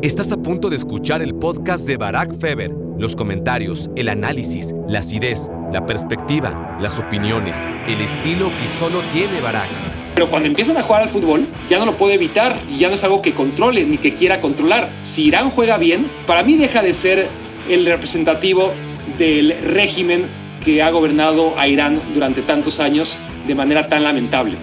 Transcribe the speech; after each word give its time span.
Estás 0.00 0.30
a 0.30 0.36
punto 0.36 0.70
de 0.70 0.76
escuchar 0.76 1.22
el 1.22 1.34
podcast 1.34 1.84
de 1.84 1.96
Barack 1.96 2.38
Feber. 2.38 2.70
Los 2.98 3.16
comentarios, 3.16 3.90
el 3.96 4.08
análisis, 4.08 4.72
la 4.86 5.00
acidez, 5.00 5.50
la 5.72 5.86
perspectiva, 5.86 6.78
las 6.80 7.00
opiniones, 7.00 7.58
el 7.88 8.00
estilo 8.00 8.48
que 8.50 8.68
solo 8.68 9.00
tiene 9.12 9.40
Barack. 9.40 9.66
Pero 10.14 10.28
cuando 10.28 10.46
empiezan 10.46 10.76
a 10.76 10.84
jugar 10.84 11.02
al 11.02 11.08
fútbol, 11.08 11.44
ya 11.68 11.80
no 11.80 11.84
lo 11.84 11.94
puede 11.94 12.14
evitar 12.14 12.56
y 12.72 12.78
ya 12.78 12.86
no 12.86 12.94
es 12.94 13.02
algo 13.02 13.22
que 13.22 13.32
controle 13.32 13.84
ni 13.86 13.98
que 13.98 14.14
quiera 14.14 14.40
controlar. 14.40 14.88
Si 15.02 15.24
Irán 15.24 15.50
juega 15.50 15.78
bien, 15.78 16.06
para 16.28 16.44
mí 16.44 16.56
deja 16.56 16.80
de 16.80 16.94
ser 16.94 17.26
el 17.68 17.84
representativo 17.84 18.70
del 19.18 19.52
régimen 19.64 20.26
que 20.64 20.80
ha 20.80 20.92
gobernado 20.92 21.58
a 21.58 21.66
Irán 21.66 22.00
durante 22.14 22.42
tantos 22.42 22.78
años 22.78 23.16
de 23.48 23.54
manera 23.56 23.88
tan 23.88 24.04
lamentable. 24.04 24.54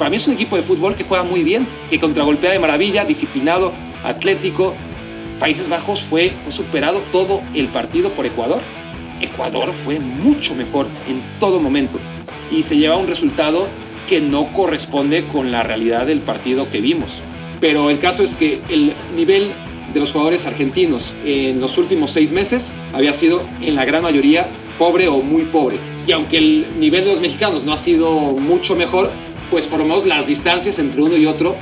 Para 0.00 0.10
mí 0.10 0.16
es 0.16 0.26
un 0.26 0.34
equipo 0.34 0.56
de 0.56 0.62
fútbol 0.62 0.96
que 0.96 1.04
juega 1.04 1.22
muy 1.22 1.44
bien, 1.44 1.64
que 1.90 2.00
contragolpea 2.00 2.50
de 2.50 2.58
maravilla, 2.58 3.04
disciplinado, 3.04 3.70
atlético. 4.04 4.74
Países 5.38 5.68
Bajos 5.68 6.02
fue, 6.02 6.32
superado 6.50 7.00
todo 7.12 7.40
el 7.54 7.68
partido 7.68 8.10
por 8.10 8.26
Ecuador. 8.26 8.60
Ecuador 9.20 9.72
fue 9.84 9.98
mucho 9.98 10.54
mejor 10.54 10.86
en 11.08 11.20
todo 11.38 11.60
momento 11.60 11.98
y 12.50 12.62
se 12.62 12.76
lleva 12.76 12.96
un 12.96 13.06
resultado 13.06 13.66
que 14.08 14.20
no 14.20 14.52
corresponde 14.52 15.24
con 15.24 15.52
la 15.52 15.62
realidad 15.62 16.06
del 16.06 16.20
partido 16.20 16.68
que 16.70 16.80
vimos. 16.80 17.10
Pero 17.60 17.90
el 17.90 17.98
caso 18.00 18.24
es 18.24 18.34
que 18.34 18.60
el 18.68 18.92
nivel 19.16 19.48
de 19.92 20.00
los 20.00 20.12
jugadores 20.12 20.46
argentinos 20.46 21.12
en 21.24 21.60
los 21.60 21.78
últimos 21.78 22.12
seis 22.12 22.32
meses 22.32 22.72
había 22.92 23.12
sido 23.12 23.42
en 23.60 23.76
la 23.76 23.84
gran 23.84 24.02
mayoría 24.02 24.46
pobre 24.78 25.08
o 25.08 25.18
muy 25.22 25.42
pobre. 25.42 25.76
Y 26.06 26.12
aunque 26.12 26.38
el 26.38 26.66
nivel 26.78 27.04
de 27.04 27.12
los 27.12 27.20
mexicanos 27.20 27.64
no 27.64 27.72
ha 27.72 27.78
sido 27.78 28.10
mucho 28.10 28.74
mejor, 28.74 29.10
pues 29.50 29.66
por 29.66 29.78
lo 29.78 29.84
menos 29.84 30.06
las 30.06 30.26
distancias 30.26 30.78
entre 30.78 31.02
uno 31.02 31.16
y 31.16 31.26
otro 31.26 31.56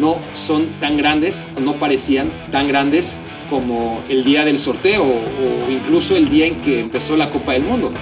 no 0.00 0.18
son 0.34 0.66
tan 0.80 0.96
grandes 0.96 1.42
no 1.60 1.74
parecían 1.74 2.30
tan 2.50 2.68
grandes 2.68 3.16
como 3.50 4.02
el 4.08 4.24
día 4.24 4.44
del 4.44 4.58
sorteo 4.58 5.04
o 5.04 5.70
incluso 5.70 6.16
el 6.16 6.30
día 6.30 6.46
en 6.46 6.60
que 6.62 6.80
empezó 6.80 7.16
la 7.16 7.30
Copa 7.30 7.52
del 7.52 7.62
Mundo. 7.62 7.92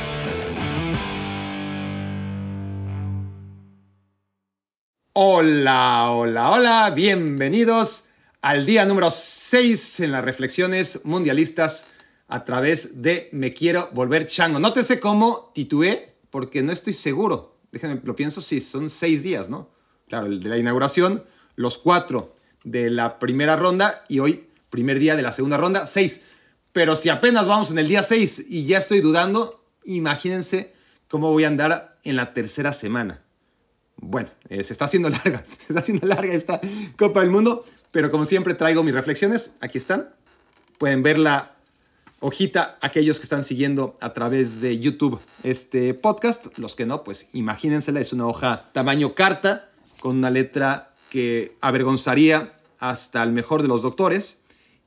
Hola, 5.13 6.11
hola, 6.13 6.51
hola, 6.51 6.93
bienvenidos 6.95 8.05
al 8.43 8.65
día 8.65 8.85
número 8.87 9.11
6 9.11 10.01
en 10.01 10.13
las 10.13 10.25
reflexiones 10.25 11.05
mundialistas 11.05 11.89
a 12.29 12.45
través 12.45 13.03
de 13.03 13.29
Me 13.33 13.53
Quiero 13.53 13.91
Volver 13.93 14.27
Chango. 14.27 14.61
Nótese 14.61 15.01
cómo 15.01 15.51
titué, 15.53 16.15
porque 16.31 16.63
no 16.63 16.73
estoy 16.73 16.93
seguro. 16.93 17.59
Déjenme, 17.73 18.01
lo 18.05 18.15
pienso, 18.15 18.41
sí, 18.41 18.61
son 18.61 18.89
seis 18.89 19.23
días, 19.23 19.49
¿no? 19.49 19.69
Claro, 20.09 20.27
el 20.27 20.41
de 20.41 20.49
la 20.49 20.59
inauguración, 20.59 21.25
los 21.57 21.79
cuatro 21.79 22.35
de 22.65 22.91
la 22.91 23.19
primera 23.19 23.57
ronda 23.57 24.05
y 24.09 24.19
hoy, 24.19 24.49
primer 24.71 24.99
día 24.99 25.17
de 25.17 25.23
la 25.23 25.33
segunda 25.33 25.57
ronda, 25.57 25.87
seis. 25.87 26.23
Pero 26.73 26.97
si 26.97 27.09
apenas 27.09 27.47
vamos 27.47 27.71
en 27.71 27.79
el 27.79 27.89
día 27.89 28.03
seis 28.03 28.45
y 28.49 28.65
ya 28.65 28.79
estoy 28.79 29.01
dudando, 29.01 29.65
imagínense 29.85 30.75
cómo 31.09 31.31
voy 31.31 31.45
a 31.45 31.49
andar 31.49 31.99
en 32.05 32.17
la 32.17 32.33
tercera 32.33 32.73
semana. 32.73 33.23
Bueno, 33.97 34.31
eh, 34.49 34.65
se 34.65 34.73
está 34.73 34.87
haciendo 34.87 35.09
larga, 35.11 35.45
se 35.47 35.67
está 35.69 35.81
haciendo 35.81 36.07
larga 36.07 36.33
esta 36.33 36.61
Copa 36.97 37.21
del 37.21 37.31
Mundo, 37.31 37.65
pero 37.91 38.11
como 38.11 38.25
siempre 38.25 38.55
traigo 38.55 38.83
mis 38.83 38.95
reflexiones, 38.95 39.57
aquí 39.61 39.79
están. 39.79 40.11
Pueden 40.79 41.03
ver 41.03 41.19
la 41.19 41.57
hojita 42.21 42.79
aquellos 42.81 43.19
que 43.19 43.25
están 43.25 43.43
siguiendo 43.43 43.97
a 44.01 44.13
través 44.13 44.61
de 44.61 44.79
YouTube 44.79 45.21
este 45.43 45.95
podcast, 45.95 46.57
los 46.59 46.77
que 46.77 46.87
no, 46.87 47.03
pues 47.03 47.31
imagínensela, 47.33 48.01
es 48.01 48.13
una 48.13 48.27
hoja 48.27 48.71
tamaño 48.73 49.15
carta 49.15 49.71
con 50.01 50.17
una 50.17 50.31
letra 50.31 50.90
que 51.11 51.57
avergonzaría 51.61 52.55
hasta 52.79 53.23
el 53.23 53.33
mejor 53.33 53.61
de 53.61 53.69
los 53.69 53.83
doctores 53.83 54.41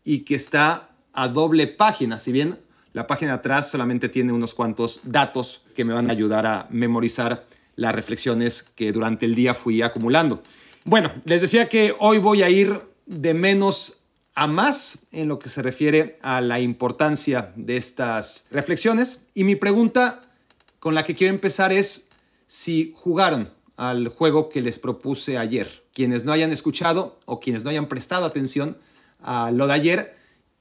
y 0.03 0.19
que 0.19 0.35
está 0.35 0.89
a 1.13 1.27
doble 1.27 1.67
página, 1.67 2.19
si 2.19 2.31
bien 2.31 2.59
la 2.93 3.07
página 3.07 3.33
atrás 3.33 3.69
solamente 3.69 4.09
tiene 4.09 4.33
unos 4.33 4.53
cuantos 4.53 5.01
datos 5.03 5.65
que 5.75 5.85
me 5.85 5.93
van 5.93 6.09
a 6.09 6.13
ayudar 6.13 6.45
a 6.45 6.67
memorizar 6.69 7.45
las 7.75 7.93
reflexiones 7.93 8.63
que 8.63 8.91
durante 8.91 9.25
el 9.25 9.35
día 9.35 9.53
fui 9.53 9.81
acumulando. 9.81 10.43
Bueno, 10.85 11.11
les 11.25 11.41
decía 11.41 11.69
que 11.69 11.95
hoy 11.99 12.17
voy 12.17 12.43
a 12.43 12.49
ir 12.49 12.81
de 13.05 13.33
menos 13.33 14.01
a 14.35 14.47
más 14.47 15.07
en 15.11 15.27
lo 15.27 15.39
que 15.39 15.49
se 15.49 15.61
refiere 15.61 16.17
a 16.21 16.41
la 16.41 16.59
importancia 16.59 17.51
de 17.55 17.77
estas 17.77 18.47
reflexiones. 18.51 19.29
Y 19.33 19.43
mi 19.43 19.55
pregunta 19.55 20.29
con 20.79 20.95
la 20.95 21.03
que 21.03 21.15
quiero 21.15 21.33
empezar 21.33 21.71
es 21.71 22.09
si 22.47 22.93
jugaron 22.95 23.49
al 23.75 24.07
juego 24.07 24.49
que 24.49 24.61
les 24.61 24.77
propuse 24.77 25.37
ayer 25.37 25.82
quienes 25.93 26.25
no 26.25 26.31
hayan 26.31 26.51
escuchado 26.51 27.19
o 27.25 27.39
quienes 27.39 27.63
no 27.63 27.69
hayan 27.69 27.87
prestado 27.87 28.25
atención 28.25 28.77
a 29.21 29.51
lo 29.51 29.67
de 29.67 29.73
ayer, 29.73 30.15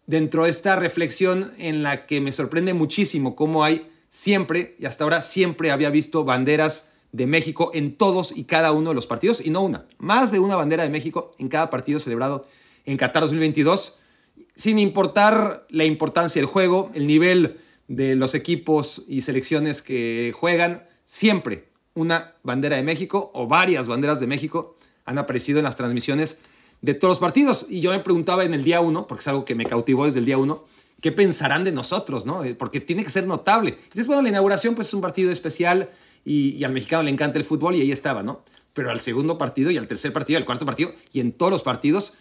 dentro 0.07 0.45
de 0.45 0.51
esta 0.51 0.77
reflexión 0.77 1.53
en 1.59 1.83
la 1.83 2.07
que 2.07 2.21
me 2.21 2.33
sorprende 2.33 2.75
muchísimo 2.75 3.35
cómo 3.35 3.65
hay 3.65 3.89
siempre, 4.09 4.77
y 4.79 4.85
hasta 4.85 5.05
ahora 5.05 5.23
siempre 5.23 5.71
había 5.71 5.91
visto 5.91 6.25
banderas 6.25 6.91
de 7.13 7.27
México 7.27 7.71
en 7.75 7.97
todos 7.97 8.37
y 8.37 8.45
cada 8.45 8.73
uno 8.73 8.91
de 8.91 8.95
los 8.95 9.07
partidos, 9.07 9.45
y 9.45 9.51
no 9.51 9.63
una, 9.63 9.87
más 9.99 10.31
de 10.33 10.39
una 10.39 10.57
bandera 10.57 10.83
de 10.83 10.91
México 10.91 11.35
en 11.39 11.49
cada 11.49 11.71
partido 11.71 11.99
celebrado 11.99 12.47
en 12.85 12.97
Qatar 12.97 13.23
2022, 13.23 13.97
sin 14.55 14.79
importar 14.79 15.67
la 15.71 15.85
importancia 15.85 16.41
del 16.41 16.47
juego, 16.47 16.91
el 16.95 17.07
nivel 17.07 17.59
de 17.89 18.17
los 18.17 18.35
equipos 18.35 19.03
y 19.09 19.23
selecciones 19.23 19.83
que 19.83 20.33
juegan, 20.35 20.87
siempre 21.05 21.69
una 21.95 22.35
bandera 22.43 22.77
de 22.77 22.83
México 22.83 23.31
o 23.35 23.47
varias 23.47 23.87
banderas 23.87 24.21
de 24.21 24.27
México 24.27 24.77
han 25.05 25.19
aparecido 25.19 25.59
en 25.59 25.65
las 25.65 25.77
transmisiones 25.77 26.41
de 26.81 26.95
todos 26.95 27.13
los 27.13 27.19
partidos. 27.19 27.67
Y 27.69 27.81
yo 27.81 27.91
me 27.91 28.01
preguntaba 28.01 28.45
en 28.45 28.55
el 28.55 28.65
día 28.65 28.81
uno, 28.81 29.07
porque 29.07 29.21
es 29.23 29.29
algo 29.29 29.45
que 29.45 29.55
me 29.55 29.67
cautivó 29.67 30.07
desde 30.07 30.19
el 30.19 30.27
día 30.27 30.39
uno, 30.39 30.65
¿qué 31.01 31.13
pensarán 31.13 31.65
de 31.65 31.73
nosotros? 31.73 32.27
¿no? 32.27 32.45
Eh, 32.45 32.55
porque 32.55 32.81
tiene 32.81 33.05
que 33.05 33.11
ser 33.11 33.27
notable. 33.27 33.79
Entonces, 33.83 34.07
bueno, 34.07 34.23
la 34.23 34.29
inauguración 34.29 34.75
pues 34.75 34.89
es 34.89 34.95
un 34.95 35.01
partido 35.01 35.31
especial 35.31 35.91
y, 36.25 36.63
al 36.65 36.73
mexicano 36.73 37.03
le 37.03 37.11
encanta 37.11 37.39
el 37.39 37.45
fútbol 37.45 37.75
y 37.77 37.81
ahí 37.81 37.93
estaba, 37.93 38.23
¿no? 38.23 38.45
Pero 38.73 38.91
al 38.91 39.01
segundo 39.01 39.39
partido 39.39 39.71
y 39.71 39.79
al 39.79 39.87
tercer 39.87 40.13
partido, 40.13 40.39
al 40.39 40.47
cuarto 40.47 40.65
partido 40.65 40.95
y 41.13 41.21
en 41.21 41.33
todos 41.33 41.53
los 41.53 41.63
partidos. 41.63 42.15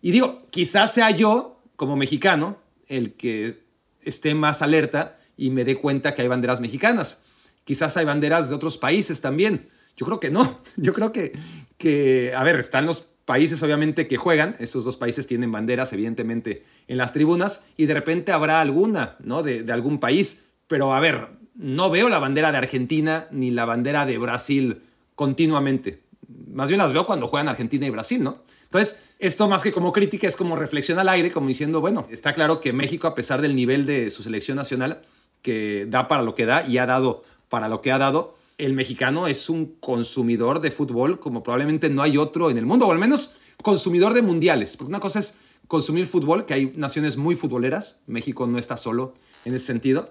Y 0.00 0.12
digo, 0.12 0.46
quizás 0.50 0.94
sea 0.94 1.10
yo, 1.10 1.60
como 1.76 1.96
mexicano, 1.96 2.58
el 2.86 3.14
que 3.14 3.64
esté 4.02 4.34
más 4.34 4.62
alerta 4.62 5.18
y 5.36 5.50
me 5.50 5.64
dé 5.64 5.76
cuenta 5.76 6.14
que 6.14 6.22
hay 6.22 6.28
banderas 6.28 6.60
mexicanas. 6.60 7.24
Quizás 7.64 7.96
hay 7.96 8.06
banderas 8.06 8.48
de 8.48 8.54
otros 8.54 8.78
países 8.78 9.20
también. 9.20 9.68
Yo 9.98 10.06
creo 10.06 10.20
que 10.20 10.30
no. 10.30 10.58
Yo 10.76 10.94
creo 10.94 11.12
que, 11.12 11.32
que, 11.76 12.32
a 12.34 12.42
ver, 12.42 12.56
están 12.56 12.86
los 12.86 13.00
países 13.00 13.62
obviamente 13.62 14.08
que 14.08 14.16
juegan, 14.16 14.56
esos 14.58 14.86
dos 14.86 14.96
países 14.96 15.26
tienen 15.26 15.52
banderas 15.52 15.92
evidentemente 15.92 16.64
en 16.86 16.96
las 16.96 17.12
tribunas 17.12 17.66
y 17.76 17.84
de 17.84 17.92
repente 17.92 18.32
habrá 18.32 18.62
alguna, 18.62 19.16
¿no? 19.20 19.42
De, 19.42 19.62
de 19.62 19.72
algún 19.72 19.98
país, 19.98 20.44
pero 20.66 20.94
a 20.94 21.00
ver, 21.00 21.28
no 21.54 21.90
veo 21.90 22.08
la 22.08 22.18
bandera 22.18 22.52
de 22.52 22.58
Argentina 22.58 23.26
ni 23.30 23.50
la 23.50 23.66
bandera 23.66 24.06
de 24.06 24.16
Brasil 24.16 24.82
continuamente. 25.14 26.04
Más 26.50 26.68
bien 26.68 26.78
las 26.78 26.92
veo 26.92 27.04
cuando 27.04 27.26
juegan 27.26 27.48
Argentina 27.48 27.84
y 27.84 27.90
Brasil, 27.90 28.22
¿no? 28.22 28.42
Entonces, 28.64 29.00
esto 29.18 29.48
más 29.48 29.62
que 29.62 29.72
como 29.72 29.92
crítica 29.92 30.26
es 30.26 30.36
como 30.36 30.54
reflexión 30.54 30.98
al 30.98 31.08
aire, 31.08 31.30
como 31.30 31.48
diciendo, 31.48 31.80
bueno, 31.80 32.06
está 32.10 32.34
claro 32.34 32.60
que 32.60 32.72
México, 32.72 33.08
a 33.08 33.14
pesar 33.14 33.42
del 33.42 33.56
nivel 33.56 33.84
de 33.84 34.10
su 34.10 34.22
selección 34.22 34.56
nacional, 34.56 35.00
que 35.42 35.86
da 35.88 36.06
para 36.06 36.22
lo 36.22 36.34
que 36.34 36.46
da 36.46 36.66
y 36.66 36.78
ha 36.78 36.86
dado 36.86 37.24
para 37.48 37.68
lo 37.68 37.80
que 37.80 37.92
ha 37.92 37.98
dado, 37.98 38.34
el 38.58 38.74
mexicano 38.74 39.28
es 39.28 39.48
un 39.48 39.76
consumidor 39.80 40.60
de 40.60 40.70
fútbol 40.70 41.20
como 41.20 41.42
probablemente 41.42 41.88
no 41.88 42.02
hay 42.02 42.18
otro 42.18 42.50
en 42.50 42.58
el 42.58 42.66
mundo, 42.66 42.86
o 42.86 42.92
al 42.92 42.98
menos 42.98 43.36
consumidor 43.62 44.14
de 44.14 44.22
mundiales. 44.22 44.76
Porque 44.76 44.90
una 44.90 45.00
cosa 45.00 45.20
es 45.20 45.38
consumir 45.68 46.06
fútbol, 46.06 46.44
que 46.44 46.54
hay 46.54 46.72
naciones 46.74 47.16
muy 47.16 47.36
futboleras, 47.36 48.00
México 48.06 48.46
no 48.46 48.58
está 48.58 48.76
solo 48.76 49.14
en 49.44 49.54
ese 49.54 49.66
sentido, 49.66 50.10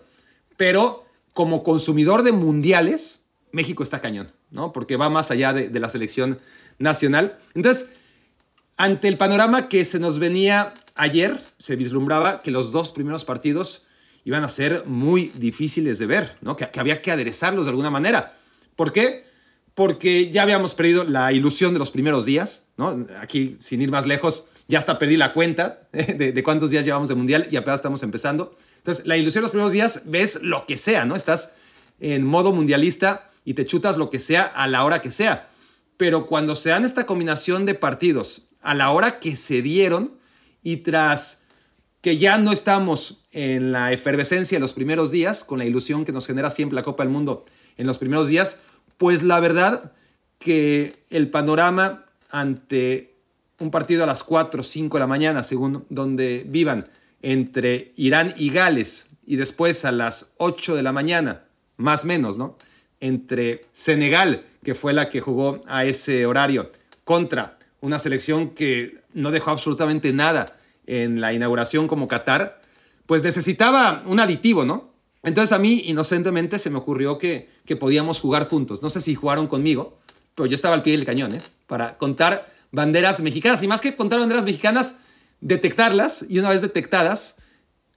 pero 0.55 1.05
como 1.33 1.63
consumidor 1.63 2.23
de 2.23 2.31
mundiales, 2.31 3.25
México 3.51 3.83
está 3.83 4.01
cañón, 4.01 4.31
¿no? 4.49 4.71
Porque 4.71 4.97
va 4.97 5.09
más 5.09 5.29
allá 5.29 5.53
de, 5.53 5.79
la 5.79 5.89
selección 5.89 6.39
nacional. 6.79 7.37
Entonces, 7.53 7.91
ante 8.77 9.07
el 9.07 9.17
panorama 9.17 9.67
que 9.67 9.83
se 9.83 9.99
nos 9.99 10.19
venía 10.19 10.73
ayer, 10.95 11.39
se 11.57 11.75
vislumbraba 11.75 12.41
que 12.41 12.51
los 12.51 12.71
dos 12.71 12.91
primeros 12.91 13.25
partidos 13.25 13.87
iban 14.25 14.43
a 14.43 14.49
ser 14.49 14.83
muy 14.85 15.31
difíciles 15.35 15.99
de 15.99 16.05
ver, 16.05 16.35
¿no? 16.41 16.55
Que, 16.55 16.69
había 16.79 17.01
que 17.01 17.11
aderezarlos 17.11 17.65
de 17.65 17.71
alguna 17.71 17.89
manera. 17.89 18.36
¿Por 18.77 18.93
qué? 18.93 19.25
Porque 19.73 20.31
ya 20.31 20.43
habíamos 20.43 20.73
perdido 20.73 21.03
la 21.03 21.33
ilusión 21.33 21.73
de 21.73 21.79
los 21.79 21.91
primeros 21.91 22.23
días, 22.23 22.67
¿no? 22.77 23.05
Aquí, 23.19 23.57
sin 23.59 23.81
ir 23.81 23.91
más 23.91 24.05
lejos, 24.05 24.45
ya 24.69 24.79
hasta 24.79 24.97
perdí 24.97 25.17
la 25.17 25.33
cuenta 25.33 25.89
de, 25.91 26.31
de 26.31 26.43
cuántos 26.43 26.69
días 26.69 26.85
llevamos 26.85 27.09
de 27.09 27.15
mundial 27.15 27.47
y 27.51 27.57
apenas 27.57 27.79
estamos 27.79 28.01
empezando. 28.03 28.55
Entonces, 28.77 29.05
la 29.05 29.17
ilusión 29.17 29.41
de 29.41 29.47
los 29.47 29.51
primeros 29.51 29.73
días 29.73 30.03
ves 30.05 30.41
lo 30.41 30.65
que 30.65 30.77
sea, 30.77 31.03
¿no? 31.03 31.17
Estás 31.17 31.55
en 31.99 32.25
modo 32.25 32.53
mundialista 32.53 33.29
y 33.43 33.53
te 33.55 33.65
chutas 33.65 33.97
lo 33.97 34.09
que 34.09 34.19
sea 34.19 34.43
a 34.43 34.67
la 34.67 34.85
hora 34.85 35.01
que 35.01 35.11
sea. 35.11 35.49
Pero 35.97 36.27
cuando 36.27 36.55
se 36.55 36.69
dan 36.69 36.85
esta 36.85 37.05
combinación 37.05 37.65
de 37.65 37.73
partidos 37.73 38.43
a 38.61 38.73
la 38.73 38.91
hora 38.91 39.19
que 39.19 39.35
se 39.35 39.61
dieron 39.61 40.17
y 40.61 40.77
tras 40.77 41.43
que 42.01 42.17
ya 42.17 42.37
no 42.37 42.51
estamos 42.51 43.23
en 43.31 43.71
la 43.71 43.91
efervescencia 43.91 44.57
de 44.57 44.59
los 44.59 44.73
primeros 44.73 45.11
días, 45.11 45.43
con 45.43 45.59
la 45.59 45.65
ilusión 45.65 46.05
que 46.05 46.11
nos 46.11 46.27
genera 46.27 46.49
siempre 46.51 46.75
la 46.75 46.83
Copa 46.83 47.03
del 47.03 47.11
Mundo 47.11 47.45
en 47.77 47.87
los 47.87 47.97
primeros 47.97 48.27
días, 48.27 48.59
pues 48.97 49.23
la 49.23 49.39
verdad 49.39 49.93
que 50.39 51.03
el 51.09 51.29
panorama 51.29 52.05
ante 52.29 53.15
un 53.59 53.71
partido 53.71 54.03
a 54.03 54.07
las 54.07 54.23
4 54.23 54.61
o 54.61 54.63
5 54.63 54.97
de 54.97 54.99
la 54.99 55.07
mañana, 55.07 55.43
según 55.43 55.85
donde 55.89 56.45
vivan, 56.47 56.87
entre 57.21 57.93
Irán 57.95 58.33
y 58.37 58.51
Gales, 58.51 59.09
y 59.25 59.35
después 59.35 59.83
a 59.85 59.91
las 59.91 60.33
8 60.37 60.75
de 60.75 60.83
la 60.83 60.91
mañana, 60.91 61.43
más 61.77 62.05
menos, 62.05 62.37
¿no? 62.37 62.57
Entre 62.99 63.65
Senegal, 63.71 64.45
que 64.63 64.75
fue 64.75 64.93
la 64.93 65.09
que 65.09 65.21
jugó 65.21 65.61
a 65.67 65.85
ese 65.85 66.25
horario, 66.25 66.71
contra 67.03 67.57
una 67.81 67.99
selección 67.99 68.51
que 68.51 68.97
no 69.13 69.31
dejó 69.31 69.51
absolutamente 69.51 70.13
nada 70.13 70.57
en 70.85 71.21
la 71.21 71.33
inauguración 71.33 71.87
como 71.87 72.07
Qatar, 72.07 72.61
pues 73.05 73.23
necesitaba 73.23 74.03
un 74.05 74.19
aditivo, 74.19 74.65
¿no? 74.65 74.91
Entonces 75.23 75.51
a 75.51 75.59
mí 75.59 75.83
inocentemente 75.85 76.59
se 76.59 76.69
me 76.69 76.77
ocurrió 76.77 77.17
que, 77.17 77.49
que 77.65 77.75
podíamos 77.75 78.19
jugar 78.21 78.47
juntos. 78.47 78.81
No 78.81 78.89
sé 78.89 79.01
si 79.01 79.15
jugaron 79.15 79.47
conmigo, 79.47 79.97
pero 80.35 80.45
yo 80.45 80.55
estaba 80.55 80.75
al 80.75 80.83
pie 80.83 80.95
del 80.95 81.05
cañón, 81.05 81.35
¿eh? 81.35 81.41
Para 81.65 81.97
contar 81.97 82.49
banderas 82.71 83.21
mexicanas. 83.21 83.63
Y 83.63 83.67
más 83.67 83.81
que 83.81 83.95
contar 83.95 84.19
banderas 84.19 84.45
mexicanas, 84.45 84.99
detectarlas 85.41 86.25
y 86.29 86.39
una 86.39 86.49
vez 86.49 86.61
detectadas, 86.61 87.37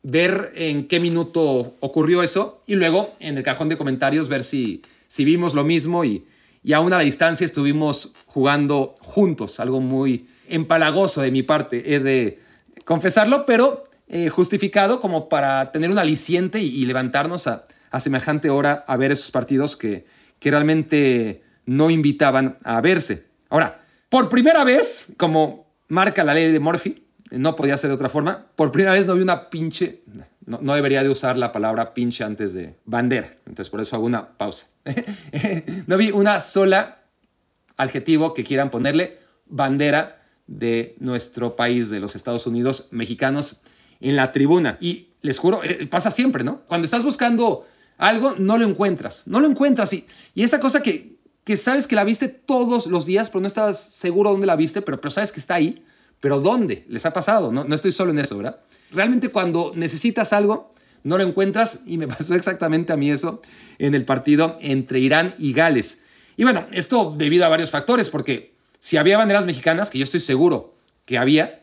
ver 0.03 0.53
en 0.55 0.89
qué 0.89 1.01
minuto 1.01 1.77
ocurrió 1.81 2.23
eso 2.23 2.63
y 2.67 2.75
luego 2.75 3.15
en 3.21 3.37
el 3.37 3.43
cajón 3.43 3.69
de 3.69 3.77
comentarios 3.77 4.29
ver 4.29 4.45
si, 4.45 4.83
si 5.07 5.25
vimos 5.25 5.55
lo 5.55 5.65
mismo 5.65 6.05
y, 6.05 6.25
y 6.63 6.73
aún 6.73 6.93
a 6.93 6.99
la 6.99 7.03
distancia 7.03 7.45
estuvimos 7.45 8.13
jugando 8.27 8.95
juntos, 9.01 9.61
algo 9.61 9.81
muy 9.81 10.27
empalagoso 10.49 11.21
de 11.21 11.31
mi 11.31 11.43
parte, 11.43 11.95
he 11.95 12.01
de 12.01 12.41
confesarlo, 12.85 13.45
pero 13.47 13.85
eh, 14.13 14.29
justificado 14.29 15.01
como 15.01 15.29
para 15.29 15.71
tener 15.71 15.89
un 15.89 15.99
aliciente 15.99 16.59
y, 16.59 16.85
levantarnos 16.85 17.47
a, 17.47 17.63
semejante 18.01 18.51
hora 18.51 18.85
a 18.89 18.97
ver 18.97 19.13
esos 19.13 19.31
partidos 19.31 19.77
que, 19.77 20.05
realmente 20.41 21.45
no 21.65 21.91
invitaban 21.91 22.57
a 22.65 22.81
verse. 22.81 23.29
Ahora, 23.51 23.85
por 24.09 24.29
primera 24.29 24.65
vez, 24.65 25.07
como 25.17 25.69
marca 25.87 26.25
la 26.25 26.35
ley 26.35 26.51
de 26.51 26.59
Murphy, 26.59 27.07
no 27.31 27.55
podía 27.55 27.77
ser 27.77 27.91
de 27.91 27.95
otra 27.95 28.09
forma, 28.09 28.47
por 28.57 28.73
primera 28.73 28.95
vez 28.95 29.07
no 29.07 29.15
vi 29.15 29.23
una 29.23 29.49
pinche, 29.49 30.03
no, 30.45 30.59
no 30.61 30.75
debería 30.75 31.05
de 31.05 31.09
usar 31.09 31.37
la 31.37 31.53
palabra 31.53 31.95
pinche 31.95 32.25
antes 32.25 32.53
de 32.53 32.75
bandera, 32.87 33.37
entonces 33.47 33.71
por 33.71 33.81
eso 33.81 33.95
hago 33.95 34.07
una 34.07 34.27
pausa. 34.37 34.67
no 35.87 35.97
vi 35.97 36.11
una 36.11 36.41
sola 36.41 37.03
adjetivo 37.77 38.35
que 38.35 38.43
quieran 38.43 38.71
ponerle 38.71 39.19
bandera 39.47 40.21
de 40.49 40.97
nuestro 40.99 41.55
país, 41.55 41.91
de 41.91 42.01
los 42.01 42.17
Estados 42.17 42.49
Unidos 42.49 42.89
mexicanos, 42.91 43.63
en 44.01 44.17
la 44.17 44.33
tribuna. 44.33 44.79
Y 44.81 45.09
les 45.23 45.39
juro, 45.39 45.63
eh, 45.63 45.87
pasa 45.87 46.11
siempre, 46.11 46.45
¿no? 46.45 46.63
Cuando 46.67 46.85
estás 46.85 47.03
buscando 47.03 47.67
algo, 47.99 48.35
no 48.39 48.59
lo 48.59 48.67
encuentras, 48.67 49.25
no 49.27 49.41
lo 49.41 49.47
encuentras. 49.47 49.93
Y, 49.93 50.07
y 50.35 50.43
esa 50.43 50.61
cosa 50.61 50.83
que, 50.83 51.17
que 51.45 51.57
sabes 51.57 51.87
que 51.87 51.97
la 51.97 52.05
viste 52.05 52.29
todos 52.29 52.87
los 52.87 53.07
días, 53.07 53.31
pero 53.31 53.41
no 53.41 53.49
estás 53.49 53.79
seguro 53.79 54.31
dónde 54.31 54.47
la 54.47 54.57
viste, 54.57 54.83
pero, 54.83 55.01
pero 55.01 55.11
sabes 55.11 55.33
que 55.33 55.41
está 55.41 55.55
ahí. 55.55 55.85
Pero 56.21 56.41
¿dónde? 56.41 56.85
Les 56.89 57.07
ha 57.07 57.13
pasado, 57.13 57.51
no, 57.51 57.65
no 57.65 57.75
estoy 57.75 57.93
solo 57.93 58.11
en 58.11 58.19
eso, 58.19 58.37
¿verdad? 58.37 58.61
Realmente 58.93 59.31
cuando 59.31 59.73
necesitas 59.75 60.33
algo, 60.35 60.75
no 61.03 61.17
lo 61.17 61.25
encuentras 61.25 61.83
y 61.87 61.97
me 61.97 62.09
pasó 62.09 62.35
exactamente 62.35 62.93
a 62.93 62.97
mí 62.97 63.11
eso 63.11 63.41
en 63.79 63.95
el 63.95 64.05
partido 64.05 64.57
entre 64.61 65.01
Irán 65.01 65.35
y 65.39 65.53
Gales. 65.53 66.03
Y 66.37 66.45
bueno, 66.45 66.67
esto 66.73 67.15
debido 67.17 67.45
a 67.45 67.49
varios 67.49 67.71
factores, 67.71 68.09
porque 68.09 68.55
si 68.79 68.97
había 68.97 69.19
banderas 69.19 69.47
mexicanas, 69.47 69.91
que 69.91 69.99
yo 69.99 70.05
estoy 70.05 70.21
seguro 70.21 70.75
que 71.05 71.19
había, 71.19 71.63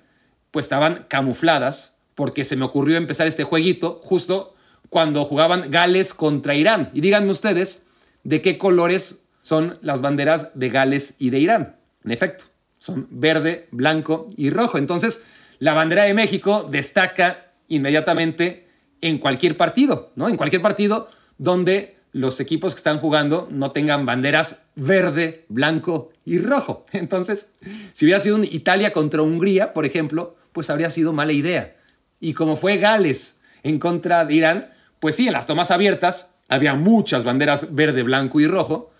pues 0.51 0.65
estaban 0.65 1.05
camufladas, 1.07 1.96
porque 2.17 2.45
se 2.45 2.55
me 2.55 2.65
ocurrió 2.65 2.97
empezar 2.97 3.27
este 3.27 3.43
jueguito 3.43 4.01
justo 4.03 4.55
cuando 4.89 5.23
jugaban 5.23 5.69
Gales 5.69 6.15
contra 6.15 6.55
Irán. 6.55 6.89
Y 6.95 7.01
díganme 7.01 7.31
ustedes 7.31 7.89
de 8.23 8.41
qué 8.41 8.57
colores 8.57 9.27
son 9.39 9.77
las 9.83 10.01
banderas 10.01 10.57
de 10.57 10.69
Gales 10.69 11.13
y 11.19 11.29
de 11.29 11.37
Irán. 11.37 11.75
En 12.03 12.09
efecto, 12.09 12.45
son 12.79 13.07
verde, 13.11 13.67
blanco 13.69 14.27
y 14.35 14.49
rojo. 14.49 14.79
Entonces, 14.79 15.25
la 15.59 15.75
bandera 15.75 16.05
de 16.05 16.15
México 16.15 16.67
destaca 16.67 17.51
inmediatamente 17.67 18.67
en 19.01 19.19
cualquier 19.19 19.55
partido, 19.55 20.11
¿no? 20.15 20.27
En 20.27 20.37
cualquier 20.37 20.63
partido 20.63 21.11
donde 21.37 21.97
los 22.13 22.39
equipos 22.39 22.73
que 22.73 22.79
están 22.79 22.97
jugando 22.97 23.47
no 23.51 23.69
tengan 23.73 24.07
banderas 24.07 24.69
verde, 24.73 25.45
blanco 25.49 26.09
y 26.25 26.39
rojo. 26.39 26.83
Entonces, 26.93 27.51
si 27.93 28.05
hubiera 28.05 28.19
sido 28.19 28.37
un 28.37 28.43
Italia 28.43 28.91
contra 28.91 29.21
Hungría, 29.21 29.71
por 29.71 29.85
ejemplo, 29.85 30.35
pues 30.51 30.71
habría 30.71 30.89
sido 30.89 31.13
mala 31.13 31.33
idea. 31.33 31.76
Y 32.19 32.33
como 32.33 32.55
fue 32.55 32.77
Gales 32.77 33.39
en 33.63 33.79
contra 33.79 34.25
de 34.25 34.33
Irán, 34.33 34.69
pues 34.99 35.15
sí, 35.15 35.27
en 35.27 35.33
las 35.33 35.45
tomas 35.45 35.71
abiertas 35.71 36.35
había 36.49 36.73
muchas 36.75 37.23
banderas 37.23 37.75
verde, 37.75 38.03
blanco 38.03 38.39
y 38.39 38.47
rojo, 38.47 38.91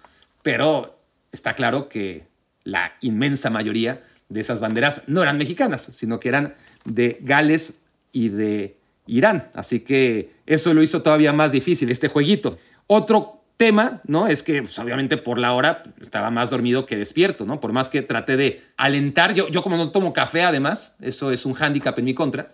pero 0.43 0.99
está 1.31 1.55
claro 1.55 1.89
que 1.89 2.27
la 2.63 2.93
inmensa 3.01 3.49
mayoría 3.49 4.03
de 4.29 4.41
esas 4.41 4.59
banderas 4.59 5.03
no 5.07 5.23
eran 5.23 5.37
mexicanas, 5.37 5.91
sino 5.93 6.19
que 6.19 6.29
eran 6.29 6.55
de 6.85 7.17
Gales 7.21 7.81
y 8.11 8.29
de 8.29 8.77
Irán. 9.07 9.49
Así 9.53 9.79
que 9.79 10.31
eso 10.45 10.73
lo 10.73 10.83
hizo 10.83 11.01
todavía 11.01 11.33
más 11.33 11.51
difícil, 11.51 11.89
este 11.89 12.09
jueguito. 12.09 12.57
Otro 12.87 13.41
tema, 13.57 14.01
¿no? 14.05 14.27
Es 14.27 14.43
que 14.43 14.61
pues, 14.61 14.77
obviamente 14.79 15.17
por 15.17 15.39
la 15.39 15.53
hora 15.53 15.83
estaba 15.99 16.29
más 16.29 16.49
dormido 16.49 16.85
que 16.85 16.95
despierto, 16.95 17.45
¿no? 17.45 17.59
Por 17.59 17.73
más 17.73 17.89
que 17.89 18.01
traté 18.01 18.37
de 18.37 18.61
alentar, 18.77 19.33
yo, 19.33 19.49
yo 19.49 19.63
como 19.63 19.77
no 19.77 19.91
tomo 19.91 20.13
café 20.13 20.43
además, 20.43 20.95
eso 21.01 21.31
es 21.31 21.45
un 21.45 21.53
hándicap 21.53 21.97
en 21.97 22.05
mi 22.05 22.13
contra, 22.13 22.51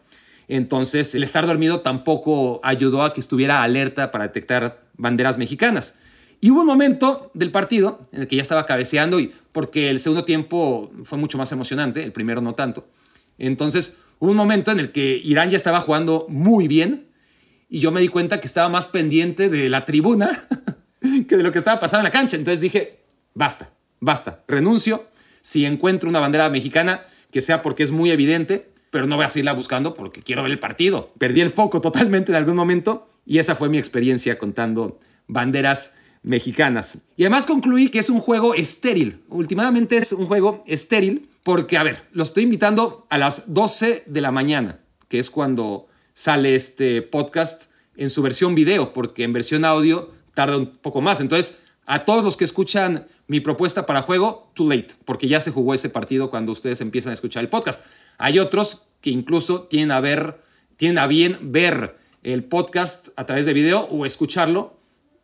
entonces 0.48 1.16
el 1.16 1.24
estar 1.24 1.45
dormido 1.48 1.81
tampoco 1.81 2.60
ayudó 2.63 3.04
a 3.04 3.13
que 3.13 3.19
estuviera 3.19 3.63
alerta 3.63 4.12
para 4.12 4.25
detectar 4.25 4.78
banderas 4.98 5.38
mexicanas. 5.38 5.95
Y 6.42 6.51
hubo 6.51 6.62
un 6.62 6.68
momento 6.68 7.31
del 7.34 7.51
partido 7.51 8.01
en 8.12 8.22
el 8.22 8.28
que 8.28 8.36
ya 8.36 8.42
estaba 8.42 8.66
cabeceando 8.66 9.19
y 9.19 9.34
porque 9.54 9.90
el 9.90 10.00
segundo 10.00 10.25
tiempo 10.25 10.92
fue 11.04 11.18
mucho 11.18 11.38
más 11.38 11.51
emocionante, 11.51 12.04
el 12.04 12.12
primero 12.12 12.42
no 12.42 12.54
tanto. 12.54 12.88
Entonces 13.38 13.98
hubo 14.19 14.31
un 14.31 14.38
momento 14.38 14.72
en 14.72 14.80
el 14.80 14.92
que 14.92 15.22
Irán 15.24 15.50
ya 15.50 15.57
estaba 15.57 15.80
jugando 15.80 16.25
muy 16.28 16.68
bien 16.68 17.07
y 17.69 17.80
yo 17.80 17.92
me 17.92 18.01
di 18.01 18.10
cuenta 18.10 18.40
que 18.42 18.48
estaba 18.48 18.68
más 18.68 18.88
pendiente 18.88 19.50
de 19.50 19.69
la 19.69 19.86
tribuna 19.86 20.48
que 21.30 21.38
de 21.38 21.44
lo 21.44 21.51
que 21.51 21.60
estaba 21.60 21.80
pasando 21.80 22.01
en 22.01 22.12
la 22.13 22.19
cancha. 22.19 22.36
Entonces 22.36 22.60
dije, 22.60 23.00
basta, 23.34 23.72
basta, 24.00 24.44
renuncio. 24.48 25.07
Si 25.42 25.66
encuentro 25.66 26.10
una 26.10 26.19
bandera 26.19 26.50
mexicana, 26.50 27.06
que 27.31 27.42
sea 27.42 27.62
porque 27.62 27.84
es 27.84 27.92
muy 27.92 28.12
evidente, 28.12 28.73
pero 28.94 29.07
no 29.07 29.16
voy 29.16 29.25
a 29.25 29.30
seguirla 29.30 29.54
buscando 29.54 29.95
porque 29.95 30.22
quiero 30.22 30.44
ver 30.44 30.51
el 30.51 30.60
partido. 30.60 31.12
Perdí 31.18 31.42
el 31.42 31.50
foco 31.50 31.81
totalmente 31.81 32.31
en 32.31 32.36
algún 32.36 32.56
momento 32.56 33.07
y 33.25 33.40
esa 33.40 33.56
fue 33.56 33.68
mi 33.68 33.80
experiencia 33.80 34.38
contando 34.38 35.00
banderas 35.25 35.95
mexicanas. 36.22 37.00
Y 37.18 37.24
además 37.24 37.48
concluí 37.48 37.90
que 37.90 37.98
es 37.98 38.12
un 38.12 38.19
juego 38.19 38.54
estéril. 38.54 39.24
Últimamente 39.30 39.98
es 39.98 40.13
un 40.13 40.28
juego 40.28 40.63
estéril 40.68 41.28
porque, 41.42 41.78
a 41.78 41.84
ver, 41.84 42.07
lo 42.12 42.22
estoy 42.22 42.44
invitando 42.44 43.07
a 43.10 43.18
las 43.18 43.51
12 43.51 44.04
de 44.06 44.22
la 44.22 44.31
mañana, 44.31 44.80
que 45.07 45.18
es 45.18 45.31
cuando 45.31 45.88
sale 46.13 46.54
este 46.54 47.02
podcast 47.02 47.71
en 47.97 48.12
su 48.12 48.21
versión 48.21 48.54
video, 48.54 48.94
porque 48.94 49.23
en 49.23 49.33
versión 49.33 49.66
audio 49.66 50.12
tarda 50.35 50.56
un 50.56 50.68
poco 50.68 51.02
más. 51.02 51.19
Entonces, 51.19 51.57
a 51.85 52.06
todos 52.06 52.23
los 52.23 52.37
que 52.37 52.45
escuchan 52.45 53.07
mi 53.28 53.40
propuesta 53.40 53.85
para 53.85 54.02
juego, 54.02 54.52
too 54.54 54.69
late, 54.69 54.94
porque 55.06 55.28
ya 55.28 55.40
se 55.40 55.52
jugó 55.52 55.73
ese 55.73 55.90
partido 55.90 56.30
cuando 56.30 56.52
ustedes 56.52 56.81
empiezan 56.81 57.11
a 57.11 57.13
escuchar 57.13 57.44
el 57.44 57.49
podcast. 57.49 57.85
Hay 58.18 58.40
otros 58.40 58.83
que 59.02 59.09
incluso 59.09 59.63
tienen 59.63 59.92
a 59.92 59.99
ver, 59.99 60.42
tienen 60.78 60.97
a 60.97 61.07
bien 61.07 61.37
ver 61.42 61.97
el 62.23 62.44
podcast 62.44 63.09
a 63.16 63.25
través 63.25 63.45
de 63.45 63.54
video 63.54 63.81
o 63.81 64.06
escucharlo 64.06 64.78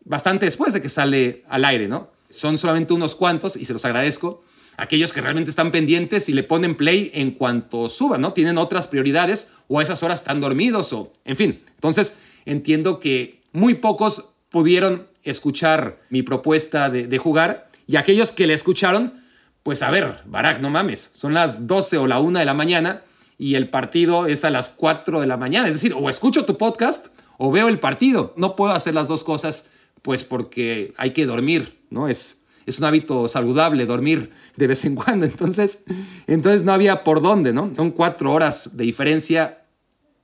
bastante 0.04 0.46
después 0.46 0.74
de 0.74 0.82
que 0.82 0.90
sale 0.90 1.44
al 1.48 1.66
aire, 1.66 1.88
¿no? 1.88 2.10
Son 2.30 2.58
solamente 2.58 2.94
unos 2.94 3.16
cuantos 3.16 3.56
y 3.56 3.66
se 3.66 3.74
los 3.74 3.86
agradezco. 3.86 4.44
Aquellos 4.78 5.14
que 5.14 5.22
realmente 5.22 5.50
están 5.50 5.72
pendientes 5.72 6.30
y 6.30 6.34
le 6.34 6.44
ponen 6.44 6.76
play 6.76 7.12
en 7.14 7.32
cuanto 7.32 7.90
suban, 7.90 8.22
¿no? 8.22 8.34
Tienen 8.34 8.58
otras 8.58 8.88
prioridades 8.88 9.52
o 9.68 9.80
a 9.80 9.84
esas 9.84 10.04
horas 10.04 10.20
están 10.20 10.40
dormidos 10.40 10.94
o, 10.94 11.12
en 11.26 11.38
fin. 11.38 11.62
Entonces, 11.76 12.18
entiendo 12.46 13.00
que 13.00 13.42
muy 13.52 13.76
pocos 13.76 14.30
pudieron 14.50 15.08
escuchar 15.24 16.02
mi 16.10 16.24
propuesta 16.24 16.90
de, 16.90 17.18
jugar 17.18 17.68
y 17.88 17.96
aquellos 17.96 18.32
que 18.32 18.48
le 18.48 18.54
escucharon, 18.54 19.24
pues 19.64 19.82
a 19.82 19.92
ver, 19.92 20.22
Barack, 20.26 20.60
no 20.60 20.70
mames, 20.70 21.12
son 21.14 21.34
las 21.34 21.68
12 21.68 21.98
o 21.98 22.08
la 22.08 22.20
1 22.20 22.40
de 22.40 22.46
la 22.46 22.54
mañana 22.54 23.04
y 23.38 23.56
el 23.56 23.70
partido 23.70 24.28
es 24.28 24.46
a 24.46 24.50
las 24.50 24.70
4 24.70 25.22
de 25.22 25.28
la 25.28 25.38
mañana. 25.38 25.68
Es 25.68 25.76
decir, 25.76 25.94
o 25.94 26.10
escucho 26.10 26.46
tu 26.46 26.58
podcast 26.58 27.08
o 27.38 27.52
veo 27.52 27.68
el 27.68 27.80
partido. 27.80 28.34
No 28.38 28.56
puedo 28.56 28.74
hacer 28.74 28.94
las 28.94 29.08
dos 29.08 29.24
cosas 29.24 29.66
pues 30.02 30.24
porque 30.24 30.94
hay 30.98 31.12
que 31.12 31.26
dormir, 31.26 31.80
¿no? 31.90 32.08
Es, 32.08 32.46
es 32.66 32.80
un 32.80 32.86
hábito 32.86 33.28
saludable 33.28 33.86
dormir 33.86 34.32
de 34.56 34.68
vez 34.68 34.86
en 34.86 34.96
cuando. 34.96 35.26
Entonces, 35.26 35.84
entonces 36.28 36.64
no 36.64 36.74
había 36.74 37.04
por 37.04 37.22
dónde, 37.22 37.54
¿no? 37.54 37.74
Son 37.76 37.92
cuatro 37.92 38.32
horas 38.34 38.78
de 38.78 38.84
diferencia 38.84 39.66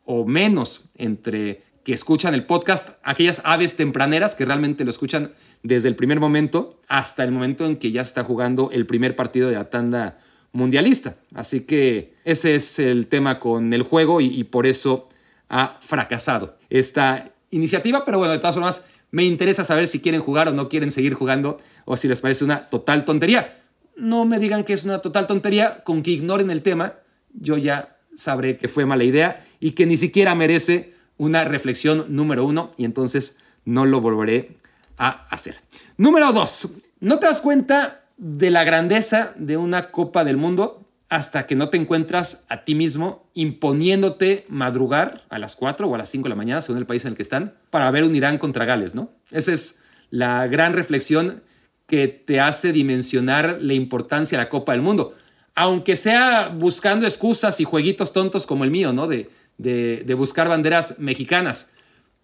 o 0.06 0.26
menos 0.26 0.86
entre 0.96 1.64
que 1.86 1.94
escuchan 1.94 2.34
el 2.34 2.46
podcast, 2.48 2.98
aquellas 3.04 3.44
aves 3.46 3.78
tempraneras 3.78 4.34
que 4.34 4.44
realmente 4.44 4.84
lo 4.84 4.90
escuchan 4.90 5.32
desde 5.62 5.88
el 5.88 5.96
primer 5.96 6.20
momento 6.20 6.82
hasta 6.88 7.24
el 7.24 7.32
momento 7.32 7.68
en 7.68 7.78
que 7.78 7.92
ya 7.92 8.02
está 8.02 8.24
jugando 8.24 8.72
el 8.72 8.88
primer 8.88 9.16
partido 9.16 9.50
de 9.50 9.56
la 9.56 9.70
tanda 9.70 10.18
mundialista. 10.52 11.16
Así 11.36 11.62
que 11.62 12.16
ese 12.26 12.56
es 12.56 12.80
el 12.80 13.06
tema 13.06 13.40
con 13.40 13.72
el 13.72 13.84
juego 13.84 14.20
y, 14.20 14.26
y 14.26 14.46
por 14.46 14.66
eso 14.66 15.10
ha 15.48 15.78
fracasado 15.80 16.58
esta 16.72 17.32
iniciativa, 17.52 18.04
pero 18.04 18.18
bueno, 18.18 18.34
de 18.34 18.40
todas 18.40 18.56
formas, 18.56 18.88
me 19.12 19.24
interesa 19.24 19.64
saber 19.64 19.88
si 19.88 20.00
quieren 20.00 20.22
jugar 20.22 20.48
o 20.48 20.54
no 20.54 20.70
quieren 20.70 20.90
seguir 20.90 21.14
jugando 21.14 21.58
o 21.86 21.98
si 21.98 22.08
les 22.08 22.20
parece 22.20 22.44
una 22.44 22.68
total 22.68 23.06
tontería. 23.06 23.60
no 23.96 24.26
me 24.26 24.40
digan 24.40 24.64
que 24.64 24.74
es 24.74 24.86
una 24.86 25.02
total 25.02 25.28
tontería, 25.28 25.84
con 25.84 26.02
que 26.02 26.12
ignoren 26.12 26.50
el 26.50 26.64
tema, 26.64 26.96
yo 27.32 27.58
ya 27.58 27.96
sabré 28.16 28.58
que 28.58 28.68
fue 28.68 28.88
mala 28.88 29.04
idea 29.04 29.46
y 29.60 29.72
que 29.72 29.86
ni 29.86 29.98
siquiera 29.98 30.34
merece 30.34 30.95
una 31.18 31.44
reflexión 31.44 32.06
número 32.10 32.46
uno 32.46 32.74
y 32.78 32.86
entonces 32.86 33.38
no 33.64 33.86
lo 33.86 34.02
volveré 34.02 34.58
a 34.98 35.28
hacer. 35.30 35.56
Número 35.98 36.32
dos, 36.34 36.70
¿no 37.00 37.20
te 37.20 37.28
das 37.28 37.42
cuenta 37.42 38.06
de 38.18 38.50
la 38.50 38.64
grandeza 38.64 39.34
de 39.38 39.58
una 39.58 39.92
Copa 39.92 40.24
del 40.24 40.38
Mundo 40.38 40.86
hasta 41.10 41.46
que 41.46 41.56
no 41.56 41.70
te 41.70 41.78
encuentras 41.78 42.46
a 42.50 42.64
ti 42.64 42.76
mismo 42.76 43.30
imponiéndote 43.34 44.46
madrugar 44.50 45.24
a 45.30 45.38
las 45.38 45.56
4 45.56 45.88
o 45.88 45.96
a 45.96 45.98
las 45.98 46.10
5 46.10 46.24
de 46.24 46.30
la 46.30 46.36
mañana, 46.36 46.62
según 46.62 46.80
el 46.80 46.88
país 46.88 47.06
en 47.06 47.12
el 47.12 47.16
que 47.16 47.22
están, 47.22 47.54
para 47.70 47.92
ver 47.92 48.04
un 48.04 48.16
Irán 48.16 48.38
contra 48.38 48.66
Gales, 48.66 48.96
¿no? 48.96 49.12
Esa 49.32 49.54
es 49.54 49.80
la 50.10 50.48
gran 50.48 50.74
reflexión 50.74 51.44
que 51.88 52.08
te 52.08 52.40
hace 52.40 52.72
dimensionar 52.72 53.60
la 53.62 53.74
importancia 53.74 54.38
de 54.38 54.44
la 54.44 54.50
Copa 54.50 54.72
del 54.72 54.82
Mundo. 54.82 55.14
Aunque 55.54 55.96
sea 55.96 56.50
buscando 56.54 57.06
excusas 57.06 57.60
y 57.60 57.64
jueguitos 57.64 58.12
tontos 58.12 58.46
como 58.46 58.64
el 58.64 58.72
mío, 58.72 58.92
¿no? 58.92 59.08
De, 59.08 59.30
de, 59.58 60.14
buscar 60.16 60.50
banderas 60.50 61.00
mexicanas. 61.00 61.72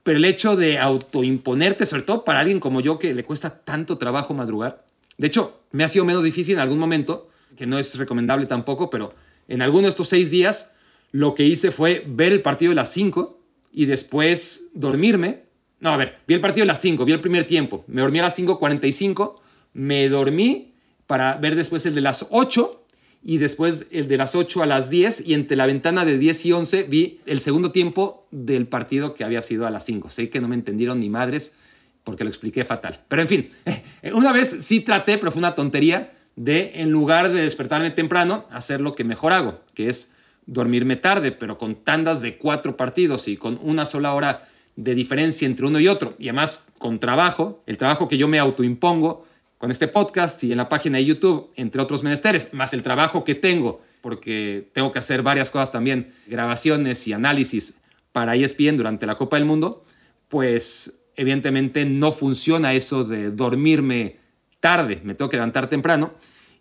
Pero 0.03 0.17
el 0.17 0.25
hecho 0.25 0.55
de 0.55 0.79
autoimponerte, 0.79 1.85
sobre 1.85 2.03
todo 2.03 2.23
para 2.23 2.39
alguien 2.39 2.59
como 2.59 2.81
yo 2.81 2.97
que 2.97 3.13
le 3.13 3.23
cuesta 3.23 3.63
tanto 3.63 3.97
trabajo 3.97 4.33
madrugar. 4.33 4.85
De 5.17 5.27
hecho, 5.27 5.61
me 5.71 5.83
ha 5.83 5.87
sido 5.87 6.05
menos 6.05 6.23
difícil 6.23 6.55
en 6.55 6.61
algún 6.61 6.79
momento, 6.79 7.29
que 7.55 7.67
no 7.67 7.77
es 7.77 7.97
recomendable 7.97 8.47
tampoco, 8.47 8.89
pero 8.89 9.13
en 9.47 9.61
alguno 9.61 9.83
de 9.83 9.89
estos 9.89 10.07
seis 10.07 10.31
días 10.31 10.75
lo 11.11 11.35
que 11.35 11.43
hice 11.43 11.71
fue 11.71 12.03
ver 12.07 12.31
el 12.31 12.41
partido 12.41 12.71
de 12.71 12.75
las 12.75 12.91
5 12.91 13.39
y 13.73 13.85
después 13.85 14.69
dormirme. 14.73 15.43
No, 15.79 15.89
a 15.89 15.97
ver, 15.97 16.17
vi 16.27 16.33
el 16.35 16.41
partido 16.41 16.63
de 16.63 16.67
las 16.67 16.81
5, 16.81 17.05
vi 17.05 17.11
el 17.11 17.21
primer 17.21 17.45
tiempo, 17.45 17.83
me 17.87 18.01
dormí 18.01 18.19
a 18.19 18.23
las 18.23 18.39
5.45, 18.39 19.39
me 19.73 20.07
dormí 20.09 20.73
para 21.05 21.35
ver 21.35 21.55
después 21.55 21.85
el 21.85 21.95
de 21.95 22.01
las 22.01 22.27
8 22.29 22.80
y 23.23 23.37
después 23.37 23.87
el 23.91 24.07
de 24.07 24.17
las 24.17 24.35
8 24.35 24.63
a 24.63 24.65
las 24.65 24.89
10 24.89 25.27
y 25.27 25.33
entre 25.33 25.55
la 25.55 25.65
ventana 25.65 26.05
de 26.05 26.17
10 26.17 26.45
y 26.45 26.51
11 26.53 26.83
vi 26.83 27.19
el 27.25 27.39
segundo 27.39 27.71
tiempo 27.71 28.27
del 28.31 28.67
partido 28.67 29.13
que 29.13 29.23
había 29.23 29.41
sido 29.41 29.67
a 29.67 29.71
las 29.71 29.85
5. 29.85 30.09
Sé 30.09 30.29
que 30.29 30.41
no 30.41 30.47
me 30.47 30.55
entendieron 30.55 30.99
ni 30.99 31.09
madres 31.09 31.53
porque 32.03 32.23
lo 32.23 32.29
expliqué 32.29 32.63
fatal. 32.63 33.01
Pero 33.07 33.21
en 33.21 33.27
fin, 33.27 33.49
una 34.13 34.33
vez 34.33 34.49
sí 34.61 34.79
traté, 34.79 35.17
pero 35.17 35.31
fue 35.31 35.39
una 35.39 35.55
tontería, 35.55 36.13
de 36.35 36.71
en 36.75 36.91
lugar 36.91 37.31
de 37.31 37.41
despertarme 37.41 37.91
temprano, 37.91 38.45
hacer 38.49 38.81
lo 38.81 38.95
que 38.95 39.03
mejor 39.03 39.33
hago, 39.33 39.61
que 39.73 39.89
es 39.89 40.13
dormirme 40.45 40.95
tarde, 40.95 41.31
pero 41.31 41.57
con 41.57 41.75
tandas 41.75 42.21
de 42.21 42.37
cuatro 42.37 42.77
partidos 42.77 43.27
y 43.27 43.37
con 43.37 43.59
una 43.61 43.85
sola 43.85 44.13
hora 44.13 44.47
de 44.75 44.95
diferencia 44.95 45.45
entre 45.45 45.65
uno 45.65 45.79
y 45.79 45.87
otro, 45.87 46.15
y 46.17 46.29
además 46.29 46.67
con 46.77 46.99
trabajo, 46.99 47.61
el 47.67 47.77
trabajo 47.77 48.07
que 48.07 48.17
yo 48.17 48.27
me 48.27 48.39
autoimpongo, 48.39 49.25
con 49.61 49.69
este 49.69 49.87
podcast 49.87 50.43
y 50.43 50.51
en 50.51 50.57
la 50.57 50.69
página 50.69 50.97
de 50.97 51.05
YouTube, 51.05 51.51
entre 51.55 51.83
otros 51.83 52.01
menesteres, 52.01 52.51
más 52.51 52.73
el 52.73 52.81
trabajo 52.81 53.23
que 53.23 53.35
tengo, 53.35 53.79
porque 54.01 54.67
tengo 54.73 54.91
que 54.91 54.97
hacer 54.97 55.21
varias 55.21 55.51
cosas 55.51 55.71
también, 55.71 56.11
grabaciones 56.25 57.07
y 57.07 57.13
análisis 57.13 57.75
para 58.11 58.35
ESPN 58.35 58.75
durante 58.75 59.05
la 59.05 59.13
Copa 59.13 59.35
del 59.35 59.45
Mundo, 59.45 59.83
pues 60.29 61.03
evidentemente 61.15 61.85
no 61.85 62.11
funciona 62.11 62.73
eso 62.73 63.03
de 63.03 63.29
dormirme 63.29 64.17
tarde, 64.59 64.99
me 65.03 65.13
tengo 65.13 65.29
que 65.29 65.37
levantar 65.37 65.69
temprano. 65.69 66.15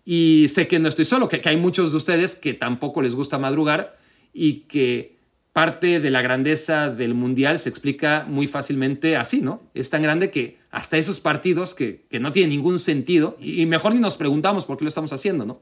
Y 0.05 0.49
sé 0.49 0.69
que 0.69 0.79
no 0.79 0.87
estoy 0.87 1.07
solo, 1.07 1.27
que, 1.27 1.41
que 1.41 1.49
hay 1.49 1.57
muchos 1.57 1.93
de 1.93 1.97
ustedes 1.97 2.37
que 2.37 2.53
tampoco 2.53 3.01
les 3.01 3.15
gusta 3.15 3.39
madrugar 3.39 3.97
y 4.35 4.65
que 4.69 5.17
parte 5.55 6.01
de 6.01 6.11
la 6.11 6.21
grandeza 6.21 6.91
del 6.91 7.15
Mundial 7.15 7.59
se 7.59 7.71
explica 7.71 8.27
muy 8.29 8.47
fácilmente 8.47 9.17
así, 9.17 9.41
¿no? 9.41 9.63
Es 9.73 9.89
tan 9.89 10.03
grande 10.03 10.31
que 10.31 10.60
hasta 10.71 10.99
esos 10.99 11.21
partidos 11.21 11.75
que, 11.75 12.07
no 12.21 12.33
tienen 12.33 12.51
ningún 12.51 12.79
sentido, 12.79 13.37
y 13.41 13.67
mejor 13.67 13.95
ni 13.95 14.01
nos 14.01 14.17
preguntamos 14.17 14.65
por 14.65 14.77
qué 14.77 14.85
lo 14.85 14.89
estamos 14.89 15.13
haciendo, 15.13 15.45
¿no? 15.45 15.61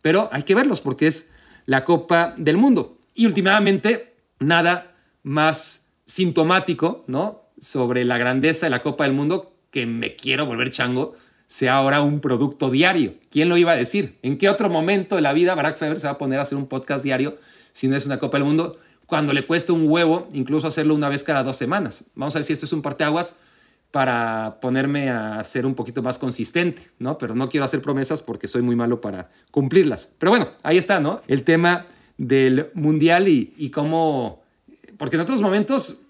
Pero 0.00 0.28
hay 0.32 0.42
que 0.42 0.54
verlos 0.54 0.80
porque 0.80 1.06
es 1.06 1.30
la 1.64 1.84
Copa 1.84 2.34
del 2.36 2.56
Mundo. 2.56 2.98
Y 3.14 3.26
últimamente, 3.26 4.14
nada 4.40 4.94
más 5.22 5.86
sintomático, 6.04 7.04
¿no? 7.06 7.42
Sobre 7.58 8.04
la 8.04 8.18
grandeza 8.18 8.66
de 8.66 8.70
la 8.70 8.82
Copa 8.82 9.04
del 9.04 9.12
Mundo 9.12 9.54
que 9.70 9.86
me 9.86 10.16
quiero 10.16 10.44
volver 10.44 10.70
chango 10.70 11.14
sea 11.46 11.76
ahora 11.76 12.00
un 12.00 12.20
producto 12.20 12.70
diario. 12.70 13.14
¿Quién 13.30 13.48
lo 13.48 13.56
iba 13.56 13.72
a 13.72 13.76
decir? 13.76 14.18
¿En 14.22 14.38
qué 14.38 14.48
otro 14.48 14.68
momento 14.68 15.16
de 15.16 15.22
la 15.22 15.32
vida 15.32 15.54
Barack 15.54 15.78
Feber 15.78 15.98
se 15.98 16.06
va 16.06 16.14
a 16.14 16.18
poner 16.18 16.38
a 16.38 16.42
hacer 16.42 16.58
un 16.58 16.66
podcast 16.66 17.04
diario 17.04 17.38
si 17.72 17.88
no 17.88 17.96
es 17.96 18.06
una 18.06 18.18
Copa 18.18 18.38
del 18.38 18.46
Mundo? 18.46 18.78
cuando 19.12 19.34
le 19.34 19.44
cuesta 19.44 19.74
un 19.74 19.90
huevo 19.90 20.26
incluso 20.32 20.66
hacerlo 20.66 20.94
una 20.94 21.10
vez 21.10 21.22
cada 21.22 21.42
dos 21.42 21.58
semanas. 21.58 22.06
Vamos 22.14 22.34
a 22.34 22.38
ver 22.38 22.44
si 22.44 22.54
esto 22.54 22.64
es 22.64 22.72
un 22.72 22.80
parteaguas 22.80 23.40
para 23.92 24.58
ponerme 24.60 25.10
a 25.10 25.44
ser 25.44 25.66
un 25.66 25.74
poquito 25.74 26.02
más 26.02 26.18
consistente, 26.18 26.90
¿no? 26.98 27.18
Pero 27.18 27.36
no 27.36 27.48
quiero 27.48 27.64
hacer 27.64 27.80
promesas 27.80 28.20
porque 28.22 28.48
soy 28.48 28.62
muy 28.62 28.74
malo 28.74 29.00
para 29.00 29.30
cumplirlas. 29.50 30.10
Pero 30.18 30.30
bueno, 30.30 30.48
ahí 30.64 30.78
está, 30.78 30.98
¿no? 30.98 31.22
El 31.28 31.44
tema 31.44 31.84
del 32.16 32.70
mundial 32.74 33.28
y, 33.28 33.54
y 33.56 33.70
cómo, 33.70 34.42
porque 34.96 35.16
en 35.16 35.22
otros 35.22 35.40
momentos 35.40 36.00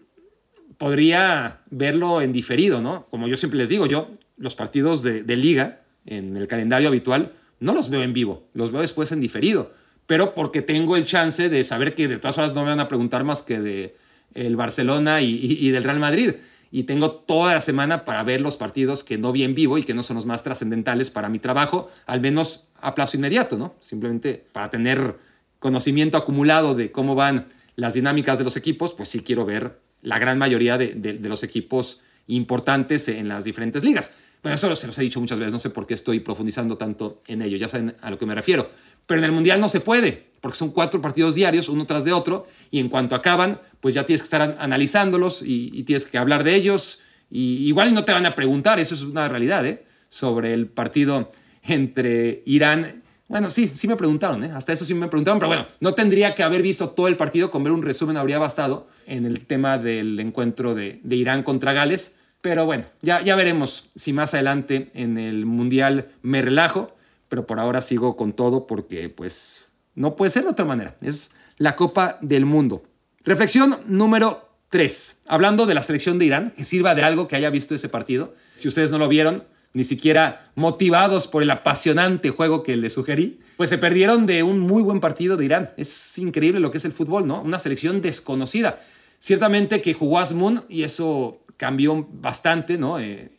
podría 0.78 1.60
verlo 1.70 2.22
en 2.22 2.32
diferido, 2.32 2.80
¿no? 2.80 3.06
Como 3.10 3.28
yo 3.28 3.36
siempre 3.36 3.58
les 3.58 3.68
digo, 3.68 3.86
yo 3.86 4.08
los 4.38 4.54
partidos 4.54 5.02
de, 5.02 5.36
liga 5.36 5.82
en 6.06 6.36
el 6.36 6.46
calendario 6.46 6.88
habitual 6.88 7.32
no 7.60 7.74
los 7.74 7.90
veo 7.90 8.02
en 8.02 8.12
vivo, 8.12 8.48
los 8.54 8.70
veo 8.72 8.80
después 8.80 9.12
en 9.12 9.20
diferido 9.20 9.72
pero 10.06 10.34
porque 10.34 10.62
tengo 10.62 10.96
el 10.96 11.04
chance 11.04 11.48
de 11.48 11.64
saber 11.64 11.94
que 11.94 12.08
de 12.08 12.18
todas 12.18 12.34
formas 12.34 12.54
no 12.54 12.64
me 12.64 12.70
van 12.70 12.80
a 12.80 12.88
preguntar 12.88 13.24
más 13.24 13.42
que 13.42 13.60
de 13.60 13.96
el 14.34 14.56
Barcelona 14.56 15.20
y, 15.20 15.70
del 15.70 15.84
Real 15.84 15.98
Madrid. 15.98 16.34
Y 16.72 16.84
tengo 16.84 17.12
toda 17.12 17.54
la 17.54 17.60
semana 17.60 18.04
para 18.04 18.24
ver 18.24 18.40
los 18.40 18.56
partidos 18.56 19.04
que 19.04 19.18
no 19.18 19.30
vi 19.30 19.44
en 19.44 19.54
vivo 19.54 19.78
y 19.78 19.84
que 19.84 19.94
no 19.94 20.02
son 20.02 20.16
los 20.16 20.26
más 20.26 20.42
trascendentales 20.42 21.10
para 21.10 21.28
mi 21.28 21.38
trabajo, 21.38 21.90
al 22.06 22.20
menos 22.20 22.70
a 22.80 22.94
plazo 22.94 23.18
inmediato, 23.18 23.58
¿no? 23.58 23.74
Simplemente 23.78 24.44
para 24.52 24.70
tener 24.70 25.18
conocimiento 25.58 26.16
acumulado 26.16 26.74
de 26.74 26.90
cómo 26.90 27.14
van 27.14 27.46
las 27.76 27.92
dinámicas 27.92 28.38
de 28.38 28.44
los 28.44 28.56
equipos, 28.56 28.94
pues 28.94 29.10
sí 29.10 29.20
quiero 29.20 29.44
ver 29.44 29.78
la 30.00 30.18
gran 30.18 30.38
mayoría 30.38 30.78
de, 30.78 30.94
de 30.94 31.28
los 31.28 31.42
equipos 31.42 32.00
importantes 32.26 33.06
en 33.08 33.28
las 33.28 33.44
diferentes 33.44 33.84
ligas. 33.84 34.14
Bueno, 34.42 34.56
eso 34.56 34.74
se 34.74 34.88
los 34.88 34.98
he 34.98 35.02
dicho 35.02 35.20
muchas 35.20 35.38
veces, 35.38 35.52
no 35.52 35.58
sé 35.60 35.70
por 35.70 35.86
qué 35.86 35.94
estoy 35.94 36.18
profundizando 36.18 36.76
tanto 36.76 37.22
en 37.28 37.42
ello, 37.42 37.56
ya 37.56 37.68
saben 37.68 37.94
a 38.00 38.10
lo 38.10 38.18
que 38.18 38.26
me 38.26 38.34
refiero. 38.34 38.68
Pero 39.06 39.20
en 39.20 39.24
el 39.24 39.32
Mundial 39.32 39.60
no 39.60 39.68
se 39.68 39.78
puede, 39.78 40.30
porque 40.40 40.58
son 40.58 40.72
cuatro 40.72 41.00
partidos 41.00 41.36
diarios, 41.36 41.68
uno 41.68 41.86
tras 41.86 42.04
de 42.04 42.12
otro, 42.12 42.46
y 42.72 42.80
en 42.80 42.88
cuanto 42.88 43.14
acaban, 43.14 43.60
pues 43.80 43.94
ya 43.94 44.04
tienes 44.04 44.22
que 44.22 44.26
estar 44.26 44.56
analizándolos 44.58 45.42
y, 45.44 45.84
tienes 45.84 46.06
que 46.06 46.18
hablar 46.18 46.42
de 46.42 46.56
ellos. 46.56 47.00
Y 47.30 47.68
igual 47.68 47.94
no 47.94 48.04
te 48.04 48.12
van 48.12 48.26
a 48.26 48.34
preguntar, 48.34 48.80
eso 48.80 48.96
es 48.96 49.02
una 49.02 49.28
realidad, 49.28 49.64
¿eh? 49.64 49.84
sobre 50.08 50.54
el 50.54 50.66
partido 50.66 51.30
entre 51.62 52.42
Irán. 52.44 53.02
Bueno, 53.28 53.48
sí, 53.48 53.70
sí 53.74 53.86
me 53.86 53.96
preguntaron, 53.96 54.42
¿eh? 54.42 54.50
hasta 54.52 54.72
eso 54.72 54.84
sí 54.84 54.92
me 54.92 55.06
preguntaron, 55.06 55.38
pero 55.38 55.48
bueno, 55.48 55.66
no 55.78 55.94
tendría 55.94 56.34
que 56.34 56.42
haber 56.42 56.62
visto 56.62 56.90
todo 56.90 57.06
el 57.06 57.16
partido, 57.16 57.52
con 57.52 57.62
ver 57.62 57.72
un 57.72 57.82
resumen 57.82 58.16
habría 58.16 58.40
bastado 58.40 58.88
en 59.06 59.24
el 59.24 59.46
tema 59.46 59.78
del 59.78 60.18
encuentro 60.18 60.74
de, 60.74 60.98
de 61.04 61.16
Irán 61.16 61.44
contra 61.44 61.72
Gales. 61.72 62.16
Pero 62.42 62.66
bueno, 62.66 62.84
ya, 63.00 63.22
ya 63.22 63.34
veremos 63.34 63.88
si 63.94 64.12
más 64.12 64.34
adelante 64.34 64.90
en 64.94 65.16
el 65.16 65.46
Mundial 65.46 66.08
me 66.20 66.42
relajo 66.42 66.94
pero 67.32 67.46
por 67.46 67.58
ahora 67.60 67.80
sigo 67.80 68.14
con 68.14 68.34
todo 68.34 68.66
porque 68.66 69.08
pues 69.08 69.68
no 69.94 70.16
puede 70.16 70.30
ser 70.30 70.42
de 70.42 70.50
otra 70.50 70.66
manera. 70.66 70.94
Es 71.00 71.30
la 71.56 71.76
Copa 71.76 72.18
del 72.20 72.44
Mundo. 72.44 72.82
Reflexión 73.24 73.78
número 73.86 74.50
3. 74.68 75.22
Hablando 75.28 75.64
de 75.64 75.72
la 75.72 75.82
selección 75.82 76.18
de 76.18 76.26
Irán, 76.26 76.52
que 76.54 76.64
sirva 76.64 76.94
de 76.94 77.04
algo 77.04 77.28
que 77.28 77.36
haya 77.36 77.48
visto 77.48 77.74
ese 77.74 77.88
partido. 77.88 78.34
Si 78.54 78.68
ustedes 78.68 78.90
no 78.90 78.98
lo 78.98 79.08
vieron, 79.08 79.44
ni 79.72 79.82
siquiera 79.82 80.50
motivados 80.56 81.26
por 81.26 81.42
el 81.42 81.50
apasionante 81.50 82.28
juego 82.28 82.62
que 82.62 82.76
les 82.76 82.92
sugerí, 82.92 83.38
pues 83.56 83.70
se 83.70 83.78
perdieron 83.78 84.26
de 84.26 84.42
un 84.42 84.60
muy 84.60 84.82
buen 84.82 85.00
partido 85.00 85.38
de 85.38 85.46
Irán. 85.46 85.70
Es 85.78 86.18
increíble 86.18 86.60
lo 86.60 86.70
que 86.70 86.76
es 86.76 86.84
el 86.84 86.92
fútbol, 86.92 87.26
¿no? 87.26 87.40
Una 87.40 87.58
selección 87.58 88.02
desconocida. 88.02 88.78
Ciertamente 89.22 89.80
que 89.80 89.94
jugó 89.94 90.18
Asmun 90.18 90.64
y 90.68 90.82
eso 90.82 91.44
cambió 91.56 92.08
bastante, 92.10 92.76
¿no? 92.76 92.98
Eh, 92.98 93.30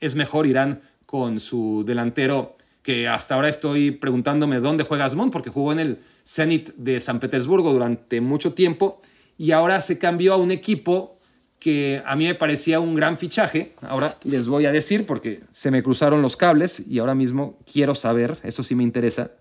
es 0.00 0.16
mejor 0.16 0.46
Irán 0.46 0.80
con 1.04 1.38
su 1.38 1.84
delantero 1.86 2.56
que 2.80 3.08
hasta 3.08 3.34
ahora 3.34 3.50
estoy 3.50 3.90
preguntándome 3.90 4.58
dónde 4.60 4.84
juega 4.84 5.04
Asmund, 5.04 5.30
porque 5.30 5.50
jugó 5.50 5.72
en 5.72 5.80
el 5.80 5.98
Zenit 6.26 6.70
de 6.76 6.98
San 6.98 7.20
Petersburgo 7.20 7.74
durante 7.74 8.22
mucho 8.22 8.54
tiempo 8.54 9.02
y 9.36 9.50
ahora 9.50 9.82
se 9.82 9.98
cambió 9.98 10.32
a 10.32 10.38
un 10.38 10.50
equipo 10.50 11.18
que 11.58 12.02
a 12.06 12.16
mí 12.16 12.24
me 12.24 12.34
parecía 12.34 12.80
un 12.80 12.94
gran 12.94 13.18
fichaje. 13.18 13.74
Ahora 13.82 14.16
les 14.24 14.48
voy 14.48 14.64
a 14.64 14.72
decir 14.72 15.04
porque 15.04 15.42
se 15.50 15.70
me 15.70 15.82
cruzaron 15.82 16.22
los 16.22 16.38
cables 16.38 16.88
y 16.88 17.00
ahora 17.00 17.14
mismo 17.14 17.58
quiero 17.70 17.94
saber, 17.94 18.38
eso 18.44 18.62
sí 18.62 18.74
me 18.74 18.82
interesa, 18.82 19.32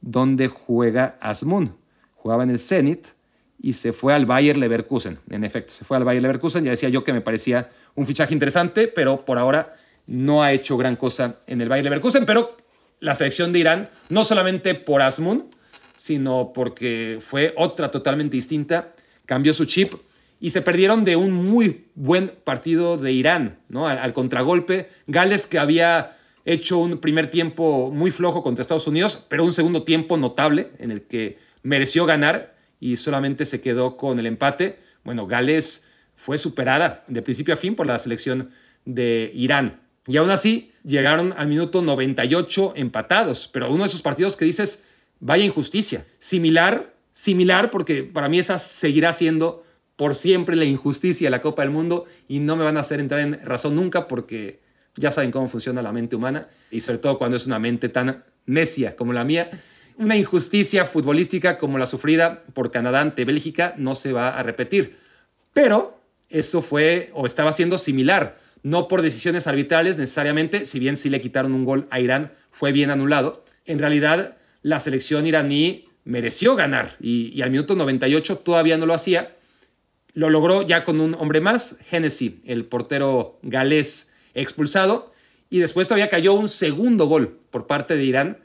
dónde 0.00 0.48
juega 0.48 1.16
Asmund. 1.20 1.70
Jugaba 2.16 2.42
en 2.42 2.50
el 2.50 2.58
Zenit 2.58 3.06
y 3.60 3.72
se 3.72 3.92
fue 3.92 4.14
al 4.14 4.26
Bayer 4.26 4.56
Leverkusen. 4.56 5.18
En 5.30 5.44
efecto, 5.44 5.72
se 5.72 5.84
fue 5.84 5.96
al 5.96 6.04
Bayer 6.04 6.22
Leverkusen. 6.22 6.64
Ya 6.64 6.70
decía 6.70 6.88
yo 6.88 7.04
que 7.04 7.12
me 7.12 7.20
parecía 7.20 7.70
un 7.94 8.06
fichaje 8.06 8.32
interesante, 8.32 8.88
pero 8.88 9.24
por 9.24 9.38
ahora 9.38 9.74
no 10.06 10.42
ha 10.42 10.52
hecho 10.52 10.76
gran 10.76 10.96
cosa 10.96 11.36
en 11.46 11.60
el 11.60 11.68
Bayer 11.68 11.84
Leverkusen, 11.84 12.24
pero 12.24 12.56
la 13.00 13.14
selección 13.14 13.52
de 13.52 13.58
Irán, 13.60 13.90
no 14.08 14.24
solamente 14.24 14.74
por 14.74 15.02
Asmun, 15.02 15.50
sino 15.96 16.52
porque 16.52 17.18
fue 17.20 17.52
otra 17.56 17.90
totalmente 17.90 18.36
distinta, 18.36 18.92
cambió 19.26 19.52
su 19.52 19.64
chip 19.64 19.94
y 20.40 20.50
se 20.50 20.62
perdieron 20.62 21.04
de 21.04 21.16
un 21.16 21.32
muy 21.32 21.86
buen 21.94 22.28
partido 22.28 22.96
de 22.96 23.12
Irán, 23.12 23.58
¿no? 23.68 23.88
Al, 23.88 24.12
contragolpe, 24.12 24.88
Gales 25.06 25.46
que 25.46 25.58
había 25.58 26.16
hecho 26.44 26.78
un 26.78 26.98
primer 26.98 27.28
tiempo 27.28 27.90
muy 27.92 28.10
flojo 28.12 28.42
contra 28.42 28.62
Estados 28.62 28.86
Unidos, 28.86 29.26
pero 29.28 29.44
un 29.44 29.52
segundo 29.52 29.82
tiempo 29.82 30.16
notable 30.16 30.70
en 30.78 30.92
el 30.92 31.02
que 31.02 31.38
mereció 31.62 32.06
ganar 32.06 32.54
y 32.80 32.96
solamente 32.96 33.46
se 33.46 33.60
quedó 33.60 33.96
con 33.96 34.18
el 34.18 34.26
empate. 34.26 34.78
Bueno, 35.04 35.26
Gales 35.26 35.86
fue 36.14 36.38
superada 36.38 37.04
de 37.08 37.22
principio 37.22 37.54
a 37.54 37.56
fin 37.56 37.74
por 37.74 37.86
la 37.86 37.98
selección 37.98 38.50
de 38.84 39.30
Irán. 39.34 39.80
Y 40.06 40.16
aún 40.16 40.30
así 40.30 40.72
llegaron 40.84 41.34
al 41.36 41.48
minuto 41.48 41.82
98 41.82 42.72
empatados, 42.76 43.48
pero 43.52 43.70
uno 43.70 43.84
de 43.84 43.88
esos 43.88 44.02
partidos 44.02 44.36
que 44.36 44.44
dices, 44.44 44.84
vaya 45.20 45.44
injusticia. 45.44 46.06
Similar, 46.18 46.94
similar, 47.12 47.70
porque 47.70 48.04
para 48.04 48.28
mí 48.28 48.38
esa 48.38 48.58
seguirá 48.58 49.12
siendo 49.12 49.64
por 49.96 50.14
siempre 50.14 50.56
la 50.56 50.64
injusticia 50.64 51.26
de 51.26 51.30
la 51.30 51.42
Copa 51.42 51.62
del 51.62 51.72
Mundo 51.72 52.06
y 52.28 52.38
no 52.38 52.56
me 52.56 52.64
van 52.64 52.76
a 52.76 52.80
hacer 52.80 53.00
entrar 53.00 53.20
en 53.20 53.44
razón 53.44 53.74
nunca 53.74 54.08
porque 54.08 54.60
ya 54.94 55.10
saben 55.10 55.30
cómo 55.30 55.48
funciona 55.48 55.82
la 55.82 55.92
mente 55.92 56.16
humana 56.16 56.48
y 56.70 56.80
sobre 56.80 56.98
todo 56.98 57.18
cuando 57.18 57.36
es 57.36 57.46
una 57.46 57.58
mente 57.58 57.88
tan 57.88 58.24
necia 58.46 58.96
como 58.96 59.12
la 59.12 59.24
mía. 59.24 59.50
Una 59.98 60.14
injusticia 60.14 60.84
futbolística 60.84 61.58
como 61.58 61.76
la 61.76 61.88
sufrida 61.88 62.44
por 62.54 62.70
Canadá 62.70 63.00
ante 63.00 63.24
Bélgica 63.24 63.74
no 63.78 63.96
se 63.96 64.12
va 64.12 64.38
a 64.38 64.44
repetir. 64.44 64.96
Pero 65.52 66.00
eso 66.28 66.62
fue 66.62 67.10
o 67.14 67.26
estaba 67.26 67.50
siendo 67.50 67.78
similar, 67.78 68.38
no 68.62 68.86
por 68.86 69.02
decisiones 69.02 69.48
arbitrales 69.48 69.96
necesariamente, 69.96 70.66
si 70.66 70.78
bien 70.78 70.96
sí 70.96 71.10
le 71.10 71.20
quitaron 71.20 71.52
un 71.52 71.64
gol 71.64 71.88
a 71.90 71.98
Irán, 71.98 72.32
fue 72.52 72.70
bien 72.70 72.90
anulado. 72.90 73.44
En 73.66 73.80
realidad, 73.80 74.36
la 74.62 74.78
selección 74.78 75.26
iraní 75.26 75.84
mereció 76.04 76.54
ganar 76.54 76.96
y, 77.00 77.42
al 77.42 77.50
minuto 77.50 77.74
98 77.74 78.38
todavía 78.38 78.78
no 78.78 78.86
lo 78.86 78.94
hacía. 78.94 79.34
Lo 80.12 80.30
logró 80.30 80.62
ya 80.62 80.84
con 80.84 81.00
un 81.00 81.16
hombre 81.16 81.40
más, 81.40 81.80
Hennessy, 81.90 82.40
el 82.44 82.66
portero 82.66 83.40
galés 83.42 84.12
expulsado, 84.34 85.12
y 85.50 85.58
después 85.58 85.88
todavía 85.88 86.08
cayó 86.08 86.34
un 86.34 86.48
segundo 86.48 87.06
gol 87.06 87.40
por 87.50 87.66
parte 87.66 87.96
de 87.96 88.04
Irán 88.04 88.38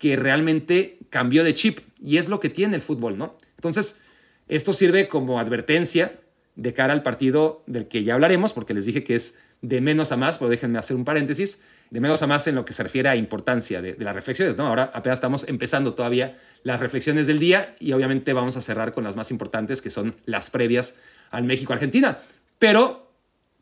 que 0.00 0.16
realmente 0.16 0.96
cambió 1.10 1.44
de 1.44 1.54
chip 1.54 1.80
y 2.00 2.16
es 2.16 2.28
lo 2.28 2.40
que 2.40 2.48
tiene 2.48 2.76
el 2.76 2.82
fútbol, 2.82 3.18
¿no? 3.18 3.36
Entonces, 3.56 4.00
esto 4.48 4.72
sirve 4.72 5.08
como 5.08 5.38
advertencia 5.38 6.18
de 6.56 6.74
cara 6.74 6.92
al 6.92 7.02
partido 7.02 7.62
del 7.66 7.88
que 7.88 8.02
ya 8.04 8.14
hablaremos, 8.14 8.52
porque 8.52 8.74
les 8.74 8.86
dije 8.86 9.04
que 9.04 9.14
es 9.14 9.38
de 9.62 9.80
menos 9.80 10.12
a 10.12 10.16
más, 10.16 10.38
pero 10.38 10.48
déjenme 10.48 10.78
hacer 10.78 10.96
un 10.96 11.04
paréntesis, 11.04 11.60
de 11.90 12.00
menos 12.00 12.22
a 12.22 12.26
más 12.26 12.46
en 12.46 12.54
lo 12.54 12.64
que 12.64 12.72
se 12.72 12.82
refiere 12.82 13.08
a 13.08 13.16
importancia 13.16 13.82
de, 13.82 13.96
las 13.98 14.14
reflexiones, 14.14 14.56
¿no? 14.56 14.66
Ahora 14.66 14.90
apenas 14.94 15.18
estamos 15.18 15.46
empezando 15.48 15.94
todavía 15.94 16.38
las 16.62 16.80
reflexiones 16.80 17.26
del 17.26 17.38
día 17.38 17.74
y 17.80 17.92
obviamente 17.92 18.32
vamos 18.32 18.56
a 18.56 18.62
cerrar 18.62 18.92
con 18.92 19.04
las 19.04 19.16
más 19.16 19.30
importantes, 19.30 19.82
que 19.82 19.90
son 19.90 20.16
las 20.24 20.50
previas 20.50 20.96
al 21.30 21.44
México-Argentina. 21.44 22.18
Pero 22.58 23.12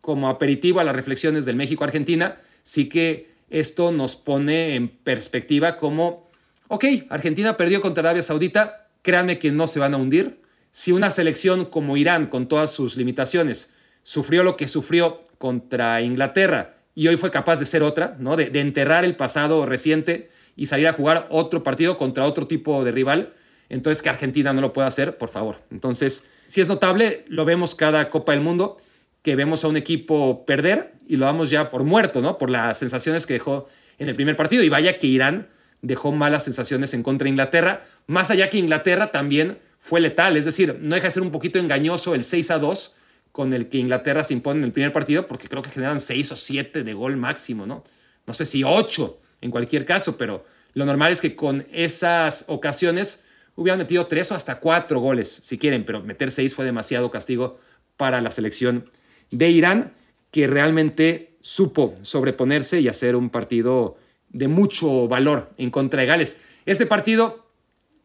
como 0.00 0.28
aperitivo 0.28 0.80
a 0.80 0.84
las 0.84 0.94
reflexiones 0.94 1.44
del 1.44 1.56
México-Argentina, 1.56 2.36
sí 2.62 2.88
que 2.88 3.30
esto 3.50 3.92
nos 3.92 4.14
pone 4.14 4.74
en 4.74 4.88
perspectiva 4.88 5.78
como, 5.78 6.27
ok, 6.68 6.84
Argentina 7.10 7.56
perdió 7.56 7.80
contra 7.80 8.02
Arabia 8.02 8.22
Saudita, 8.22 8.88
créanme 9.02 9.38
que 9.38 9.50
no 9.50 9.66
se 9.66 9.80
van 9.80 9.94
a 9.94 9.96
hundir. 9.96 10.40
Si 10.70 10.92
una 10.92 11.10
selección 11.10 11.64
como 11.64 11.96
Irán, 11.96 12.26
con 12.26 12.46
todas 12.46 12.70
sus 12.70 12.96
limitaciones, 12.96 13.72
sufrió 14.02 14.42
lo 14.42 14.56
que 14.56 14.68
sufrió 14.68 15.24
contra 15.38 16.00
Inglaterra 16.02 16.76
y 16.94 17.08
hoy 17.08 17.16
fue 17.16 17.30
capaz 17.30 17.58
de 17.58 17.66
ser 17.66 17.82
otra, 17.82 18.16
¿no? 18.18 18.36
de, 18.36 18.50
enterrar 18.60 19.04
el 19.04 19.16
pasado 19.16 19.66
reciente 19.66 20.30
y 20.56 20.66
salir 20.66 20.88
a 20.88 20.92
jugar 20.92 21.26
otro 21.30 21.62
partido 21.62 21.96
contra 21.96 22.24
otro 22.24 22.46
tipo 22.46 22.84
de 22.84 22.90
rival, 22.90 23.34
entonces 23.68 24.02
que 24.02 24.08
Argentina 24.08 24.52
no 24.52 24.60
lo 24.60 24.72
pueda 24.72 24.88
hacer, 24.88 25.16
por 25.16 25.28
favor. 25.28 25.62
Entonces, 25.70 26.28
si 26.46 26.60
es 26.60 26.68
notable, 26.68 27.24
lo 27.28 27.44
vemos 27.44 27.74
cada 27.74 28.10
Copa 28.10 28.32
del 28.32 28.40
Mundo, 28.40 28.78
que 29.22 29.36
vemos 29.36 29.62
a 29.62 29.68
un 29.68 29.76
equipo 29.76 30.44
perder 30.46 30.94
y 31.06 31.16
lo 31.16 31.26
damos 31.26 31.50
ya 31.50 31.70
por 31.70 31.84
muerto, 31.84 32.20
¿no? 32.20 32.38
Por 32.38 32.50
las 32.50 32.78
sensaciones 32.78 33.26
que 33.26 33.34
dejó 33.34 33.68
en 33.98 34.08
el 34.08 34.14
primer 34.14 34.36
partido. 34.36 34.62
Y 34.62 34.68
vaya 34.68 34.98
que 34.98 35.06
Irán 35.06 35.48
dejó 35.82 36.12
malas 36.12 36.44
sensaciones 36.44 36.94
en 36.94 37.02
contra 37.02 37.24
de 37.24 37.30
Inglaterra, 37.30 37.86
más 38.06 38.30
allá 38.30 38.50
que 38.50 38.58
Inglaterra 38.58 39.10
también 39.12 39.58
fue 39.78 40.00
letal, 40.00 40.36
es 40.36 40.44
decir, 40.44 40.78
no 40.80 40.94
deja 40.94 41.06
de 41.06 41.12
ser 41.12 41.22
un 41.22 41.30
poquito 41.30 41.58
engañoso 41.58 42.14
el 42.14 42.24
6 42.24 42.50
a 42.50 42.58
2 42.58 42.94
con 43.32 43.52
el 43.52 43.68
que 43.68 43.78
Inglaterra 43.78 44.24
se 44.24 44.32
impone 44.32 44.58
en 44.58 44.64
el 44.64 44.72
primer 44.72 44.92
partido, 44.92 45.26
porque 45.28 45.48
creo 45.48 45.62
que 45.62 45.70
generan 45.70 46.00
6 46.00 46.32
o 46.32 46.36
7 46.36 46.82
de 46.82 46.94
gol 46.94 47.16
máximo, 47.16 47.66
¿no? 47.66 47.84
No 48.26 48.34
sé 48.34 48.44
si 48.44 48.64
8 48.64 49.16
en 49.40 49.50
cualquier 49.50 49.86
caso, 49.86 50.16
pero 50.16 50.44
lo 50.74 50.84
normal 50.84 51.12
es 51.12 51.20
que 51.20 51.36
con 51.36 51.64
esas 51.72 52.46
ocasiones 52.48 53.24
hubieran 53.54 53.78
metido 53.78 54.06
3 54.06 54.32
o 54.32 54.34
hasta 54.34 54.58
4 54.58 54.98
goles, 54.98 55.40
si 55.42 55.58
quieren, 55.58 55.84
pero 55.84 56.02
meter 56.02 56.30
6 56.30 56.54
fue 56.54 56.64
demasiado 56.64 57.10
castigo 57.10 57.58
para 57.96 58.20
la 58.20 58.30
selección 58.30 58.84
de 59.30 59.50
Irán, 59.50 59.92
que 60.30 60.46
realmente 60.46 61.36
supo 61.40 61.94
sobreponerse 62.02 62.80
y 62.80 62.88
hacer 62.88 63.16
un 63.16 63.30
partido 63.30 63.96
de 64.30 64.48
mucho 64.48 65.08
valor 65.08 65.50
en 65.56 65.70
contra 65.70 66.00
de 66.00 66.06
Gales. 66.06 66.40
Este 66.66 66.86
partido 66.86 67.46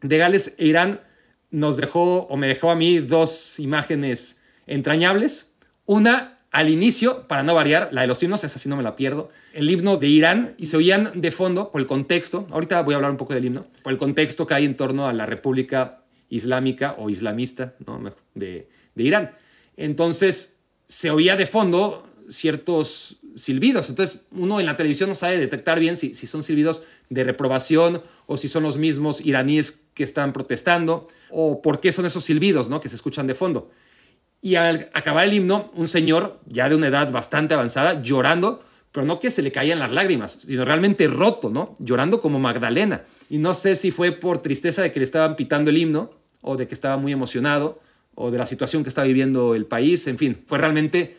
de 0.02 0.18
Gales 0.18 0.54
e 0.58 0.66
Irán 0.66 1.00
nos 1.50 1.76
dejó, 1.76 2.26
o 2.26 2.36
me 2.36 2.46
dejó 2.46 2.70
a 2.70 2.74
mí, 2.74 2.98
dos 2.98 3.58
imágenes 3.60 4.42
entrañables. 4.66 5.54
Una 5.86 6.38
al 6.50 6.70
inicio, 6.70 7.26
para 7.26 7.42
no 7.42 7.54
variar, 7.54 7.88
la 7.90 8.02
de 8.02 8.06
los 8.06 8.22
himnos, 8.22 8.44
esa 8.44 8.60
sí 8.60 8.68
no 8.68 8.76
me 8.76 8.84
la 8.84 8.94
pierdo, 8.94 9.28
el 9.54 9.68
himno 9.68 9.96
de 9.96 10.06
Irán, 10.06 10.54
y 10.56 10.66
se 10.66 10.76
oían 10.76 11.10
de 11.16 11.32
fondo 11.32 11.72
por 11.72 11.80
el 11.80 11.86
contexto, 11.88 12.46
ahorita 12.50 12.80
voy 12.82 12.94
a 12.94 12.96
hablar 12.96 13.10
un 13.10 13.16
poco 13.16 13.34
del 13.34 13.44
himno, 13.44 13.66
por 13.82 13.92
el 13.92 13.98
contexto 13.98 14.46
que 14.46 14.54
hay 14.54 14.64
en 14.64 14.76
torno 14.76 15.08
a 15.08 15.12
la 15.12 15.26
República 15.26 16.04
Islámica 16.28 16.94
o 16.96 17.10
Islamista 17.10 17.74
de, 18.34 18.68
de 18.94 19.02
Irán. 19.02 19.32
Entonces, 19.76 20.60
se 20.84 21.10
oía 21.10 21.34
de 21.34 21.46
fondo 21.46 22.08
ciertos 22.28 23.16
silbidos. 23.34 23.88
Entonces, 23.88 24.26
uno 24.32 24.60
en 24.60 24.66
la 24.66 24.76
televisión 24.76 25.08
no 25.08 25.14
sabe 25.14 25.38
detectar 25.38 25.80
bien 25.80 25.96
si, 25.96 26.14
si, 26.14 26.26
son 26.26 26.42
silbidos 26.42 26.84
de 27.10 27.24
reprobación 27.24 28.02
o 28.26 28.36
si 28.36 28.48
son 28.48 28.62
los 28.62 28.76
mismos 28.76 29.24
iraníes 29.24 29.86
que 29.94 30.04
están 30.04 30.32
protestando 30.32 31.08
o 31.30 31.62
por 31.62 31.80
qué 31.80 31.92
son 31.92 32.06
esos 32.06 32.24
silbidos 32.24 32.68
¿no? 32.68 32.80
que 32.80 32.88
se 32.88 32.96
escuchan 32.96 33.26
de 33.26 33.34
fondo. 33.34 33.70
Y 34.40 34.56
al 34.56 34.90
acabar 34.92 35.24
el 35.24 35.32
himno, 35.32 35.66
un 35.74 35.88
señor 35.88 36.38
ya 36.46 36.68
de 36.68 36.74
una 36.74 36.88
edad 36.88 37.10
bastante 37.10 37.54
avanzada 37.54 38.02
llorando, 38.02 38.62
pero 38.92 39.06
no 39.06 39.18
que 39.18 39.30
se 39.30 39.42
le 39.42 39.50
caían 39.50 39.78
las 39.78 39.90
lágrimas, 39.90 40.32
sino 40.46 40.64
realmente 40.64 41.08
roto, 41.08 41.50
¿no? 41.50 41.74
Llorando 41.78 42.20
como 42.20 42.38
Magdalena. 42.38 43.04
Y 43.30 43.38
no 43.38 43.54
sé 43.54 43.74
si 43.74 43.90
fue 43.90 44.12
por 44.12 44.42
tristeza 44.42 44.82
de 44.82 44.92
que 44.92 45.00
le 45.00 45.04
estaban 45.04 45.34
pitando 45.34 45.70
el 45.70 45.78
himno 45.78 46.10
o 46.42 46.56
de 46.56 46.66
que 46.66 46.74
estaba 46.74 46.96
muy 46.98 47.10
emocionado 47.10 47.80
o 48.14 48.30
de 48.30 48.38
la 48.38 48.46
situación 48.46 48.82
que 48.82 48.88
está 48.88 49.02
viviendo 49.02 49.54
el 49.54 49.66
país, 49.66 50.06
en 50.06 50.18
fin, 50.18 50.44
fue 50.46 50.58
realmente, 50.58 51.16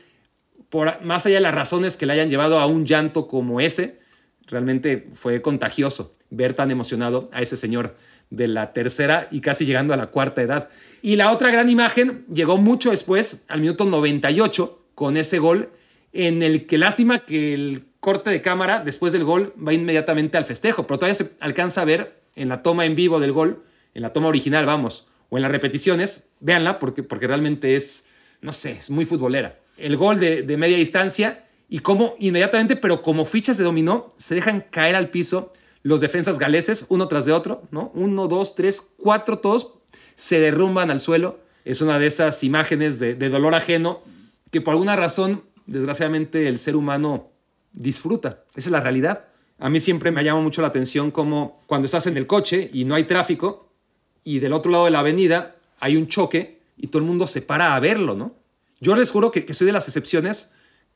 por, 0.75 1.01
más 1.05 1.25
allá 1.25 1.35
de 1.35 1.41
las 1.41 1.55
razones 1.55 1.95
que 1.95 2.05
le 2.05 2.11
hayan 2.11 2.29
llevado 2.29 2.59
a 2.59 2.65
un 2.65 2.85
llanto 2.85 3.29
como 3.29 3.61
ese, 3.61 3.97
realmente 4.45 5.07
fue 5.13 5.41
contagioso 5.41 6.13
ver 6.29 6.53
tan 6.53 6.69
emocionado 6.69 7.29
a 7.31 7.41
ese 7.41 7.55
señor 7.55 7.95
de 8.29 8.49
la 8.49 8.73
tercera 8.73 9.29
y 9.31 9.39
casi 9.39 9.65
llegando 9.65 9.93
a 9.93 9.97
la 9.97 10.07
cuarta 10.07 10.41
edad. 10.41 10.67
Y 11.01 11.15
la 11.15 11.31
otra 11.31 11.49
gran 11.49 11.69
imagen 11.69 12.25
llegó 12.25 12.57
mucho 12.57 12.91
después, 12.91 13.45
al 13.47 13.61
minuto 13.61 13.85
98, 13.85 14.87
con 14.95 15.15
ese 15.15 15.39
gol, 15.39 15.69
en 16.11 16.43
el 16.43 16.65
que 16.65 16.77
lástima 16.77 17.19
que 17.19 17.53
el 17.53 17.85
corte 18.01 18.29
de 18.29 18.41
cámara 18.41 18.81
después 18.83 19.13
del 19.13 19.23
gol 19.23 19.53
va 19.65 19.71
inmediatamente 19.71 20.35
al 20.35 20.43
festejo, 20.43 20.85
pero 20.85 20.99
todavía 20.99 21.15
se 21.15 21.31
alcanza 21.39 21.83
a 21.83 21.85
ver 21.85 22.21
en 22.35 22.49
la 22.49 22.63
toma 22.63 22.83
en 22.83 22.97
vivo 22.97 23.21
del 23.21 23.31
gol, 23.31 23.63
en 23.93 24.01
la 24.01 24.11
toma 24.11 24.27
original, 24.27 24.65
vamos, 24.65 25.07
o 25.29 25.37
en 25.37 25.43
las 25.43 25.51
repeticiones, 25.51 26.31
véanla 26.41 26.79
porque, 26.79 27.01
porque 27.01 27.27
realmente 27.27 27.77
es, 27.77 28.07
no 28.41 28.51
sé, 28.51 28.71
es 28.71 28.89
muy 28.89 29.05
futbolera. 29.05 29.57
El 29.77 29.97
gol 29.97 30.19
de, 30.19 30.57
media 30.57 30.77
distancia 30.77 31.45
y 31.69 31.79
cómo 31.79 32.15
inmediatamente, 32.19 32.75
pero 32.75 33.01
como 33.01 33.25
fichas 33.25 33.57
de 33.57 33.63
dominó, 33.63 34.09
se 34.15 34.35
dejan 34.35 34.65
caer 34.69 34.95
al 34.95 35.09
piso 35.09 35.51
los 35.83 36.01
defensas 36.01 36.39
galeses 36.39 36.85
uno 36.89 37.07
tras 37.07 37.25
de 37.25 37.33
otro, 37.33 37.63
¿no? 37.71 37.91
Uno, 37.93 38.27
dos, 38.27 38.55
tres, 38.55 38.81
cuatro, 38.97 39.37
todos 39.37 39.73
se 40.15 40.39
derrumban 40.39 40.89
al 40.89 40.99
suelo. 40.99 41.39
Es 41.63 41.81
una 41.81 41.99
de 41.99 42.07
esas 42.07 42.43
imágenes 42.43 42.99
de, 42.99 43.15
de 43.15 43.29
dolor 43.29 43.53
ajeno 43.53 44.01
que 44.51 44.61
por 44.61 44.73
alguna 44.73 44.95
razón, 44.95 45.43
desgraciadamente, 45.65 46.47
el 46.47 46.57
ser 46.57 46.75
humano 46.75 47.31
disfruta. 47.73 48.43
Esa 48.55 48.69
es 48.69 48.71
la 48.71 48.81
realidad. 48.81 49.25
A 49.59 49.69
mí 49.69 49.79
siempre 49.79 50.11
me 50.11 50.23
llama 50.23 50.41
mucho 50.41 50.61
la 50.61 50.69
atención 50.69 51.11
como 51.11 51.59
cuando 51.67 51.85
estás 51.85 52.07
en 52.07 52.17
el 52.17 52.27
coche 52.27 52.69
y 52.73 52.85
no 52.85 52.95
hay 52.95 53.03
tráfico, 53.03 53.65
y 54.25 54.39
del 54.39 54.51
otro 54.51 54.71
lado 54.71 54.85
de 54.85 54.91
la 54.91 54.99
avenida 54.99 55.55
hay 55.79 55.95
un 55.95 56.07
choque 56.07 56.59
y 56.75 56.87
todo 56.87 56.99
el 56.99 57.05
mundo 57.05 57.27
se 57.27 57.41
para 57.41 57.75
a 57.75 57.79
verlo, 57.79 58.15
¿no? 58.15 58.35
Yo 58.79 58.95
les 58.95 59.11
juro 59.11 59.31
que, 59.31 59.45
que 59.45 59.53
soy 59.53 59.67
de 59.67 59.73
las 59.73 59.87
excepciones 59.87 60.51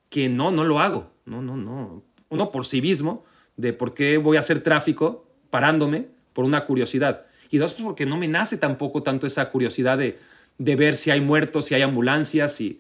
que 0.10 0.30
no, 0.30 0.52
no 0.52 0.64
lo 0.64 0.80
hago. 0.80 1.12
No, 1.26 1.42
no, 1.42 1.56
no. 1.58 2.04
Uno 2.30 2.52
por 2.52 2.66
civismo, 2.66 3.24
de 3.58 3.74
por 3.74 3.94
qué 3.94 4.18
voy 4.18 4.38
a 4.38 4.42
hacer 4.42 4.62
tráfico 4.62 5.28
parándome 5.50 6.08
por 6.34 6.46
una 6.46 6.66
curiosidad. 6.66 7.26
Y 7.50 7.58
dos, 7.58 7.74
pues 7.74 7.84
porque 7.84 8.06
no 8.06 8.18
me 8.18 8.28
nace 8.28 8.58
tampoco 8.58 9.04
tanto 9.04 9.28
esa 9.28 9.50
curiosidad 9.50 9.98
de, 9.98 10.20
de 10.58 10.76
ver 10.76 10.96
si 10.96 11.12
hay 11.12 11.22
muertos, 11.22 11.66
si 11.66 11.76
hay 11.76 11.82
ambulancias, 11.82 12.56
si, 12.56 12.80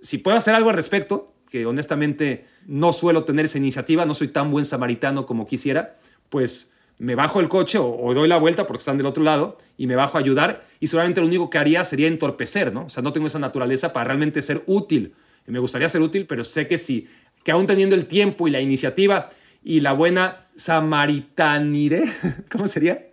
si 0.00 0.18
puedo 0.18 0.36
hacer 0.36 0.54
algo 0.54 0.70
al 0.70 0.76
respecto, 0.76 1.34
que 1.50 1.66
honestamente 1.66 2.46
no 2.66 2.92
suelo 2.92 3.24
tener 3.24 3.46
esa 3.46 3.58
iniciativa, 3.58 4.06
no 4.06 4.14
soy 4.14 4.28
tan 4.28 4.50
buen 4.50 4.64
samaritano 4.64 5.26
como 5.26 5.46
quisiera, 5.46 5.96
pues 6.28 6.72
me 6.98 7.14
bajo 7.14 7.40
el 7.40 7.48
coche 7.48 7.78
o, 7.78 7.86
o, 7.86 8.14
doy 8.14 8.28
la 8.28 8.38
vuelta 8.38 8.66
porque 8.66 8.80
están 8.80 8.96
del 8.96 9.06
otro 9.06 9.22
lado 9.22 9.58
y 9.76 9.86
me 9.86 9.96
bajo 9.96 10.16
a 10.16 10.20
ayudar 10.20 10.66
y 10.80 10.88
seguramente 10.88 11.20
lo 11.20 11.26
único 11.26 11.50
que 11.50 11.58
haría 11.58 11.84
sería 11.84 12.08
entorpecer, 12.08 12.72
¿no? 12.72 12.86
O 12.86 12.88
sea, 12.88 13.02
no 13.02 13.12
tengo 13.12 13.26
esa 13.26 13.38
naturaleza 13.38 13.92
para 13.92 14.06
realmente 14.06 14.42
ser 14.42 14.62
útil. 14.66 15.14
Me 15.46 15.58
gustaría 15.58 15.88
ser 15.88 16.02
útil, 16.02 16.26
pero 16.26 16.44
sé 16.44 16.68
que 16.68 16.78
si, 16.78 17.08
que 17.42 17.52
aún 17.52 17.66
teniendo 17.66 17.94
el 17.94 18.06
tiempo 18.06 18.48
y 18.48 18.50
la 18.50 18.60
iniciativa 18.60 19.30
y 19.62 19.80
la 19.80 19.92
buena 19.92 20.46
samaritanire, 20.54 22.02
¿cómo 22.50 22.68
sería? 22.68 23.06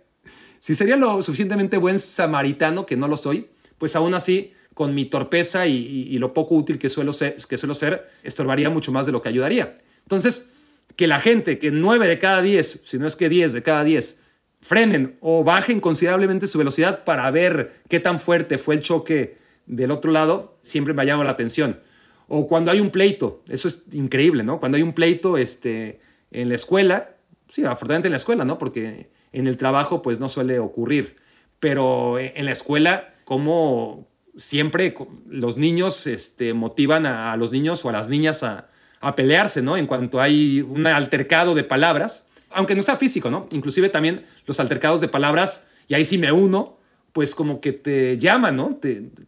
Si 0.58 0.74
sería 0.74 0.96
lo 0.96 1.22
suficientemente 1.22 1.76
buen 1.76 1.98
samaritano, 1.98 2.86
que 2.86 2.96
no 2.96 3.08
lo 3.08 3.16
soy, 3.16 3.48
pues 3.78 3.94
aún 3.96 4.14
así, 4.14 4.52
con 4.74 4.94
mi 4.94 5.06
torpeza 5.06 5.66
y, 5.66 6.18
lo 6.18 6.34
poco 6.34 6.54
útil 6.54 6.78
que 6.78 6.88
suelo, 6.88 7.12
ser, 7.12 7.36
que 7.48 7.56
suelo 7.56 7.74
ser, 7.74 8.10
estorbaría 8.22 8.68
mucho 8.68 8.92
más 8.92 9.06
de 9.06 9.12
lo 9.12 9.22
que 9.22 9.28
ayudaría. 9.28 9.78
Entonces, 10.02 10.50
que 10.96 11.06
la 11.06 11.20
gente, 11.20 11.58
que 11.58 11.70
9 11.70 12.06
de 12.06 12.18
cada 12.18 12.42
10, 12.42 12.82
si 12.84 12.98
no 12.98 13.06
es 13.06 13.16
que 13.16 13.28
10 13.28 13.52
de 13.52 13.62
cada 13.62 13.84
10, 13.84 14.22
frenen 14.60 15.16
o 15.20 15.44
bajen 15.44 15.80
considerablemente 15.80 16.46
su 16.46 16.58
velocidad 16.58 17.04
para 17.04 17.30
ver 17.30 17.74
qué 17.88 18.00
tan 18.00 18.18
fuerte 18.18 18.58
fue 18.58 18.74
el 18.74 18.80
choque 18.80 19.38
del 19.66 19.90
otro 19.90 20.10
lado, 20.10 20.58
siempre 20.62 20.94
me 20.94 21.04
llama 21.04 21.24
la 21.24 21.30
atención. 21.30 21.80
O 22.28 22.48
cuando 22.48 22.70
hay 22.70 22.80
un 22.80 22.90
pleito, 22.90 23.42
eso 23.48 23.68
es 23.68 23.84
increíble, 23.92 24.42
¿no? 24.42 24.58
Cuando 24.58 24.76
hay 24.76 24.82
un 24.82 24.92
pleito 24.92 25.38
este, 25.38 26.00
en 26.30 26.48
la 26.48 26.54
escuela, 26.54 27.16
sí, 27.52 27.64
afortunadamente 27.64 28.08
en 28.08 28.12
la 28.12 28.18
escuela, 28.18 28.44
¿no? 28.44 28.58
Porque 28.58 29.10
en 29.32 29.46
el 29.46 29.56
trabajo 29.56 30.02
pues 30.02 30.18
no 30.18 30.28
suele 30.28 30.58
ocurrir, 30.58 31.16
pero 31.60 32.18
en 32.18 32.44
la 32.44 32.52
escuela, 32.52 33.14
como 33.24 34.08
siempre 34.36 34.94
los 35.28 35.56
niños 35.56 36.06
este, 36.06 36.54
motivan 36.54 37.06
a, 37.06 37.36
los 37.36 37.52
niños 37.52 37.84
o 37.84 37.88
a 37.88 37.92
las 37.92 38.08
niñas 38.08 38.42
a, 38.42 38.68
a 39.00 39.14
pelearse, 39.14 39.62
¿no? 39.62 39.76
En 39.76 39.86
cuanto 39.86 40.20
hay 40.20 40.60
un 40.60 40.86
altercado 40.86 41.54
de 41.54 41.64
palabras, 41.64 42.26
aunque 42.50 42.74
no 42.74 42.82
sea 42.82 42.96
físico, 42.96 43.30
¿no? 43.30 43.48
Inclusive 43.50 43.88
también 43.88 44.24
los 44.46 44.60
altercados 44.60 45.00
de 45.00 45.08
palabras, 45.08 45.68
y 45.88 45.94
ahí 45.94 46.04
sí 46.04 46.18
me 46.18 46.32
uno, 46.32 46.78
pues 47.12 47.34
como 47.34 47.60
que 47.60 47.72
te 47.72 48.18
llaman, 48.18 48.56
¿no? 48.56 48.78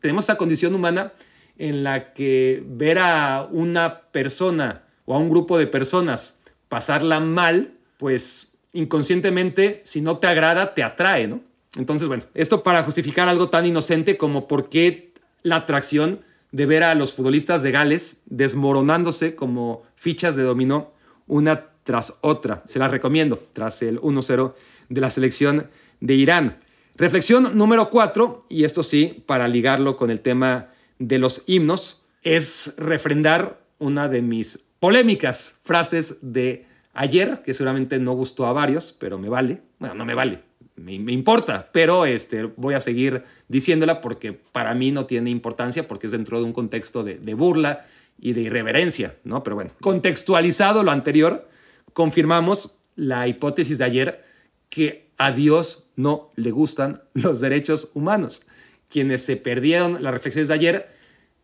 tenemos 0.00 0.24
esa 0.24 0.37
condición 0.37 0.74
humana 0.74 1.12
en 1.57 1.83
la 1.83 2.12
que 2.12 2.62
ver 2.66 2.98
a 2.98 3.48
una 3.50 4.02
persona 4.12 4.83
o 5.07 5.14
a 5.14 5.18
un 5.18 5.31
grupo 5.31 5.59
de 5.59 5.66
personas 5.66 6.40
pasarla 6.68 7.20
mal, 7.20 7.72
pues 7.96 8.52
inconscientemente, 8.72 9.81
si 9.85 10.00
no 10.00 10.18
te 10.18 10.26
agrada, 10.26 10.74
te 10.74 10.83
atrae, 10.83 11.26
¿no? 11.26 11.40
Entonces, 11.76 12.09
bueno, 12.09 12.24
esto 12.35 12.62
para 12.62 12.83
justificar 12.83 13.28
algo 13.28 13.48
tan 13.48 13.66
inocente 13.66 14.16
como 14.16 14.48
por 14.48 14.68
qué 14.68 15.12
la 15.42 15.57
atracción 15.57 16.20
de 16.52 16.66
ver 16.66 16.82
a 16.82 16.94
los 16.94 17.12
futbolistas 17.12 17.62
de 17.62 17.70
Gales 17.70 18.22
desmoronándose 18.26 19.34
como 19.34 19.82
fichas 19.96 20.37
de 20.37 20.42
dominó 20.42 20.92
una 21.26 21.66
tras 21.84 22.18
otra. 22.20 22.62
Se 22.66 22.78
las 22.78 22.90
recomiendo 22.90 23.42
tras 23.52 23.82
el 23.82 24.00
1-0 24.00 24.54
de 24.88 25.00
la 25.00 25.11
selección 25.11 25.68
de 26.00 26.14
Irán. 26.14 26.58
Reflexión 26.96 27.56
número 27.56 27.90
cuatro, 27.90 28.44
y 28.48 28.64
esto 28.64 28.82
sí, 28.82 29.22
para 29.26 29.46
ligarlo 29.46 29.96
con 29.96 30.11
el 30.11 30.20
tema 30.20 30.68
de 30.98 31.18
los 31.18 31.44
himnos, 31.46 32.02
es 32.22 32.74
refrendar 32.76 33.61
una 33.78 34.08
de 34.08 34.20
mis 34.20 34.58
polémicas 34.80 35.61
frases 35.62 36.18
de 36.32 36.66
ayer, 36.94 37.42
que 37.44 37.54
seguramente 37.54 37.98
no 37.98 38.12
gustó 38.12 38.46
a 38.46 38.52
varios, 38.52 38.92
pero 38.92 39.18
me 39.18 39.28
vale. 39.28 39.62
Bueno, 39.78 39.94
no 39.94 40.04
me 40.04 40.14
vale, 40.14 40.42
me, 40.79 41.12
importa, 41.12 41.71
pero 41.73 42.07
este, 42.07 42.45
voy 42.45 42.75
a 42.75 42.81
seguir 42.81 43.25
diciéndola 43.49 44.01
porque 44.01 44.33
para 44.33 44.75
mí 44.75 44.91
no 44.93 45.07
tiene 45.07 45.31
importancia, 45.31 45.87
porque 45.88 46.07
es 46.07 46.12
dentro 46.12 46.38
de 46.38 46.45
un 46.45 46.53
contexto 46.53 47.05
de, 47.05 47.19
de 47.19 47.35
burla 47.35 47.87
y 48.21 48.33
de 48.33 48.43
irreverencia, 48.43 49.17
¿no? 49.25 49.43
Pero 49.43 49.57
bueno, 49.57 49.71
contextualizado 49.81 50.83
lo 50.83 50.91
anterior, 50.91 51.49
confirmamos 51.93 52.79
la 52.97 53.29
hipótesis 53.29 53.79
de 53.79 53.85
ayer 53.85 54.25
que 54.69 55.09
a 55.19 55.33
Dios 55.33 55.91
no 55.97 56.31
le 56.37 56.51
gustan 56.51 57.03
los 57.14 57.41
derechos 57.41 57.91
humanos. 57.95 58.47
Quienes 58.88 59.23
se 59.23 59.37
perdieron 59.37 60.03
las 60.03 60.12
reflexiones 60.12 60.49
de 60.49 60.55
ayer, 60.55 60.88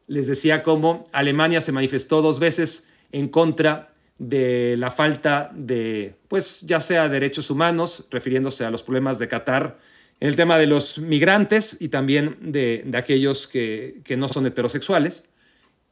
les 0.07 0.27
decía 0.27 0.62
cómo 0.62 1.09
Alemania 1.12 1.61
se 1.61 1.73
manifestó 1.73 2.23
dos 2.23 2.38
veces 2.38 2.88
en 3.12 3.29
contra 3.29 3.93
de 4.18 4.77
la 4.79 4.90
falta 4.90 5.50
de, 5.55 6.14
pues 6.29 6.62
ya 6.62 6.81
sea 6.81 7.09
derechos 7.09 7.50
humanos, 7.50 8.07
refiriéndose 8.11 8.64
a 8.64 8.70
los 8.70 8.83
problemas 8.83 9.18
de 9.18 9.29
Qatar, 9.29 9.79
en 10.20 10.29
el 10.29 10.37
tema 10.37 10.59
de 10.59 10.66
los 10.66 10.98
migrantes 10.98 11.77
y 11.81 11.88
también 11.88 12.37
de, 12.40 12.88
aquellos 12.94 13.48
que, 13.48 14.00
que 14.05 14.16
no 14.16 14.29
son 14.29 14.46
heterosexuales. 14.46 15.29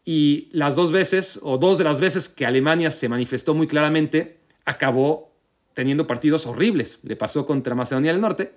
Y 0.04 0.48
las 0.52 0.74
dos 0.74 0.92
veces, 0.92 1.38
o 1.42 1.58
dos 1.58 1.78
de 1.78 1.84
las 1.84 2.00
veces 2.00 2.28
que 2.28 2.46
Alemania 2.46 2.90
se 2.90 3.08
manifestó 3.08 3.54
muy 3.54 3.66
claramente, 3.66 4.38
acabó 4.64 5.32
teniendo 5.74 6.06
partidos 6.06 6.46
horribles. 6.46 7.00
Le 7.02 7.16
pasó 7.16 7.46
contra 7.46 7.74
Macedonia 7.74 8.12
del 8.12 8.20
Norte 8.20 8.52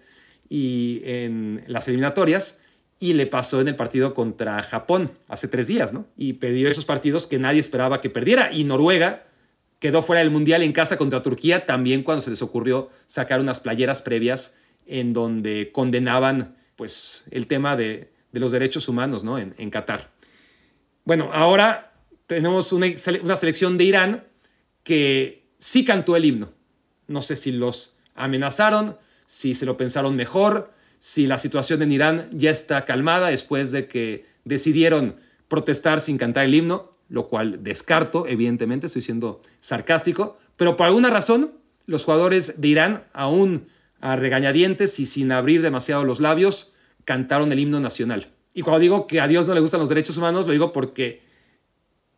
y 0.50 1.02
en 1.04 1.64
las 1.68 1.88
eliminatorias 1.88 2.62
y 3.00 3.14
le 3.14 3.28
pasó 3.28 3.62
en 3.62 3.68
el 3.68 3.76
partido 3.76 4.14
contra 4.14 4.62
Japón 4.64 5.12
hace 5.28 5.48
tres 5.48 5.68
días, 5.68 5.94
¿no? 5.94 6.08
Y 6.16 6.34
perdió 6.34 6.70
esos 6.70 6.86
partidos 6.86 7.28
que 7.28 7.40
nadie 7.40 7.60
esperaba 7.60 8.02
que 8.02 8.10
perdiera. 8.10 8.52
Y 8.52 8.64
Noruega 8.64 9.26
quedó 9.86 10.02
fuera 10.02 10.22
del 10.22 10.32
Mundial 10.32 10.64
en 10.64 10.74
casa 10.74 10.98
contra 10.98 11.22
Turquía 11.22 11.68
también 11.68 12.02
cuando 12.02 12.22
se 12.22 12.32
les 12.32 12.42
ocurrió 12.42 12.90
sacar 13.06 13.40
unas 13.40 13.60
playeras 13.60 14.02
previas 14.02 14.58
en 14.88 15.14
donde 15.14 15.70
condenaban 15.72 16.56
pues 16.76 17.24
el 17.30 17.46
tema 17.46 17.76
de, 17.76 18.12
los 18.32 18.52
derechos 18.52 18.90
humanos, 18.90 19.24
¿no? 19.24 19.38
En, 19.38 19.54
en 19.60 19.70
Qatar. 19.70 20.12
Bueno, 21.04 21.30
ahora 21.34 21.94
tenemos 22.26 22.74
una, 22.74 22.88
una 23.22 23.36
selección 23.36 23.78
de 23.78 23.84
Irán 23.84 24.24
que 24.84 25.46
sí 25.60 25.86
cantó 25.86 26.16
el 26.16 26.26
himno 26.26 26.56
no 27.08 27.22
sé 27.22 27.36
si 27.36 27.52
los 27.52 27.98
amenazaron, 28.16 28.98
si 29.26 29.54
se 29.54 29.66
lo 29.66 29.78
pensaron 29.78 30.16
mejor, 30.16 30.74
si 31.00 31.28
la 31.28 31.38
situación 31.38 31.82
en 31.82 31.92
Irán 31.92 32.28
ya 32.32 32.52
está 32.52 32.86
calmada 32.86 33.28
después 33.28 33.72
de 33.72 33.88
que 33.88 34.26
decidieron 34.44 35.18
protestar 35.48 36.00
sin 36.00 36.18
cantar 36.18 36.46
el 36.46 36.56
himno, 36.56 36.95
lo 37.10 37.28
cual 37.28 37.64
descarto, 37.64 38.28
evidentemente, 38.28 38.88
estoy 38.88 39.02
siendo 39.02 39.42
sarcástico, 39.60 40.38
pero 40.58 40.76
por 40.76 40.88
alguna 40.88 41.10
razón 41.10 41.54
los 41.86 42.06
jugadores 42.06 42.62
de 42.62 42.68
Irán, 42.68 43.04
aún 43.14 43.68
a 44.02 44.16
regañadientes 44.16 45.00
y 45.00 45.06
sin 45.06 45.32
abrir 45.32 45.62
demasiado 45.62 46.04
los 46.04 46.20
labios, 46.20 46.74
cantaron 47.06 47.52
el 47.52 47.60
himno 47.60 47.80
nacional. 47.80 48.32
Y 48.54 48.62
cuando 48.62 48.80
digo 48.80 49.08
que 49.08 49.20
a 49.20 49.28
Dios 49.28 49.48
no 49.48 49.54
le 49.54 49.60
gustan 49.60 49.80
los 49.80 49.90
derechos 49.90 50.18
humanos, 50.18 50.46
lo 50.46 50.52
digo 50.52 50.72
porque 50.74 51.22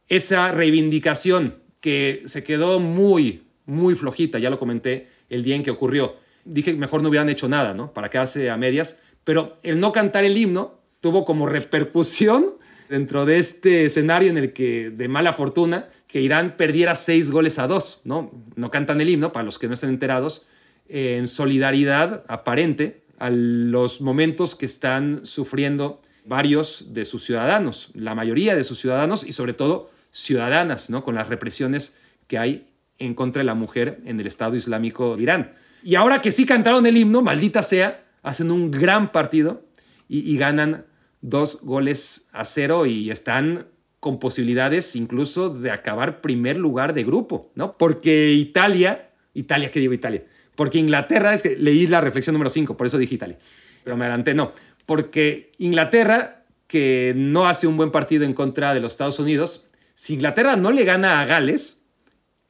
esa 0.08 0.52
reivindicación 0.52 1.56
que 1.82 2.24
se 2.26 2.44
quedó 2.44 2.80
muy, 2.80 3.44
muy 3.66 3.96
flojita, 3.96 4.40
ya 4.40 4.50
lo 4.50 4.60
comenté 4.60 5.08
el 5.30 5.44
día 5.44 5.56
en 5.56 5.64
que 5.64 5.72
ocurrió. 5.72 6.16
Dije 6.46 6.72
que 6.72 6.78
mejor 6.78 7.02
no 7.02 7.10
hubieran 7.10 7.30
hecho 7.30 7.50
nada, 7.50 7.74
¿no? 7.74 7.94
Para 7.94 8.10
quedarse 8.10 8.50
a 8.50 8.58
medias, 8.58 9.00
pero 9.24 9.58
el 9.64 9.80
no 9.80 9.92
cantar 9.92 10.24
el 10.24 10.38
himno 10.38 10.80
tuvo 11.02 11.26
como 11.26 11.48
repercusión 11.48 12.57
dentro 12.90 13.26
de 13.26 13.40
este 13.40 13.86
escenario 13.86 14.30
en 14.30 14.38
el 14.38 14.54
que, 14.54 14.90
de 14.90 15.08
mala 15.08 15.34
fortuna, 15.34 15.88
que 16.08 16.22
Irán 16.22 16.56
perdiera 16.58 16.96
seis 16.96 17.32
goles 17.32 17.60
a 17.60 17.68
dos, 17.68 18.02
¿no? 18.06 18.32
No 18.56 18.72
cantan 18.72 19.02
el 19.02 19.10
himno, 19.10 19.32
para 19.32 19.44
los 19.44 19.60
que 19.60 19.68
no 19.68 19.74
estén 19.74 19.90
enterados, 19.90 20.46
en 20.90 21.28
solidaridad 21.28 22.24
aparente 22.28 23.04
a 23.20 23.30
los 23.30 24.02
momentos 24.02 24.56
que 24.56 24.66
están 24.66 25.26
sufriendo 25.26 26.02
varios 26.26 26.94
de 26.94 27.06
sus 27.06 27.24
ciudadanos, 27.24 27.90
la 27.94 28.16
mayoría 28.16 28.56
de 28.56 28.64
sus 28.64 28.80
ciudadanos 28.80 29.26
y 29.26 29.32
sobre 29.32 29.54
todo 29.54 29.90
ciudadanas, 30.12 30.90
¿no? 30.90 31.04
Con 31.04 31.16
las 31.16 31.30
represiones 31.30 31.98
que 32.28 32.38
hay 32.38 32.68
en 33.00 33.14
contra 33.14 33.42
de 33.42 33.46
la 33.46 33.56
mujer 33.56 33.98
en 34.06 34.20
el 34.20 34.28
Estado 34.28 34.56
Islámico 34.56 35.16
de 35.16 35.24
Irán. 35.24 35.54
Y 35.84 35.96
ahora 35.96 36.22
que 36.22 36.32
sí 36.32 36.46
cantaron 36.46 36.86
el 36.86 36.98
himno, 36.98 37.22
maldita 37.22 37.64
sea, 37.64 38.04
hacen 38.24 38.52
un 38.52 38.72
gran 38.72 39.12
partido 39.12 39.64
y, 40.10 40.38
ganan 40.38 40.86
dos 41.22 41.62
goles 41.62 42.28
a 42.32 42.46
cero 42.46 42.86
y 42.86 43.10
están 43.10 43.68
con 44.00 44.20
posibilidades 44.20 44.96
incluso 44.96 45.50
de 45.50 45.72
acabar 45.72 46.22
primer 46.22 46.58
lugar 46.58 46.94
de 46.94 47.04
grupo, 47.04 47.52
¿no? 47.56 47.78
Porque 47.78 48.32
Italia, 48.32 49.10
Italia, 49.34 49.72
¿qué 49.72 49.80
digo 49.80 49.94
Italia? 49.94 50.24
Porque 50.56 50.78
Inglaterra, 50.78 51.34
es 51.34 51.44
que 51.44 51.56
leí 51.58 51.88
la 51.88 52.02
reflexión 52.02 52.34
número 52.34 52.50
5, 52.50 52.78
por 52.78 52.88
eso 52.88 52.98
dije 52.98 53.16
Italia, 53.16 53.38
pero 53.84 53.98
me 53.98 54.06
adelanté, 54.06 54.34
no, 54.34 54.54
porque 54.86 55.52
Inglaterra, 55.58 56.46
que 56.68 57.14
no 57.16 57.48
hace 57.48 57.68
un 57.68 57.78
buen 57.78 57.92
partido 57.92 58.24
en 58.24 58.34
contra 58.34 58.74
de 58.74 58.80
los 58.80 58.94
Estados 58.94 59.20
Unidos, 59.20 59.68
si 59.96 60.14
Inglaterra 60.14 60.56
no 60.56 60.72
le 60.72 60.84
gana 60.84 61.22
a 61.22 61.26
Gales, 61.26 61.86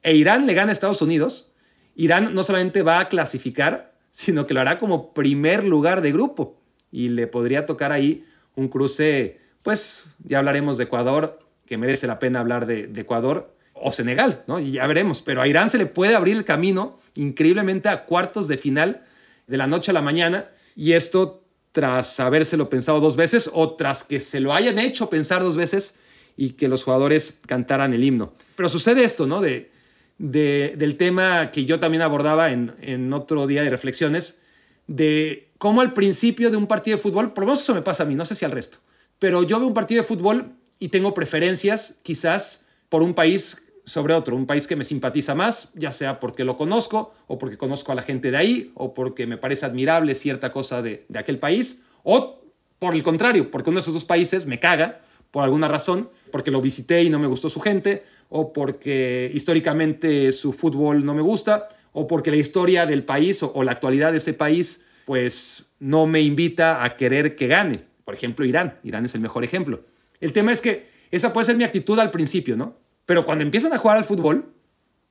e 0.04 0.16
Irán 0.16 0.48
le 0.48 0.54
gana 0.54 0.70
a 0.70 0.74
Estados 0.74 1.02
Unidos, 1.02 1.54
Irán 1.96 2.34
no 2.34 2.44
solamente 2.44 2.84
va 2.84 3.00
a 3.00 3.10
clasificar, 3.10 3.94
sino 4.12 4.46
que 4.46 4.54
lo 4.54 4.62
hará 4.62 4.80
como 4.80 5.14
primer 5.14 5.64
lugar 5.64 6.02
de 6.02 6.12
grupo. 6.12 6.60
Y 6.92 7.10
le 7.10 7.28
podría 7.28 7.66
tocar 7.66 7.92
ahí 7.92 8.26
un 8.58 8.68
cruce, 8.68 9.40
pues 9.62 10.06
ya 10.24 10.40
hablaremos 10.40 10.78
de 10.78 10.86
Ecuador, 10.86 11.40
que 11.66 11.78
merece 11.78 12.08
la 12.08 12.20
pena 12.20 12.42
hablar 12.42 12.66
de, 12.66 12.90
Ecuador, 13.00 13.56
o 13.74 13.92
Senegal, 13.92 14.44
¿no? 14.48 14.60
Y 14.60 14.72
ya 14.72 14.88
veremos. 14.88 15.22
Pero 15.22 15.42
a 15.42 15.48
Irán 15.48 15.70
se 15.70 15.78
le 15.78 15.86
puede 15.86 16.16
abrir 16.16 16.36
el 16.36 16.44
camino 16.44 17.00
increíblemente 17.16 17.88
a 17.90 18.06
cuartos 18.06 18.48
de 18.48 18.58
final 18.58 19.06
de 19.46 19.58
la 19.58 19.68
noche 19.68 19.92
a 19.92 19.94
la 19.94 20.02
mañana. 20.02 20.50
Y 20.76 20.94
esto 20.94 21.44
tras 21.72 22.20
habérselo 22.20 22.70
pensado 22.70 23.00
dos 23.00 23.16
veces 23.16 23.52
o 23.54 23.76
tras 23.76 24.04
que 24.04 24.20
se 24.20 24.40
lo 24.40 24.54
hayan 24.54 24.80
hecho 24.80 25.12
pensar 25.12 25.44
dos 25.44 25.56
veces 25.56 26.00
y 26.36 26.52
que 26.52 26.68
los 26.68 26.84
jugadores 26.84 27.42
cantaran 27.46 27.94
el 27.94 28.04
himno. 28.04 28.34
Pero 28.56 28.70
sucede 28.70 29.04
esto, 29.04 29.28
¿no? 29.28 29.42
De, 29.42 29.70
del 30.18 30.98
tema 30.98 31.52
que 31.52 31.66
yo 31.66 31.80
también 31.80 32.02
abordaba 32.02 32.52
en, 32.52 33.14
otro 33.14 33.46
día 33.46 33.62
de 33.62 33.70
reflexiones, 33.70 34.44
de 34.88 35.47
cómo 35.58 35.82
al 35.82 35.94
principio 35.94 36.50
de 36.52 36.58
un 36.58 36.68
partido 36.68 36.98
de 36.98 37.04
fútbol, 37.04 37.34
por 37.34 37.44
lo 37.44 37.48
menos 37.48 37.62
eso 37.62 37.74
me 37.74 37.82
pasa 37.82 38.04
a 38.04 38.06
mí, 38.06 38.16
no 38.16 38.26
sé 38.26 38.36
si 38.36 38.46
al 38.46 38.52
resto, 38.52 38.80
pero 39.20 39.44
yo 39.44 39.60
veo 39.60 39.68
un 39.68 39.74
partido 39.74 40.02
de 40.02 40.08
fútbol 40.08 40.54
y 40.80 40.90
tengo 40.90 41.14
preferencias 41.14 42.00
quizás 42.04 42.66
por 42.90 43.02
un 43.02 43.14
país 43.14 43.64
sobre 43.84 44.14
otro, 44.14 44.36
un 44.36 44.46
país 44.46 44.68
que 44.68 44.76
me 44.76 44.84
simpatiza 44.84 45.34
más, 45.34 45.72
ya 45.76 45.92
sea 45.92 46.20
porque 46.20 46.44
lo 46.44 46.58
conozco 46.58 47.14
o 47.28 47.38
porque 47.38 47.58
conozco 47.58 47.92
a 47.92 47.96
la 47.96 48.02
gente 48.02 48.32
de 48.32 48.38
ahí 48.38 48.72
o 48.76 48.94
porque 48.94 49.26
me 49.26 49.38
parece 49.38 49.66
admirable 49.66 50.14
cierta 50.14 50.52
cosa 50.52 50.82
de, 50.82 51.06
de 51.08 51.20
aquel 51.20 51.40
país 51.40 51.84
o 52.04 52.42
por 52.80 52.94
el 52.94 53.04
contrario, 53.04 53.50
porque 53.50 53.70
uno 53.70 53.78
de 53.78 53.82
esos 53.82 53.94
dos 53.94 54.04
países 54.04 54.46
me 54.46 54.60
caga 54.60 55.02
por 55.32 55.44
alguna 55.44 55.68
razón, 55.68 56.10
porque 56.32 56.52
lo 56.52 56.62
visité 56.62 57.04
y 57.04 57.10
no 57.10 57.18
me 57.18 57.28
gustó 57.28 57.50
su 57.50 57.60
gente 57.60 58.04
o 58.30 58.52
porque 58.54 59.32
históricamente 59.34 60.32
su 60.32 60.54
fútbol 60.54 61.06
no 61.06 61.14
me 61.14 61.22
gusta 61.22 61.70
o 61.94 62.08
porque 62.08 62.30
la 62.30 62.38
historia 62.38 62.86
del 62.86 63.04
país 63.04 63.42
o 63.42 63.64
la 63.64 63.72
actualidad 63.72 64.12
de 64.12 64.18
ese 64.18 64.34
país 64.34 64.86
pues 65.08 65.72
no 65.80 66.06
me 66.06 66.20
invita 66.20 66.84
a 66.84 66.98
querer 66.98 67.38
que 67.38 67.48
gane. 67.48 67.80
Por 68.04 68.14
ejemplo, 68.14 68.44
Irán. 68.44 68.78
Irán 68.84 69.06
es 69.06 69.16
el 69.16 69.22
mejor 69.22 69.46
ejemplo. 69.46 69.86
El 70.20 70.34
tema 70.34 70.52
es 70.52 70.60
que 70.60 70.90
esa 71.12 71.32
puede 71.32 71.46
ser 71.46 71.56
mi 71.56 71.64
actitud 71.64 71.98
al 71.98 72.12
principio, 72.12 72.58
¿no? 72.58 72.76
Pero 73.06 73.26
cuando 73.26 73.46
empiezan 73.46 73.72
a 73.72 73.78
jugar 73.78 73.96
al 73.96 74.04
fútbol, 74.04 74.52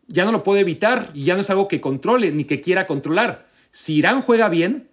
ya 0.07 0.27
no 0.27 0.33
lo 0.33 0.43
puedo 0.43 0.61
evitar 0.61 1.09
y 1.15 1.25
ya 1.25 1.33
no 1.33 1.41
es 1.41 1.49
algo 1.49 1.67
que 1.67 1.81
controle 1.81 2.31
ni 2.31 2.45
que 2.45 2.61
quiera 2.61 2.87
controlar. 2.87 3.49
Si 3.71 3.95
Irán 3.95 4.21
juega 4.21 4.51
bien, 4.51 4.91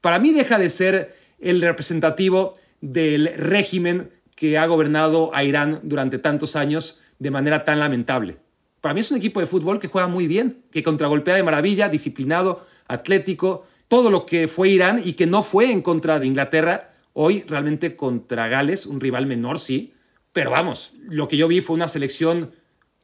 para 0.00 0.18
mí 0.18 0.32
deja 0.32 0.58
de 0.58 0.68
ser 0.68 1.16
el 1.38 1.62
representativo 1.62 2.56
del 2.80 3.32
régimen 3.36 4.10
que 4.34 4.58
ha 4.58 4.66
gobernado 4.66 5.32
a 5.32 5.44
Irán 5.44 5.78
durante 5.84 6.18
tantos 6.18 6.56
años 6.56 6.98
de 7.20 7.30
manera 7.30 7.62
tan 7.62 7.78
lamentable. 7.78 8.38
Para 8.80 8.94
mí 8.94 9.00
es 9.00 9.12
un 9.12 9.18
equipo 9.18 9.38
de 9.38 9.46
fútbol 9.46 9.78
que 9.78 9.86
juega 9.86 10.08
muy 10.08 10.26
bien, 10.26 10.64
que 10.72 10.82
contragolpea 10.82 11.36
de 11.36 11.44
maravilla, 11.44 11.88
disciplinado, 11.88 12.66
atlético, 12.88 13.68
todo 13.90 14.08
lo 14.08 14.24
que 14.24 14.46
fue 14.46 14.68
Irán 14.68 15.02
y 15.04 15.14
que 15.14 15.26
no 15.26 15.42
fue 15.42 15.72
en 15.72 15.82
contra 15.82 16.20
de 16.20 16.26
Inglaterra, 16.28 16.92
hoy 17.12 17.42
realmente 17.48 17.96
contra 17.96 18.46
Gales, 18.46 18.86
un 18.86 19.00
rival 19.00 19.26
menor, 19.26 19.58
sí, 19.58 19.94
pero 20.32 20.52
vamos, 20.52 20.92
lo 21.08 21.26
que 21.26 21.36
yo 21.36 21.48
vi 21.48 21.60
fue 21.60 21.74
una 21.74 21.88
selección 21.88 22.52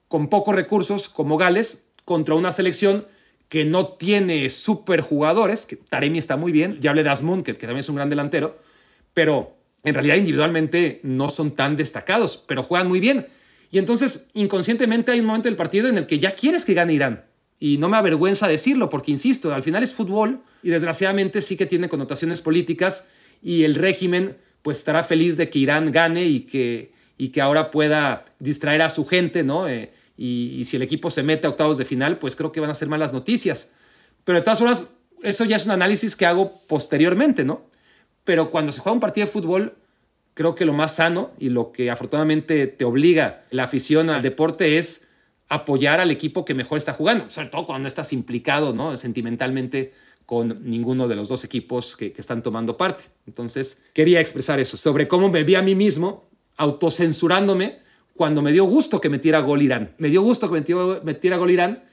con 0.07 0.29
pocos 0.29 0.55
recursos 0.55 1.09
como 1.09 1.39
Gales 1.39 1.89
contra 2.05 2.37
una 2.37 2.53
selección 2.53 3.05
que 3.49 3.65
no 3.65 3.89
tiene 3.89 4.49
super 4.49 5.01
jugadores, 5.01 5.67
que 5.67 5.75
Taremi 5.75 6.19
está 6.19 6.37
muy 6.37 6.53
bien, 6.53 6.79
ya 6.81 6.91
hablé 6.91 7.03
de 7.03 7.11
Asmund, 7.11 7.43
que 7.43 7.55
también 7.55 7.81
es 7.81 7.89
un 7.89 7.97
gran 7.97 8.09
delantero, 8.09 8.57
pero 9.13 9.57
en 9.83 9.93
realidad 9.93 10.15
individualmente 10.15 11.01
no 11.03 11.31
son 11.31 11.51
tan 11.51 11.75
destacados, 11.75 12.45
pero 12.47 12.63
juegan 12.63 12.87
muy 12.87 13.01
bien. 13.01 13.27
Y 13.73 13.79
entonces 13.79 14.29
inconscientemente 14.35 15.11
hay 15.11 15.19
un 15.19 15.27
momento 15.27 15.49
del 15.49 15.57
partido 15.57 15.89
en 15.89 15.99
el 15.99 16.07
que 16.07 16.21
ya 16.21 16.37
quieres 16.37 16.65
que 16.65 16.75
gane 16.75 16.93
Irán. 16.93 17.25
Y 17.59 17.79
no 17.79 17.89
me 17.89 17.97
avergüenza 17.97 18.49
decirlo, 18.49 18.89
porque 18.89 19.11
insisto, 19.11 19.53
al 19.55 19.63
final 19.63 19.83
es 19.83 19.95
fútbol 19.95 20.43
y 20.63 20.71
desgraciadamente 20.71 21.41
sí 21.41 21.57
que 21.57 21.67
tiene 21.67 21.89
connotaciones 21.89 22.41
políticas 22.41 23.09
y 23.43 23.65
el 23.65 23.75
régimen 23.75 24.37
pues 24.63 24.79
estará 24.79 25.05
feliz 25.05 25.37
de 25.37 25.49
que 25.49 25.61
Irán 25.61 25.93
gane 25.93 26.25
y 26.25 26.41
que, 26.41 26.93
y 27.17 27.29
que 27.29 27.41
ahora 27.41 27.71
pueda 27.71 28.25
distraer 28.39 28.83
a 28.83 28.91
su 28.91 29.07
gente, 29.07 29.45
¿no? 29.45 29.69
Eh, 29.69 29.93
y, 30.17 30.65
si 30.65 30.77
el 30.77 30.83
equipo 30.83 31.11
se 31.11 31.23
mete 31.23 31.47
a 31.47 31.51
octavos 31.51 31.79
de 31.79 31.85
final, 31.85 32.19
pues 32.19 32.37
creo 32.37 32.53
que 32.53 32.61
van 32.61 32.71
a 32.71 32.75
ser 32.75 32.89
malas 32.89 33.13
noticias. 33.13 33.73
Pero 34.25 34.39
de 34.39 34.45
todas 34.45 34.59
formas, 34.59 34.97
eso 35.23 35.45
ya 35.45 35.57
es 35.57 35.67
un 35.67 35.73
análisis 35.73 36.17
que 36.17 36.27
hago 36.27 36.61
posteriormente, 36.67 37.45
¿no? 37.45 37.67
Pero 38.25 38.51
cuando 38.51 38.73
se 38.73 38.81
juega 38.81 38.95
un 38.95 39.01
partido 39.01 39.27
de 39.27 39.33
fútbol, 39.33 39.77
creo 40.35 40.55
que 40.55 40.65
lo 40.65 40.73
más 40.73 40.97
sano 40.97 41.31
y 41.39 41.49
lo 41.49 41.71
que 41.71 41.91
afortunadamente 41.91 42.67
te 42.67 42.85
obliga 42.85 43.45
la 43.51 43.65
afición 43.65 44.11
al 44.11 44.23
deporte 44.23 44.79
es 44.79 45.09
apoyar 45.49 46.01
al 46.01 46.11
equipo 46.11 46.45
que 46.45 46.55
mejor 46.55 46.79
está 46.79 46.93
jugando, 46.93 47.31
sobre 47.31 47.49
todo 47.49 47.67
cuando 47.67 47.83
no 47.83 47.89
estás 47.89 48.13
implicado 48.13 48.73
¿no? 48.73 48.97
sentimentalmente 48.97 49.93
con 50.27 50.69
ninguno 50.69 51.07
de 51.07 51.15
los 51.15 51.29
dos 51.29 51.45
equipos 51.45 51.97
que, 51.97 52.13
están 52.17 52.43
tomando 52.43 52.77
parte. 52.77 53.05
Entonces, 53.27 53.83
quería 53.93 54.21
expresar 54.21 54.59
eso, 54.59 54.77
sobre 54.77 55.07
cómo 55.07 55.31
me 55.31 55.45
vi 55.45 55.55
a 55.55 55.63
mí 55.63 55.77
mismo 55.77 56.29
autocensurándome 56.57 57.79
cuando 58.15 58.43
me 58.43 58.51
dio 58.51 58.65
gusto 58.65 59.01
que 59.01 59.09
metiera 59.09 59.39
gol 59.41 59.63
Irán. 59.63 59.95
Me 59.99 60.09
dio 60.09 60.23
gusto 60.23 60.51
que 60.51 60.61
metiera 61.05 61.37
gol 61.37 61.51
Irán, 61.51 61.85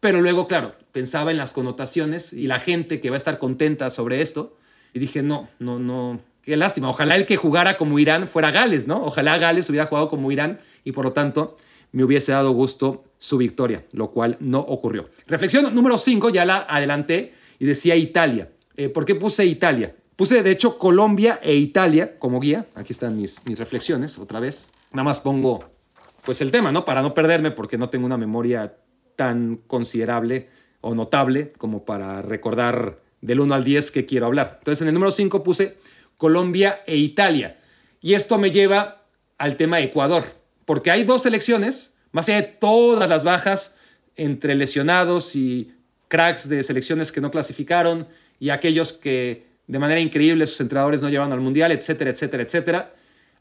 pero 0.00 0.22
luego, 0.22 0.48
claro, 0.48 0.74
pensaba 0.92 1.30
en 1.32 1.36
las 1.36 1.52
connotaciones 1.52 2.32
y 2.32 2.46
la 2.46 2.60
gente 2.60 2.98
que 2.98 3.10
va 3.10 3.16
a 3.16 3.18
estar 3.18 3.38
contenta 3.38 3.90
sobre 3.90 4.22
esto. 4.22 4.56
Y 4.94 4.98
dije, 4.98 5.22
no, 5.22 5.48
no, 5.58 5.78
no, 5.78 6.20
qué 6.42 6.56
lástima. 6.56 6.88
Ojalá 6.88 7.16
el 7.16 7.26
que 7.26 7.36
jugara 7.36 7.76
como 7.76 7.98
Irán 7.98 8.26
fuera 8.26 8.50
Gales, 8.50 8.86
¿no? 8.86 9.02
Ojalá 9.02 9.36
Gales 9.38 9.68
hubiera 9.68 9.86
jugado 9.86 10.08
como 10.08 10.32
Irán 10.32 10.60
y 10.84 10.92
por 10.92 11.04
lo 11.04 11.12
tanto 11.12 11.56
me 11.92 12.04
hubiese 12.04 12.32
dado 12.32 12.50
gusto 12.52 13.04
su 13.18 13.38
victoria, 13.38 13.84
lo 13.92 14.10
cual 14.10 14.36
no 14.40 14.60
ocurrió. 14.60 15.04
Reflexión 15.26 15.74
número 15.74 15.96
5, 15.96 16.30
ya 16.30 16.44
la 16.44 16.66
adelanté 16.68 17.32
y 17.58 17.66
decía 17.66 17.94
Italia. 17.94 18.50
Eh, 18.76 18.88
¿Por 18.88 19.04
qué 19.04 19.14
puse 19.14 19.44
Italia? 19.46 19.94
Puse 20.16 20.42
de 20.42 20.50
hecho 20.50 20.78
Colombia 20.78 21.38
e 21.42 21.54
Italia 21.54 22.18
como 22.18 22.40
guía. 22.40 22.66
Aquí 22.74 22.92
están 22.92 23.16
mis, 23.16 23.40
reflexiones 23.58 24.18
otra 24.18 24.40
vez. 24.40 24.70
Nada 24.92 25.04
más 25.04 25.20
pongo 25.20 25.64
pues 26.24 26.40
el 26.40 26.50
tema, 26.50 26.72
¿no? 26.72 26.84
Para 26.84 27.02
no 27.02 27.14
perderme 27.14 27.50
porque 27.50 27.78
no 27.78 27.90
tengo 27.90 28.06
una 28.06 28.16
memoria 28.16 28.76
tan 29.16 29.56
considerable 29.66 30.48
o 30.80 30.94
notable 30.94 31.52
como 31.58 31.84
para 31.84 32.22
recordar 32.22 33.00
del 33.20 33.40
1 33.40 33.54
al 33.54 33.64
10 33.64 33.90
que 33.90 34.06
quiero 34.06 34.26
hablar. 34.26 34.56
Entonces 34.58 34.82
en 34.82 34.88
el 34.88 34.94
número 34.94 35.12
5 35.12 35.42
puse 35.42 35.76
Colombia 36.16 36.82
e 36.86 36.96
Italia. 36.96 37.60
Y 38.00 38.14
esto 38.14 38.38
me 38.38 38.50
lleva 38.50 39.02
al 39.38 39.56
tema 39.56 39.80
Ecuador, 39.80 40.41
porque 40.64 40.90
hay 40.90 41.04
dos 41.04 41.22
selecciones, 41.22 41.94
más 42.12 42.28
allá 42.28 42.42
de 42.42 42.48
todas 42.48 43.08
las 43.08 43.24
bajas 43.24 43.76
entre 44.16 44.54
lesionados 44.54 45.34
y 45.34 45.74
cracks 46.08 46.48
de 46.48 46.62
selecciones 46.62 47.12
que 47.12 47.20
no 47.20 47.30
clasificaron 47.30 48.06
y 48.38 48.50
aquellos 48.50 48.92
que 48.92 49.46
de 49.66 49.78
manera 49.78 50.00
increíble 50.00 50.46
sus 50.46 50.60
entrenadores 50.60 51.02
no 51.02 51.08
llevaron 51.08 51.32
al 51.32 51.40
Mundial, 51.40 51.72
etcétera, 51.72 52.10
etcétera, 52.10 52.42
etcétera 52.42 52.92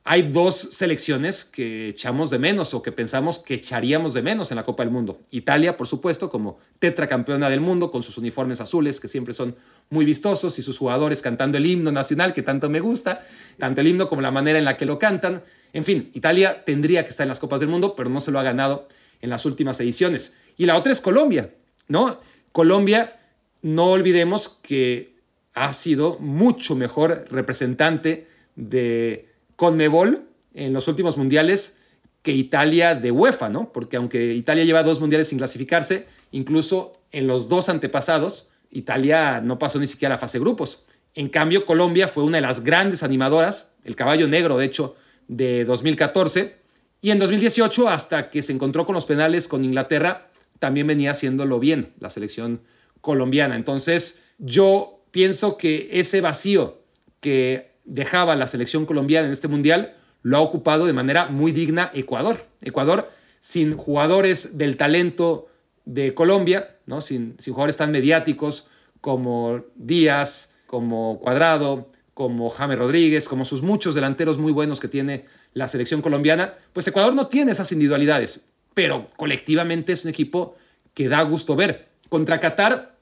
hay 0.04 0.24
dos 0.24 0.56
selecciones 0.56 1.46
que 1.46 1.90
echamos 1.90 2.32
de 2.32 2.40
menos 2.40 2.74
o 2.74 2.82
que 2.82 2.92
pensamos 2.92 3.38
que 3.38 3.56
echaríamos 3.56 4.14
de 4.14 4.24
menos 4.24 4.52
en 4.52 4.56
la 4.56 4.64
Copa 4.64 4.84
del 4.84 4.92
Mundo. 4.92 5.22
Italia, 5.30 5.78
por 5.78 5.86
supuesto, 5.86 6.32
como 6.32 6.58
tetracampeona 6.80 7.52
del 7.52 7.62
mundo, 7.62 7.92
con 7.92 8.02
sus 8.02 8.18
uniformes 8.18 8.62
azules, 8.62 9.00
que 9.00 9.08
siempre 9.08 9.36
son 9.36 9.56
muy 9.92 10.04
vistosos, 10.04 10.58
y 10.58 10.64
sus 10.64 10.80
jugadores 10.80 11.22
cantando 11.22 11.60
el 11.60 11.68
himno 11.68 11.92
nacional, 11.92 12.34
que 12.34 12.42
tanto 12.42 12.68
me 12.68 12.80
gusta, 12.80 13.24
tanto 13.60 13.82
el 13.82 13.88
himno 13.88 14.10
como 14.10 14.24
la 14.24 14.32
manera 14.32 14.58
en 14.58 14.66
la 14.66 14.76
que 14.76 14.86
lo 14.86 14.98
cantan. 14.98 15.44
En 15.74 15.84
fin, 15.84 16.12
Italia 16.14 16.64
tendría 16.66 17.04
que 17.04 17.10
estar 17.10 17.24
en 17.24 17.30
las 17.30 17.40
Copas 17.40 17.60
del 17.60 17.70
Mundo, 17.70 17.96
pero 17.96 18.10
no 18.10 18.22
se 18.22 18.32
lo 18.32 18.40
ha 18.40 18.44
ganado 18.44 18.88
en 19.22 19.30
las 19.30 19.46
últimas 19.46 19.80
ediciones. 19.80 20.38
Y 20.58 20.66
la 20.66 20.78
otra 20.78 20.92
es 20.92 21.02
Colombia, 21.02 21.54
¿no? 21.88 22.20
Colombia, 22.52 23.20
no 23.62 23.92
olvidemos 23.92 24.60
que 24.62 25.16
ha 25.54 25.74
sido 25.74 26.18
mucho 26.20 26.76
mejor 26.76 27.26
representante 27.30 28.28
de 28.56 29.30
Conmebol 29.56 30.24
en 30.54 30.74
los 30.74 30.88
últimos 30.88 31.18
mundiales 31.18 31.78
que 32.22 32.34
Italia 32.34 32.96
de 32.96 33.12
UEFA, 33.12 33.50
¿no? 33.50 33.72
Porque 33.72 33.98
aunque 33.98 34.34
Italia 34.34 34.64
lleva 34.64 34.84
dos 34.84 35.00
mundiales 35.00 35.30
sin 35.30 35.38
clasificarse, 35.38 36.08
incluso 36.32 36.94
en 37.12 37.28
los 37.28 37.50
dos 37.50 37.70
antepasados, 37.70 38.50
Italia 38.70 39.42
no 39.42 39.60
pasó 39.60 39.80
ni 39.80 39.88
siquiera 39.88 40.16
a 40.16 40.18
la 40.18 40.20
fase 40.20 40.38
de 40.38 40.44
grupos. 40.44 40.84
En 41.14 41.30
cambio, 41.30 41.66
Colombia 41.66 42.08
fue 42.08 42.24
una 42.24 42.38
de 42.38 42.42
las 42.42 42.64
grandes 42.64 43.04
animadoras, 43.04 43.76
el 43.84 43.96
caballo 43.96 44.28
negro, 44.28 44.58
de 44.58 44.66
hecho, 44.66 44.96
de 45.32 45.66
2014. 45.66 46.58
Y 47.02 47.10
en 47.10 47.18
2018, 47.18 47.90
hasta 47.90 48.30
que 48.30 48.44
se 48.44 48.52
encontró 48.52 48.86
con 48.86 48.94
los 48.94 49.06
penales 49.06 49.48
con 49.48 49.64
Inglaterra, 49.64 50.30
también 50.60 50.86
venía 50.86 51.12
haciéndolo 51.12 51.60
bien 51.60 51.94
la 52.00 52.12
selección 52.12 52.62
colombiana. 53.00 53.56
Entonces, 53.56 54.24
yo 54.38 55.04
pienso 55.10 55.58
que 55.58 55.90
ese 55.94 56.22
vacío 56.22 56.82
que 57.22 57.72
dejaba 57.86 58.36
la 58.36 58.46
selección 58.46 58.86
colombiana 58.86 59.28
en 59.28 59.34
este 59.34 59.48
mundial, 59.48 59.96
lo 60.22 60.38
ha 60.38 60.42
ocupado 60.42 60.86
de 60.86 60.94
manera 60.94 61.30
muy 61.30 61.52
digna 61.52 61.90
Ecuador. 61.94 62.46
Ecuador 62.62 63.10
sin 63.40 63.76
jugadores 63.76 64.58
del 64.58 64.78
talento 64.78 65.48
de 65.86 66.14
Colombia, 66.14 66.78
¿no? 66.86 67.02
sin, 67.02 67.36
sin 67.40 67.54
jugadores 67.54 67.78
tan 67.78 67.92
mediáticos 67.92 68.68
como 69.00 69.64
Díaz, 69.76 70.58
como 70.68 71.20
Cuadrado, 71.20 71.88
como 72.22 72.52
James 72.52 72.78
Rodríguez, 72.78 73.28
como 73.28 73.46
sus 73.46 73.64
muchos 73.64 73.96
delanteros 73.96 74.38
muy 74.38 74.52
buenos 74.52 74.80
que 74.80 74.88
tiene 74.88 75.26
la 75.56 75.68
selección 75.68 76.04
colombiana, 76.04 76.54
pues 76.72 76.88
Ecuador 76.88 77.16
no 77.16 77.26
tiene 77.26 77.52
esas 77.52 77.72
individualidades, 77.72 78.50
pero 78.76 79.10
colectivamente 79.18 79.92
es 79.92 80.04
un 80.04 80.12
equipo 80.12 80.56
que 80.94 81.10
da 81.10 81.24
gusto 81.24 81.56
ver. 81.56 81.90
Contra 82.10 82.40
Qatar 82.40 82.96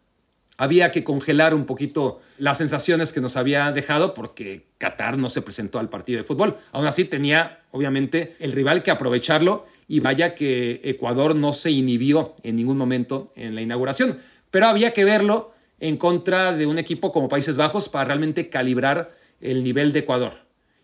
había 0.55 0.93
que 0.93 1.03
congelar 1.03 1.53
un 1.53 1.65
poquito 1.65 2.21
las 2.38 2.60
sensaciones 2.60 3.12
que 3.12 3.19
nos 3.19 3.36
había 3.36 3.69
dejado 3.73 4.13
porque 4.13 4.67
Qatar 4.77 5.17
no 5.17 5.27
se 5.27 5.41
presentó 5.41 5.79
al 5.79 5.89
partido 5.89 6.19
de 6.19 6.23
fútbol. 6.23 6.55
Aún 6.71 6.88
así 6.88 7.03
tenía, 7.03 7.60
obviamente, 7.71 8.38
el 8.39 8.53
rival 8.53 8.84
que 8.84 8.91
aprovecharlo 8.91 9.65
y 9.89 9.99
vaya 9.99 10.34
que 10.34 10.79
Ecuador 10.86 11.36
no 11.36 11.51
se 11.51 11.71
inhibió 11.71 12.38
en 12.43 12.55
ningún 12.55 12.77
momento 12.77 13.34
en 13.36 13.53
la 13.53 13.62
inauguración. 13.62 14.17
Pero 14.49 14.67
había 14.67 14.93
que 14.93 15.03
verlo 15.03 15.51
en 15.80 15.98
contra 15.98 16.54
de 16.54 16.65
un 16.65 16.78
equipo 16.78 17.12
como 17.12 17.30
Países 17.30 17.58
Bajos 17.58 17.89
para 17.89 18.06
realmente 18.06 18.50
calibrar 18.50 19.15
el 19.42 19.63
nivel 19.63 19.94
de 19.94 20.00
Ecuador. 20.00 20.34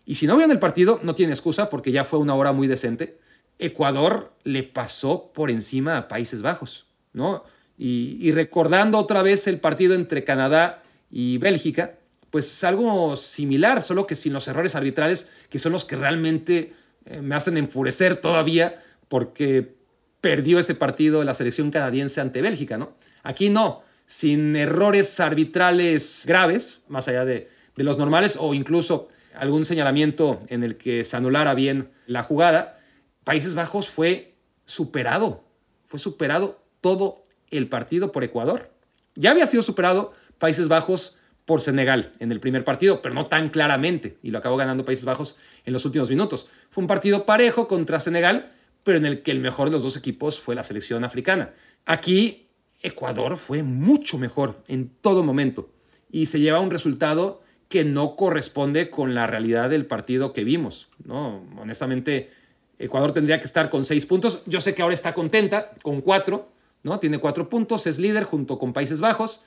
Y 0.04 0.14
si 0.14 0.26
no 0.26 0.36
vieron 0.36 0.52
el 0.52 0.58
partido, 0.58 1.00
no 1.02 1.14
tiene 1.14 1.32
excusa 1.32 1.68
porque 1.68 1.92
ya 1.92 2.04
fue 2.04 2.18
una 2.18 2.34
hora 2.34 2.52
muy 2.52 2.68
decente. 2.68 3.18
Ecuador 3.58 4.32
le 4.44 4.62
pasó 4.62 5.32
por 5.32 5.50
encima 5.50 5.96
a 5.96 6.08
Países 6.08 6.42
Bajos, 6.42 6.86
¿no? 7.12 7.44
Y, 7.78 8.32
recordando 8.32 8.98
otra 8.98 9.22
vez 9.22 9.46
el 9.48 9.60
partido 9.60 9.94
entre 9.94 10.24
Canadá 10.24 10.82
y 11.10 11.36
Bélgica, 11.36 11.98
pues 12.30 12.46
es 12.46 12.64
algo 12.64 13.16
similar, 13.16 13.82
solo 13.82 14.06
que 14.06 14.16
sin 14.16 14.32
los 14.32 14.48
errores 14.48 14.74
arbitrales, 14.74 15.28
que 15.50 15.58
son 15.58 15.72
los 15.72 15.84
que 15.84 15.96
realmente 15.96 16.72
eh, 17.04 17.20
me 17.20 17.34
hacen 17.34 17.58
enfurecer 17.58 18.16
todavía, 18.16 18.82
porque 19.08 19.76
perdió 20.22 20.58
ese 20.58 20.74
partido 20.74 21.22
la 21.22 21.34
selección 21.34 21.70
canadiense 21.70 22.20
ante 22.22 22.40
Bélgica, 22.40 22.78
¿no? 22.78 22.96
Aquí 23.22 23.50
no, 23.50 23.82
sin 24.06 24.54
errores 24.56 25.18
arbitrales 25.20 26.24
graves, 26.26 26.84
más 26.88 27.08
allá 27.08 27.24
de, 27.24 27.50
los 27.74 27.98
normales, 27.98 28.38
o 28.40 28.54
incluso 28.54 29.08
algún 29.34 29.66
señalamiento 29.66 30.40
en 30.48 30.64
el 30.64 30.78
que 30.78 31.04
se 31.04 31.16
anulara 31.16 31.52
bien 31.54 31.90
la 32.06 32.22
jugada, 32.22 32.80
Países 33.24 33.54
Bajos 33.54 33.90
fue 33.90 34.34
superado, 34.64 35.44
fue 35.84 35.98
superado 35.98 36.62
todo 36.80 37.22
el 37.50 37.68
partido 37.68 38.12
por 38.12 38.24
Ecuador. 38.24 38.70
Ya 39.14 39.32
había 39.32 39.46
sido 39.46 39.62
superado 39.62 40.14
Países 40.38 40.68
Bajos 40.68 41.18
por 41.44 41.60
Senegal 41.60 42.12
en 42.18 42.32
el 42.32 42.40
primer 42.40 42.64
partido, 42.64 43.02
pero 43.02 43.14
no 43.14 43.26
tan 43.26 43.50
claramente, 43.50 44.18
y 44.22 44.30
lo 44.30 44.38
acabó 44.38 44.56
ganando 44.56 44.84
Países 44.84 45.04
Bajos 45.04 45.36
en 45.64 45.72
los 45.72 45.84
últimos 45.84 46.08
minutos. 46.08 46.48
Fue 46.70 46.82
un 46.82 46.88
partido 46.88 47.26
parejo 47.26 47.68
contra 47.68 48.00
Senegal, 48.00 48.52
pero 48.84 48.98
en 48.98 49.06
el 49.06 49.22
que 49.22 49.32
el 49.32 49.40
mejor 49.40 49.68
de 49.68 49.72
los 49.72 49.82
dos 49.82 49.96
equipos 49.96 50.40
fue 50.40 50.54
la 50.54 50.64
selección 50.64 51.04
africana. 51.04 51.52
Aquí 51.84 52.45
Ecuador 52.82 53.36
fue 53.36 53.62
mucho 53.62 54.18
mejor 54.18 54.62
en 54.68 54.90
todo 55.00 55.22
momento 55.22 55.70
y 56.10 56.26
se 56.26 56.40
lleva 56.40 56.60
un 56.60 56.70
resultado 56.70 57.42
que 57.68 57.84
no 57.84 58.14
corresponde 58.16 58.90
con 58.90 59.14
la 59.14 59.26
realidad 59.26 59.70
del 59.70 59.86
partido 59.86 60.32
que 60.32 60.44
vimos. 60.44 60.88
¿no? 61.04 61.42
Honestamente, 61.58 62.30
Ecuador 62.78 63.12
tendría 63.12 63.40
que 63.40 63.46
estar 63.46 63.70
con 63.70 63.84
seis 63.84 64.06
puntos. 64.06 64.42
Yo 64.46 64.60
sé 64.60 64.74
que 64.74 64.82
ahora 64.82 64.94
está 64.94 65.14
contenta 65.14 65.72
con 65.82 66.00
cuatro, 66.00 66.48
¿no? 66.82 67.00
Tiene 67.00 67.18
cuatro 67.18 67.48
puntos, 67.48 67.86
es 67.86 67.98
líder 67.98 68.22
junto 68.22 68.58
con 68.58 68.72
Países 68.72 69.00
Bajos, 69.00 69.44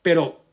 pero 0.00 0.48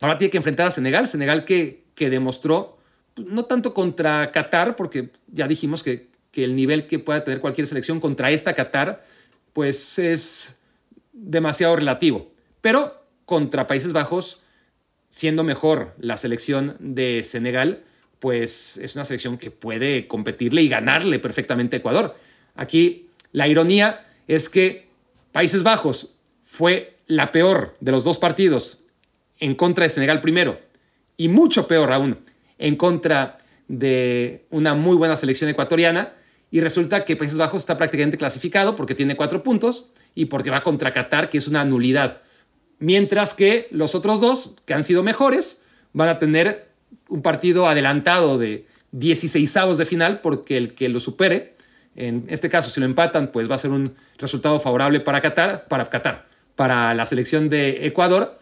Ahora 0.00 0.16
tiene 0.16 0.30
que 0.30 0.38
enfrentar 0.38 0.66
a 0.66 0.70
Senegal, 0.70 1.06
Senegal 1.06 1.44
que, 1.44 1.84
que 1.94 2.08
demostró, 2.08 2.78
pues, 3.14 3.28
no 3.28 3.44
tanto 3.44 3.74
contra 3.74 4.32
Qatar, 4.32 4.74
porque 4.74 5.10
ya 5.28 5.46
dijimos 5.46 5.82
que, 5.82 6.08
que 6.32 6.44
el 6.44 6.56
nivel 6.56 6.86
que 6.86 6.98
pueda 6.98 7.22
tener 7.22 7.40
cualquier 7.40 7.66
selección 7.66 8.00
contra 8.00 8.30
esta 8.30 8.54
Qatar, 8.54 9.04
pues 9.52 9.98
es 9.98 10.56
demasiado 11.20 11.76
relativo. 11.76 12.32
Pero 12.60 13.04
contra 13.24 13.66
Países 13.66 13.92
Bajos, 13.92 14.42
siendo 15.08 15.44
mejor 15.44 15.94
la 15.98 16.16
selección 16.16 16.76
de 16.80 17.22
Senegal, 17.22 17.84
pues 18.18 18.76
es 18.78 18.94
una 18.94 19.04
selección 19.04 19.38
que 19.38 19.50
puede 19.50 20.06
competirle 20.08 20.62
y 20.62 20.68
ganarle 20.68 21.18
perfectamente 21.18 21.76
a 21.76 21.78
Ecuador. 21.78 22.16
Aquí 22.54 23.08
la 23.32 23.48
ironía 23.48 24.06
es 24.28 24.48
que 24.48 24.88
Países 25.32 25.62
Bajos 25.62 26.16
fue 26.44 26.96
la 27.06 27.32
peor 27.32 27.76
de 27.80 27.92
los 27.92 28.04
dos 28.04 28.18
partidos 28.18 28.82
en 29.38 29.54
contra 29.54 29.84
de 29.84 29.90
Senegal 29.90 30.20
primero 30.20 30.60
y 31.16 31.28
mucho 31.28 31.66
peor 31.66 31.92
aún 31.92 32.18
en 32.58 32.76
contra 32.76 33.36
de 33.68 34.44
una 34.50 34.74
muy 34.74 34.96
buena 34.96 35.16
selección 35.16 35.48
ecuatoriana 35.48 36.12
y 36.50 36.60
resulta 36.60 37.04
que 37.04 37.16
Países 37.16 37.38
Bajos 37.38 37.62
está 37.62 37.76
prácticamente 37.76 38.18
clasificado 38.18 38.76
porque 38.76 38.94
tiene 38.94 39.16
cuatro 39.16 39.42
puntos 39.42 39.86
y 40.14 40.26
porque 40.26 40.50
va 40.50 40.62
contra 40.62 40.92
Qatar, 40.92 41.30
que 41.30 41.38
es 41.38 41.48
una 41.48 41.64
nulidad. 41.64 42.22
Mientras 42.78 43.34
que 43.34 43.68
los 43.70 43.94
otros 43.94 44.20
dos, 44.20 44.56
que 44.64 44.74
han 44.74 44.84
sido 44.84 45.02
mejores, 45.02 45.62
van 45.92 46.08
a 46.08 46.18
tener 46.18 46.70
un 47.08 47.22
partido 47.22 47.68
adelantado 47.68 48.38
de 48.38 48.66
16 48.92 49.56
avos 49.56 49.78
de 49.78 49.86
final 49.86 50.20
porque 50.20 50.56
el 50.56 50.74
que 50.74 50.88
lo 50.88 50.98
supere, 50.98 51.54
en 51.94 52.24
este 52.28 52.48
caso 52.48 52.70
si 52.70 52.80
lo 52.80 52.86
empatan, 52.86 53.30
pues 53.30 53.50
va 53.50 53.54
a 53.54 53.58
ser 53.58 53.70
un 53.70 53.94
resultado 54.18 54.58
favorable 54.60 55.00
para 55.00 55.20
Qatar, 55.20 55.66
para 55.68 55.88
Qatar, 55.88 56.26
para 56.56 56.94
la 56.94 57.06
selección 57.06 57.48
de 57.48 57.86
Ecuador 57.86 58.40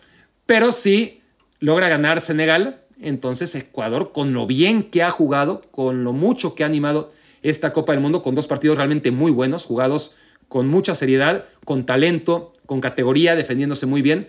pero 0.48 0.72
si 0.72 1.20
logra 1.60 1.90
ganar 1.90 2.22
Senegal, 2.22 2.80
entonces 3.02 3.54
Ecuador, 3.54 4.12
con 4.12 4.32
lo 4.32 4.46
bien 4.46 4.82
que 4.82 5.02
ha 5.02 5.10
jugado, 5.10 5.60
con 5.70 6.04
lo 6.04 6.14
mucho 6.14 6.54
que 6.54 6.62
ha 6.62 6.66
animado 6.66 7.12
esta 7.42 7.72
Copa 7.72 7.92
del 7.92 8.00
Mundo, 8.00 8.22
con 8.22 8.34
dos 8.34 8.46
partidos 8.46 8.76
realmente 8.76 9.10
muy 9.10 9.30
buenos, 9.30 9.64
jugados 9.64 10.14
con 10.48 10.68
mucha 10.68 10.94
seriedad, 10.94 11.44
con 11.64 11.86
talento, 11.86 12.52
con 12.66 12.80
categoría, 12.80 13.36
defendiéndose 13.36 13.86
muy 13.86 14.02
bien. 14.02 14.28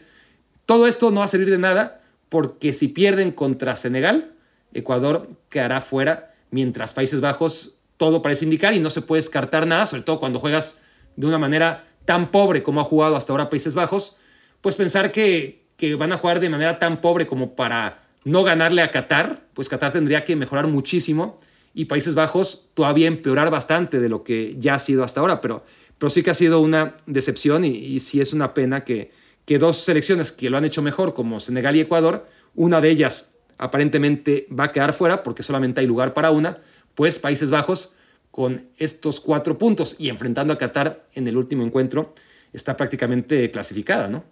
Todo 0.65 0.87
esto 0.87 1.11
no 1.11 1.19
va 1.19 1.25
a 1.25 1.29
servir 1.29 1.49
de 1.49 1.57
nada 1.57 2.01
porque 2.29 2.73
si 2.73 2.89
pierden 2.89 3.31
contra 3.31 3.75
Senegal, 3.75 4.33
Ecuador 4.73 5.27
quedará 5.49 5.81
fuera, 5.81 6.35
mientras 6.51 6.93
Países 6.93 7.21
Bajos 7.21 7.77
todo 7.97 8.21
parece 8.21 8.45
indicar 8.45 8.73
y 8.73 8.79
no 8.79 8.89
se 8.89 9.01
puede 9.01 9.21
descartar 9.21 9.67
nada, 9.67 9.85
sobre 9.85 10.03
todo 10.03 10.19
cuando 10.19 10.39
juegas 10.39 10.83
de 11.15 11.27
una 11.27 11.37
manera 11.37 11.85
tan 12.05 12.31
pobre 12.31 12.63
como 12.63 12.81
ha 12.81 12.83
jugado 12.83 13.15
hasta 13.15 13.33
ahora 13.33 13.49
Países 13.49 13.75
Bajos, 13.75 14.15
pues 14.61 14.75
pensar 14.75 15.11
que, 15.11 15.65
que 15.75 15.95
van 15.95 16.11
a 16.11 16.17
jugar 16.17 16.39
de 16.39 16.49
manera 16.49 16.79
tan 16.79 17.01
pobre 17.01 17.27
como 17.27 17.55
para 17.55 18.03
no 18.23 18.43
ganarle 18.43 18.81
a 18.81 18.91
Qatar, 18.91 19.41
pues 19.53 19.69
Qatar 19.69 19.91
tendría 19.91 20.23
que 20.23 20.35
mejorar 20.35 20.67
muchísimo 20.67 21.39
y 21.79 21.85
Países 21.85 22.13
Bajos 22.13 22.71
todavía 22.73 23.07
empeorar 23.07 23.49
bastante 23.49 24.01
de 24.01 24.09
lo 24.09 24.25
que 24.25 24.57
ya 24.59 24.73
ha 24.73 24.79
sido 24.79 25.01
hasta 25.01 25.21
ahora, 25.21 25.39
pero, 25.39 25.63
pero 25.97 26.09
sí 26.09 26.23
que 26.23 26.29
ha 26.29 26.33
sido 26.33 26.59
una 26.59 26.97
decepción 27.05 27.63
y, 27.63 27.97
sí 28.01 28.19
es 28.19 28.33
una 28.33 28.53
pena 28.53 28.83
que, 28.83 29.11
que 29.45 29.59
dos 29.59 29.77
selecciones 29.77 30.33
que 30.33 30.49
lo 30.49 30.57
han 30.57 30.65
hecho 30.65 30.81
mejor, 30.81 31.13
como 31.13 31.39
Senegal 31.39 31.77
y 31.77 31.79
Ecuador, 31.79 32.27
una 32.53 32.81
de 32.81 32.89
ellas 32.89 33.37
aparentemente 33.57 34.45
va 34.51 34.65
a 34.65 34.71
quedar 34.73 34.91
fuera 34.91 35.23
porque 35.23 35.41
solamente 35.41 35.79
hay 35.79 35.87
lugar 35.87 36.13
para 36.13 36.31
una, 36.31 36.57
pues 36.95 37.17
Países 37.17 37.49
Bajos 37.49 37.93
con 38.29 38.67
estos 38.75 39.21
cuatro 39.21 39.57
puntos 39.57 39.95
y 39.99 40.09
enfrentando 40.09 40.51
a 40.51 40.57
Qatar 40.57 41.07
en 41.13 41.29
el 41.29 41.37
último 41.37 41.63
encuentro 41.63 42.13
está 42.51 42.75
prácticamente 42.75 43.49
clasificada, 43.51 44.09
¿no? 44.09 44.25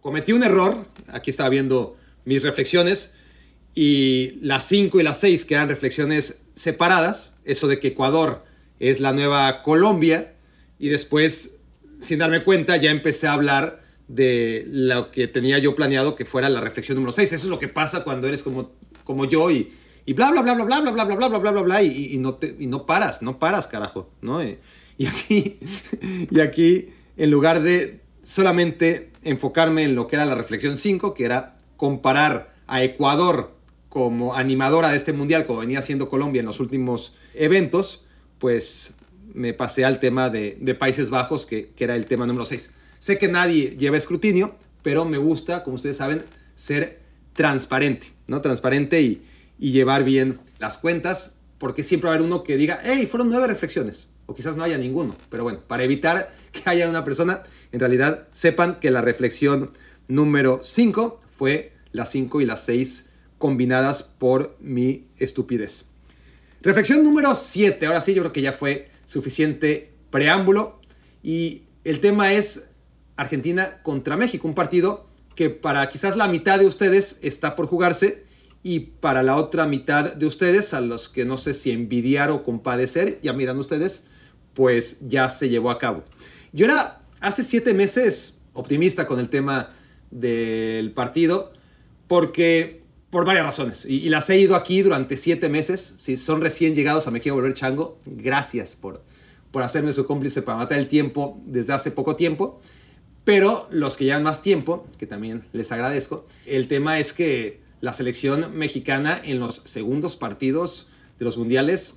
cometí 0.00 0.32
un 0.32 0.42
error, 0.42 0.86
aquí 1.08 1.28
estaba 1.28 1.50
viendo 1.50 1.98
mis 2.24 2.42
reflexiones, 2.42 3.16
y 3.74 4.38
las 4.40 4.66
5 4.66 5.00
y 5.00 5.02
las 5.02 5.20
6 5.20 5.44
que 5.44 5.54
eran 5.54 5.68
reflexiones 5.68 6.42
separadas, 6.54 7.36
eso 7.44 7.68
de 7.68 7.78
que 7.78 7.88
Ecuador 7.88 8.44
es 8.78 9.00
la 9.00 9.12
nueva 9.12 9.62
Colombia, 9.62 10.34
y 10.78 10.88
después, 10.88 11.58
sin 12.00 12.18
darme 12.18 12.42
cuenta, 12.42 12.76
ya 12.78 12.90
empecé 12.90 13.26
a 13.26 13.34
hablar 13.34 13.82
de 14.08 14.64
lo 14.66 15.10
que 15.10 15.28
tenía 15.28 15.58
yo 15.58 15.74
planeado 15.74 16.16
que 16.16 16.24
fuera 16.24 16.48
la 16.48 16.60
reflexión 16.60 16.96
número 16.96 17.12
6. 17.12 17.32
Eso 17.32 17.46
es 17.46 17.50
lo 17.50 17.58
que 17.58 17.68
pasa 17.68 18.02
cuando 18.02 18.26
eres 18.26 18.42
como, 18.42 18.72
como 19.04 19.26
yo 19.26 19.50
y, 19.50 19.72
y 20.06 20.14
bla, 20.14 20.30
bla, 20.30 20.42
bla, 20.42 20.54
bla, 20.54 20.64
bla, 20.64 20.80
bla, 20.80 20.90
bla, 20.90 21.04
bla, 21.04 21.28
bla, 21.28 21.38
bla, 21.38 21.50
bla, 21.50 21.62
bla, 21.62 21.82
y, 21.82 22.14
y, 22.14 22.18
no, 22.18 22.34
te, 22.34 22.56
y 22.58 22.66
no 22.66 22.86
paras, 22.86 23.22
no 23.22 23.38
paras, 23.38 23.66
carajo, 23.66 24.10
¿no? 24.22 24.42
Y, 24.42 24.58
y 24.98 25.06
aquí, 25.06 25.58
y 26.30 26.40
aquí, 26.40 26.88
en 27.16 27.30
lugar 27.30 27.62
de 27.62 28.00
solamente 28.22 29.12
enfocarme 29.22 29.84
en 29.84 29.94
lo 29.94 30.06
que 30.06 30.16
era 30.16 30.24
la 30.24 30.34
reflexión 30.34 30.76
5, 30.76 31.14
que 31.14 31.24
era 31.24 31.56
comparar 31.76 32.54
a 32.66 32.82
Ecuador 32.82 33.52
como 33.90 34.34
animadora 34.34 34.90
de 34.90 34.96
este 34.96 35.12
mundial, 35.12 35.46
como 35.46 35.58
venía 35.58 35.80
haciendo 35.80 36.08
Colombia 36.08 36.40
en 36.40 36.46
los 36.46 36.60
últimos 36.60 37.12
eventos, 37.34 38.04
pues 38.38 38.94
me 39.34 39.52
pasé 39.52 39.84
al 39.84 39.98
tema 40.00 40.30
de, 40.30 40.76
Países 40.78 41.10
Bajos, 41.10 41.44
que, 41.44 41.72
era 41.76 41.96
el 41.96 42.06
tema 42.06 42.26
número 42.26 42.46
6. 42.46 42.70
Sé 42.98 43.18
que 43.18 43.28
nadie 43.28 43.76
lleva 43.76 43.96
escrutinio, 43.96 44.54
pero 44.82 45.04
me 45.04 45.18
gusta, 45.18 45.64
como 45.64 45.74
ustedes 45.74 45.96
saben, 45.96 46.24
ser 46.54 47.00
transparente, 47.34 48.06
¿no? 48.28 48.40
Transparente 48.40 49.02
y, 49.02 49.22
llevar 49.58 50.04
bien 50.04 50.38
las 50.58 50.78
cuentas, 50.78 51.36
porque 51.58 51.82
siempre 51.82 52.08
va 52.08 52.14
a 52.14 52.16
haber 52.16 52.26
uno 52.26 52.44
que 52.44 52.56
diga, 52.56 52.80
hey, 52.82 53.06
fueron 53.10 53.28
nueve 53.28 53.46
reflexiones, 53.46 54.08
o 54.24 54.34
quizás 54.34 54.56
no 54.56 54.64
haya 54.64 54.78
ninguno, 54.78 55.16
pero 55.28 55.42
bueno, 55.42 55.60
para 55.66 55.82
evitar 55.82 56.34
que 56.52 56.62
haya 56.64 56.88
una 56.88 57.04
persona 57.04 57.42
en 57.72 57.80
realidad 57.80 58.28
sepan 58.32 58.80
que 58.80 58.90
la 58.90 59.02
reflexión 59.02 59.72
número 60.08 60.60
5 60.62 61.20
fue 61.36 61.72
las 61.92 62.10
5 62.10 62.40
y 62.40 62.46
las 62.46 62.64
6 62.64 63.09
combinadas 63.40 64.02
por 64.02 64.54
mi 64.60 65.06
estupidez. 65.18 65.86
Reflexión 66.60 67.02
número 67.02 67.34
7, 67.34 67.86
ahora 67.86 68.02
sí 68.02 68.12
yo 68.12 68.20
creo 68.20 68.32
que 68.32 68.42
ya 68.42 68.52
fue 68.52 68.90
suficiente 69.06 69.94
preámbulo 70.10 70.78
y 71.22 71.62
el 71.84 72.00
tema 72.00 72.34
es 72.34 72.72
Argentina 73.16 73.80
contra 73.82 74.18
México, 74.18 74.46
un 74.46 74.54
partido 74.54 75.08
que 75.34 75.48
para 75.48 75.88
quizás 75.88 76.18
la 76.18 76.28
mitad 76.28 76.58
de 76.58 76.66
ustedes 76.66 77.20
está 77.22 77.56
por 77.56 77.66
jugarse 77.66 78.24
y 78.62 78.80
para 78.80 79.22
la 79.22 79.36
otra 79.36 79.66
mitad 79.66 80.12
de 80.12 80.26
ustedes, 80.26 80.74
a 80.74 80.82
los 80.82 81.08
que 81.08 81.24
no 81.24 81.38
sé 81.38 81.54
si 81.54 81.70
envidiar 81.70 82.30
o 82.30 82.42
compadecer, 82.42 83.18
ya 83.22 83.32
miran 83.32 83.58
ustedes, 83.58 84.08
pues 84.52 85.08
ya 85.08 85.30
se 85.30 85.48
llevó 85.48 85.70
a 85.70 85.78
cabo. 85.78 86.04
Yo 86.52 86.66
era 86.66 87.00
hace 87.20 87.42
siete 87.42 87.72
meses 87.72 88.42
optimista 88.52 89.06
con 89.06 89.18
el 89.18 89.30
tema 89.30 89.74
del 90.10 90.92
partido, 90.92 91.54
porque 92.06 92.79
por 93.10 93.24
varias 93.24 93.44
razones, 93.44 93.84
y, 93.84 94.08
las 94.08 94.30
he 94.30 94.38
ido 94.38 94.54
aquí 94.54 94.82
durante 94.82 95.16
siete 95.16 95.48
meses, 95.48 95.94
si 95.98 96.16
son 96.16 96.40
recién 96.40 96.74
llegados 96.76 97.06
a 97.06 97.10
Me 97.10 97.20
Quiero 97.20 97.34
Volver 97.34 97.54
Chango, 97.54 97.98
gracias 98.06 98.76
por, 98.76 99.02
por 99.50 99.64
hacerme 99.64 99.92
su 99.92 100.06
cómplice 100.06 100.42
para 100.42 100.58
matar 100.58 100.78
el 100.78 100.86
tiempo 100.86 101.40
desde 101.44 101.72
hace 101.72 101.90
poco 101.90 102.14
tiempo, 102.14 102.60
pero 103.24 103.66
los 103.70 103.96
que 103.96 104.04
llevan 104.04 104.22
más 104.22 104.42
tiempo, 104.42 104.86
que 104.96 105.06
también 105.06 105.44
les 105.52 105.72
agradezco, 105.72 106.24
el 106.46 106.68
tema 106.68 107.00
es 107.00 107.12
que 107.12 107.60
la 107.80 107.92
selección 107.92 108.56
mexicana 108.56 109.20
en 109.22 109.40
los 109.40 109.56
segundos 109.64 110.16
partidos 110.16 110.88
de 111.18 111.24
los 111.24 111.36
mundiales 111.36 111.96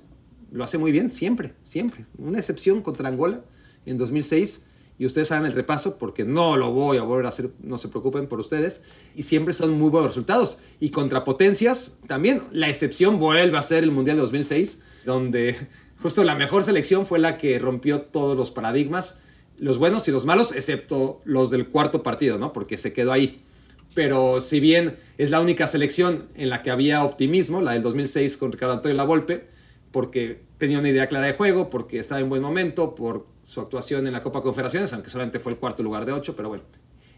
lo 0.50 0.64
hace 0.64 0.78
muy 0.78 0.92
bien, 0.92 1.10
siempre, 1.10 1.54
siempre. 1.64 2.06
Una 2.18 2.38
excepción 2.38 2.82
contra 2.82 3.08
Angola 3.08 3.42
en 3.86 3.98
2006 3.98 4.66
y 4.98 5.06
ustedes 5.06 5.32
hagan 5.32 5.46
el 5.46 5.52
repaso 5.52 5.98
porque 5.98 6.24
no 6.24 6.56
lo 6.56 6.72
voy 6.72 6.98
a 6.98 7.02
volver 7.02 7.26
a 7.26 7.30
hacer, 7.30 7.50
no 7.60 7.78
se 7.78 7.88
preocupen 7.88 8.28
por 8.28 8.38
ustedes, 8.38 8.82
y 9.14 9.24
siempre 9.24 9.52
son 9.52 9.72
muy 9.78 9.90
buenos 9.90 10.10
resultados. 10.10 10.60
Y 10.80 10.90
contra 10.90 11.24
potencias 11.24 11.98
también, 12.06 12.42
la 12.52 12.68
excepción 12.68 13.18
vuelve 13.18 13.58
a 13.58 13.62
ser 13.62 13.82
el 13.82 13.90
Mundial 13.90 14.16
de 14.16 14.22
2006, 14.22 14.82
donde 15.04 15.56
justo 16.02 16.22
la 16.22 16.36
mejor 16.36 16.64
selección 16.64 17.06
fue 17.06 17.18
la 17.18 17.38
que 17.38 17.58
rompió 17.58 18.02
todos 18.02 18.36
los 18.36 18.50
paradigmas, 18.50 19.20
los 19.58 19.78
buenos 19.78 20.06
y 20.08 20.10
los 20.10 20.26
malos, 20.26 20.52
excepto 20.52 21.20
los 21.24 21.50
del 21.50 21.68
cuarto 21.68 22.02
partido, 22.02 22.38
¿no? 22.38 22.52
Porque 22.52 22.76
se 22.76 22.92
quedó 22.92 23.12
ahí. 23.12 23.42
Pero 23.94 24.40
si 24.40 24.58
bien 24.58 24.96
es 25.18 25.30
la 25.30 25.40
única 25.40 25.66
selección 25.68 26.28
en 26.34 26.50
la 26.50 26.62
que 26.62 26.72
había 26.72 27.04
optimismo, 27.04 27.62
la 27.62 27.72
del 27.72 27.82
2006 27.82 28.36
con 28.36 28.50
Ricardo 28.50 28.74
Antonio 28.74 28.96
Lavolpe, 28.96 29.46
porque 29.92 30.42
tenía 30.58 30.80
una 30.80 30.88
idea 30.88 31.06
clara 31.06 31.26
de 31.26 31.34
juego, 31.34 31.70
porque 31.70 32.00
estaba 32.00 32.20
en 32.20 32.28
buen 32.28 32.42
momento, 32.42 32.96
por 32.96 33.26
su 33.54 33.60
actuación 33.60 34.06
en 34.06 34.12
la 34.12 34.22
Copa 34.22 34.42
Confederaciones, 34.42 34.92
aunque 34.92 35.08
solamente 35.08 35.38
fue 35.38 35.52
el 35.52 35.58
cuarto 35.58 35.82
lugar 35.82 36.04
de 36.04 36.12
ocho, 36.12 36.34
pero 36.34 36.48
bueno. 36.48 36.64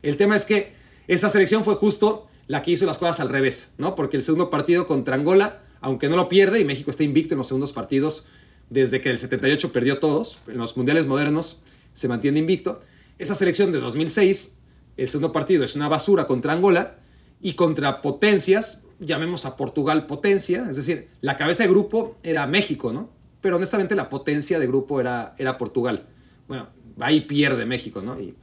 El 0.02 0.16
tema 0.16 0.36
es 0.36 0.44
que 0.44 0.74
esa 1.08 1.30
selección 1.30 1.64
fue 1.64 1.76
justo 1.76 2.28
la 2.46 2.62
que 2.62 2.72
hizo 2.72 2.84
las 2.84 2.98
cosas 2.98 3.20
al 3.20 3.30
revés, 3.30 3.72
¿no? 3.78 3.94
Porque 3.94 4.18
el 4.18 4.22
segundo 4.22 4.50
partido 4.50 4.86
contra 4.86 5.16
Angola, 5.16 5.62
aunque 5.80 6.08
no 6.08 6.16
lo 6.16 6.28
pierde, 6.28 6.60
y 6.60 6.64
México 6.64 6.90
está 6.90 7.04
invicto 7.04 7.34
en 7.34 7.38
los 7.38 7.48
segundos 7.48 7.72
partidos 7.72 8.26
desde 8.68 9.00
que 9.00 9.10
el 9.10 9.18
78 9.18 9.72
perdió 9.72 9.98
todos, 9.98 10.38
en 10.46 10.58
los 10.58 10.76
mundiales 10.76 11.06
modernos 11.06 11.60
se 11.92 12.08
mantiene 12.08 12.38
invicto. 12.38 12.80
Esa 13.18 13.34
selección 13.34 13.72
de 13.72 13.80
2006, 13.80 14.58
el 14.96 15.08
segundo 15.08 15.32
partido 15.32 15.64
es 15.64 15.74
una 15.74 15.88
basura 15.88 16.26
contra 16.26 16.52
Angola 16.52 16.98
y 17.40 17.54
contra 17.54 18.02
potencias, 18.02 18.82
llamemos 18.98 19.46
a 19.46 19.56
Portugal 19.56 20.06
potencia, 20.06 20.66
es 20.68 20.76
decir, 20.76 21.08
la 21.22 21.36
cabeza 21.36 21.62
de 21.62 21.70
grupo 21.70 22.18
era 22.22 22.46
México, 22.46 22.92
¿no? 22.92 23.10
Pero 23.40 23.56
honestamente 23.56 23.94
la 23.94 24.08
potencia 24.08 24.58
de 24.58 24.66
grupo 24.66 25.00
era, 25.00 25.34
era 25.38 25.56
Portugal. 25.56 26.06
Bueno, 26.48 26.68
ahí 27.00 27.22
pierde 27.22 27.66
México, 27.66 28.02
¿no? 28.02 28.20
Y, 28.20 28.34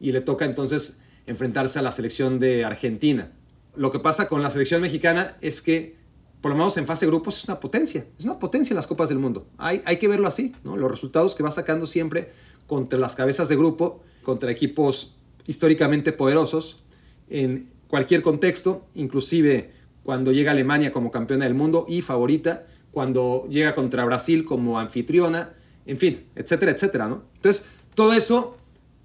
y 0.00 0.12
le 0.12 0.20
toca 0.20 0.44
entonces 0.44 0.98
enfrentarse 1.26 1.78
a 1.78 1.82
la 1.82 1.92
selección 1.92 2.38
de 2.38 2.64
Argentina. 2.64 3.32
Lo 3.76 3.92
que 3.92 3.98
pasa 3.98 4.28
con 4.28 4.42
la 4.42 4.50
selección 4.50 4.82
mexicana 4.82 5.36
es 5.40 5.62
que 5.62 6.00
por 6.40 6.50
lo 6.50 6.56
menos 6.56 6.76
en 6.78 6.86
fase 6.86 7.04
de 7.04 7.10
grupos, 7.10 7.38
es 7.38 7.44
una 7.44 7.60
potencia. 7.60 8.06
Es 8.18 8.24
una 8.24 8.38
potencia 8.38 8.72
en 8.72 8.76
las 8.76 8.86
Copas 8.86 9.08
del 9.08 9.18
Mundo. 9.18 9.46
Hay, 9.58 9.82
hay 9.84 9.98
que 9.98 10.08
verlo 10.08 10.26
así, 10.26 10.54
¿no? 10.64 10.76
Los 10.76 10.90
resultados 10.90 11.34
que 11.34 11.42
va 11.42 11.50
sacando 11.50 11.86
siempre 11.86 12.30
contra 12.66 12.98
las 12.98 13.14
cabezas 13.14 13.48
de 13.48 13.56
grupo, 13.56 14.02
contra 14.22 14.50
equipos 14.50 15.16
históricamente 15.46 16.12
poderosos, 16.12 16.82
en 17.28 17.68
cualquier 17.88 18.22
contexto, 18.22 18.86
inclusive 18.94 19.72
cuando 20.02 20.32
llega 20.32 20.52
Alemania 20.52 20.92
como 20.92 21.10
campeona 21.10 21.44
del 21.44 21.54
mundo 21.54 21.84
y 21.88 22.00
favorita, 22.00 22.66
cuando 22.90 23.46
llega 23.50 23.74
contra 23.74 24.04
Brasil 24.04 24.44
como 24.44 24.78
anfitriona, 24.78 25.54
en 25.84 25.98
fin, 25.98 26.24
etcétera, 26.34 26.72
etcétera, 26.72 27.08
¿no? 27.08 27.24
Entonces, 27.40 27.64
todo 27.94 28.12
eso 28.12 28.58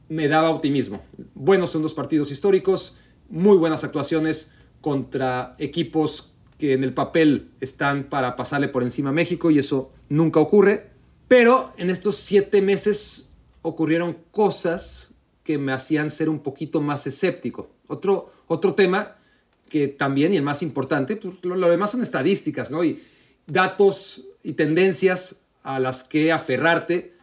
me 0.10 0.28
daba 0.28 0.50
optimismo. 0.50 1.02
Buenos 1.36 1.70
son 1.70 1.82
los 1.82 1.94
partidos 1.94 2.32
históricos, 2.32 2.98
muy 3.30 3.56
buenas 3.56 3.86
actuaciones 3.86 4.52
contra 4.82 5.54
equipos 5.58 6.32
que 6.58 6.74
en 6.74 6.84
el 6.84 6.94
papel 6.94 7.50
están 7.62 8.04
para 8.04 8.36
pasarle 8.36 8.68
por 8.68 8.84
encima 8.84 9.10
a 9.10 9.14
México 9.14 9.52
y 9.52 9.60
eso 9.60 9.90
nunca 10.10 10.42
ocurre. 10.42 10.90
Pero 11.30 11.72
en 11.78 11.90
estos 11.90 12.18
siete 12.18 12.62
meses 12.62 13.30
ocurrieron 13.62 14.18
cosas 14.32 15.10
que 15.44 15.58
me 15.58 15.72
hacían 15.72 16.10
ser 16.12 16.28
un 16.28 16.40
poquito 16.40 16.82
más 16.82 17.08
escéptico. 17.08 17.70
Otro, 17.88 18.32
otro 18.48 18.74
tema 18.74 19.16
que 19.70 19.88
también, 19.88 20.34
y 20.34 20.38
el 20.38 20.44
más 20.44 20.62
importante, 20.62 21.16
pues, 21.16 21.36
lo, 21.44 21.56
lo, 21.56 21.70
demás 21.70 21.92
son 21.92 22.04
estadísticas, 22.04 22.70
¿no? 22.70 22.84
Y 22.84 23.02
datos 23.48 24.26
y 24.44 24.54
tendencias 24.54 25.46
a 25.64 25.80
las 25.80 26.04
que 26.04 26.32
aferrarte, 26.32 27.15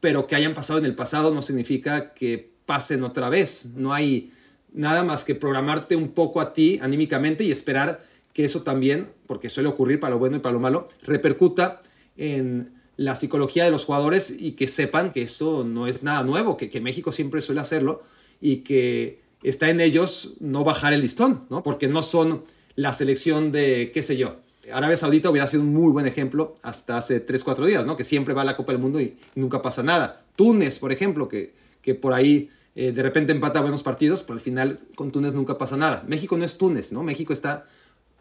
pero 0.00 0.26
que 0.26 0.34
hayan 0.34 0.54
pasado 0.54 0.78
en 0.78 0.86
el 0.86 0.94
pasado 0.94 1.32
no 1.32 1.42
significa 1.42 2.12
que 2.14 2.50
pasen 2.66 3.04
otra 3.04 3.28
vez. 3.28 3.66
No 3.76 3.92
hay 3.92 4.32
nada 4.72 5.02
más 5.02 5.24
que 5.24 5.34
programarte 5.34 5.96
un 5.96 6.08
poco 6.08 6.40
a 6.40 6.52
ti 6.52 6.78
anímicamente 6.82 7.44
y 7.44 7.50
esperar 7.50 8.02
que 8.32 8.44
eso 8.44 8.62
también, 8.62 9.08
porque 9.26 9.48
suele 9.48 9.68
ocurrir 9.68 10.00
para 10.00 10.14
lo 10.14 10.18
bueno 10.18 10.36
y 10.36 10.40
para 10.40 10.52
lo 10.52 10.60
malo, 10.60 10.88
repercuta 11.02 11.80
en 12.16 12.72
la 12.96 13.14
psicología 13.14 13.64
de 13.64 13.70
los 13.70 13.84
jugadores 13.84 14.34
y 14.38 14.52
que 14.52 14.68
sepan 14.68 15.12
que 15.12 15.22
esto 15.22 15.64
no 15.64 15.86
es 15.86 16.02
nada 16.02 16.22
nuevo, 16.22 16.56
que, 16.56 16.68
que 16.68 16.80
México 16.80 17.12
siempre 17.12 17.40
suele 17.40 17.60
hacerlo 17.60 18.02
y 18.40 18.58
que 18.58 19.20
está 19.42 19.70
en 19.70 19.80
ellos 19.80 20.34
no 20.38 20.64
bajar 20.64 20.92
el 20.92 21.00
listón, 21.00 21.46
¿no? 21.50 21.62
Porque 21.62 21.88
no 21.88 22.02
son 22.02 22.42
la 22.76 22.92
selección 22.94 23.52
de, 23.52 23.90
qué 23.92 24.02
sé 24.02 24.16
yo, 24.16 24.36
Arabia 24.72 24.96
Saudita 24.96 25.30
hubiera 25.30 25.46
sido 25.46 25.62
un 25.62 25.72
muy 25.72 25.92
buen 25.92 26.06
ejemplo 26.06 26.54
hasta 26.62 26.96
hace 26.96 27.20
3, 27.20 27.44
4 27.44 27.66
días, 27.66 27.86
¿no? 27.86 27.96
Que 27.96 28.04
siempre 28.04 28.34
va 28.34 28.42
a 28.42 28.44
la 28.44 28.56
Copa 28.56 28.72
del 28.72 28.80
Mundo 28.80 29.00
y, 29.00 29.16
nunca 29.34 29.62
pasa 29.62 29.82
nada. 29.82 30.22
Túnez, 30.36 30.78
por 30.78 30.92
ejemplo, 30.92 31.28
que, 31.28 31.54
que 31.82 31.94
por 31.94 32.12
ahí 32.12 32.50
eh, 32.74 32.92
de 32.92 33.02
repente 33.02 33.32
empata 33.32 33.60
buenos 33.60 33.82
partidos, 33.82 34.22
pero 34.22 34.34
al 34.34 34.40
final 34.40 34.80
con 34.94 35.10
Túnez 35.10 35.34
nunca 35.34 35.58
pasa 35.58 35.76
nada. 35.76 36.04
México 36.06 36.36
no 36.36 36.44
es 36.44 36.56
Túnez, 36.58 36.92
¿no? 36.92 37.02
México 37.02 37.32
está 37.32 37.66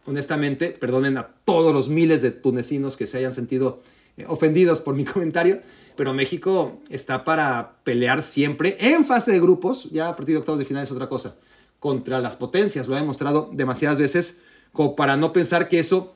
honestamente, 0.06 0.72
perdonen 0.72 1.18
a 1.18 1.28
todos 1.46 1.74
los 1.74 1.90
miles 1.90 2.22
de 2.22 2.32
tunecinos 2.32 2.98
que 2.98 3.06
se 3.06 3.18
hayan 3.18 3.34
sentido 3.34 3.80
eh, 4.18 4.26
ofendidos 4.28 4.80
por 4.80 4.96
mi 4.96 5.06
comentario, 5.06 5.60
pero 5.96 6.14
México 6.14 6.80
está 6.90 7.24
para 7.24 7.78
pelear 7.84 8.24
siempre 8.24 8.78
en 8.80 9.06
fase 9.06 9.32
de 9.32 9.40
grupos, 9.40 9.90
ya 9.92 10.10
a 10.10 10.16
partir 10.16 10.34
de 10.36 10.40
octavos 10.40 10.60
de 10.60 10.66
final 10.66 10.84
es 10.84 10.92
otra 10.92 11.10
cosa, 11.10 11.36
contra 11.80 12.20
las 12.20 12.36
potencias, 12.36 12.88
lo 12.88 12.96
ha 12.96 13.00
demostrado 13.00 13.50
demasiadas 13.54 14.00
veces, 14.00 14.40
como 14.74 14.96
para 14.96 15.18
no 15.18 15.32
pensar 15.32 15.68
que 15.68 15.80
eso 15.80 16.16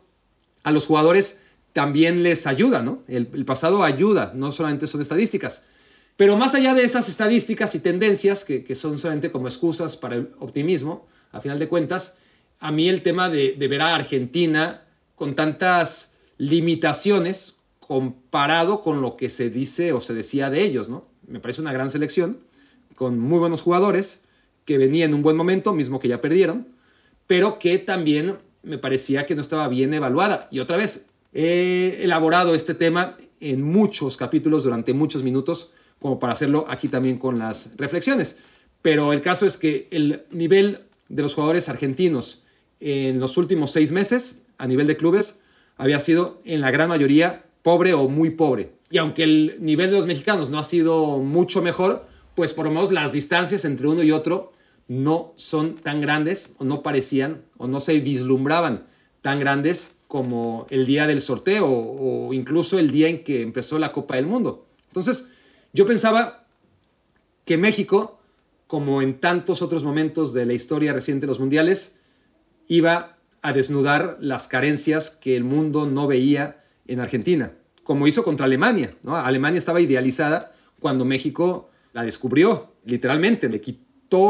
a 0.64 0.72
los 0.72 0.88
jugadores 0.88 1.42
también 1.74 2.24
les 2.24 2.48
ayuda, 2.48 2.82
¿no? 2.82 3.02
El, 3.08 3.28
pasado 3.46 3.84
ayuda, 3.84 4.32
no 4.36 4.52
solamente 4.52 4.88
son 4.88 5.02
estadísticas. 5.02 5.66
Pero 6.16 6.38
más 6.38 6.54
allá 6.54 6.76
de 6.76 6.84
esas 6.84 7.10
estadísticas 7.10 7.74
y 7.74 7.80
tendencias, 7.80 8.44
que, 8.44 8.76
son 8.76 9.00
solamente 9.00 9.32
como 9.32 9.48
excusas 9.48 9.98
para 9.98 10.16
el 10.16 10.30
optimismo, 10.40 11.08
a 11.32 11.42
final 11.42 11.58
de 11.58 11.68
cuentas, 11.68 12.20
a 12.60 12.72
mí 12.72 12.88
el 12.88 13.02
tema 13.02 13.30
de, 13.30 13.56
ver 13.58 13.82
a 13.82 13.96
Argentina 13.96 14.84
con 15.16 15.36
tantas 15.36 16.18
limitaciones 16.38 17.56
comparado 17.80 18.82
con 18.82 19.02
lo 19.02 19.18
que 19.18 19.30
se 19.30 19.50
dice 19.50 19.94
o 19.94 20.00
se 20.00 20.14
decía 20.14 20.50
de 20.50 20.64
ellos, 20.64 20.90
¿no? 20.90 21.08
Me 21.28 21.40
parece 21.40 21.62
una 21.62 21.74
gran 21.74 21.90
selección, 21.90 22.38
con 22.96 23.20
muy 23.20 23.40
buenos 23.40 23.64
jugadores, 23.64 24.26
que 24.66 24.78
venían 24.78 25.10
en 25.10 25.16
un 25.16 25.22
buen 25.24 25.36
momento, 25.36 25.74
mismo 25.74 26.00
que 26.00 26.08
ya 26.08 26.22
perdieron, 26.22 26.68
pero 27.28 27.58
que 27.58 27.80
también 27.80 28.38
me 28.64 28.78
parecía 28.78 29.26
que 29.26 29.36
no 29.36 29.42
estaba 29.42 29.68
bien 29.68 29.94
evaluada. 29.94 30.48
Y 30.50 30.60
otra 30.60 30.78
vez, 30.78 31.08
he 31.34 32.00
elaborado 32.02 32.56
este 32.56 32.74
tema 32.74 33.14
en 33.40 33.62
muchos 33.62 34.18
capítulos 34.18 34.64
durante 34.64 34.94
muchos 34.94 35.22
minutos, 35.24 35.72
como 36.00 36.20
para 36.20 36.34
hacerlo 36.34 36.66
aquí 36.70 36.88
también 36.88 37.18
con 37.18 37.38
las 37.38 37.76
reflexiones. 37.78 38.40
Pero 38.82 39.14
el 39.14 39.22
caso 39.22 39.46
es 39.46 39.58
que 39.58 39.88
el 39.92 40.24
nivel 40.32 40.80
de 41.10 41.22
los 41.22 41.36
jugadores 41.36 41.70
argentinos 41.70 42.44
en 42.80 43.20
los 43.20 43.38
últimos 43.38 43.72
seis 43.72 43.92
meses 43.92 44.44
a 44.58 44.68
nivel 44.68 44.88
de 44.88 44.98
clubes 44.98 45.40
había 45.78 46.00
sido 46.00 46.42
en 46.46 46.62
la 46.62 46.72
gran 46.72 46.90
mayoría 46.90 47.46
pobre 47.62 47.94
o 47.94 48.08
muy 48.10 48.32
pobre. 48.32 48.74
Y 48.90 48.98
aunque 48.98 49.24
el 49.24 49.56
nivel 49.60 49.90
de 49.90 49.98
los 49.98 50.06
mexicanos 50.06 50.50
no 50.50 50.60
ha 50.60 50.64
sido 50.64 51.20
mucho 51.20 51.62
mejor, 51.62 52.06
pues 52.36 52.54
por 52.54 52.66
lo 52.66 52.72
menos 52.72 52.92
las 52.92 53.12
distancias 53.12 53.66
entre 53.66 53.88
uno 53.88 54.04
y 54.04 54.12
otro 54.12 54.52
no 54.88 55.34
son 55.36 55.76
tan 55.76 56.02
grandes 56.02 56.56
o 56.58 56.66
no 56.66 56.84
parecían 56.84 57.44
o 57.58 57.68
no 57.68 57.80
se 57.80 58.00
vislumbraban 58.00 58.88
tan 59.22 59.40
grandes 59.40 60.00
como 60.08 60.68
el 60.70 60.86
día 60.86 61.08
del 61.08 61.22
sorteo 61.22 61.66
o 61.68 62.34
incluso 62.34 62.78
el 62.78 62.92
día 62.92 63.08
en 63.08 63.24
que 63.24 63.42
empezó 63.42 63.80
la 63.80 63.92
Copa 63.92 64.16
del 64.16 64.28
Mundo. 64.28 64.68
Entonces, 64.90 65.30
yo 65.72 65.88
pensaba 65.88 66.46
que 67.46 67.58
México, 67.58 68.20
como 68.68 69.02
en 69.02 69.16
tantos 69.16 69.62
otros 69.62 69.84
momentos 69.84 70.34
de 70.34 70.46
la 70.46 70.54
historia 70.54 70.94
reciente 70.94 71.26
de 71.26 71.30
los 71.30 71.40
mundiales, 71.40 72.02
iba 72.68 73.18
a 73.42 73.54
desnudar 73.54 74.18
las 74.20 74.48
carencias 74.48 75.10
que 75.10 75.36
el 75.36 75.44
mundo 75.44 75.88
no 75.88 76.06
veía 76.06 76.64
en 76.88 77.00
Argentina, 77.00 77.54
como 77.84 78.08
hizo 78.08 78.24
contra 78.24 78.46
Alemania. 78.46 78.94
¿no? 79.04 79.16
Alemania 79.16 79.58
estaba 79.58 79.82
idealizada 79.82 80.54
cuando 80.80 81.06
México 81.06 81.70
la 81.94 82.04
descubrió, 82.04 82.74
literalmente, 82.86 83.50
le 83.50 83.62
quitó 83.62 83.83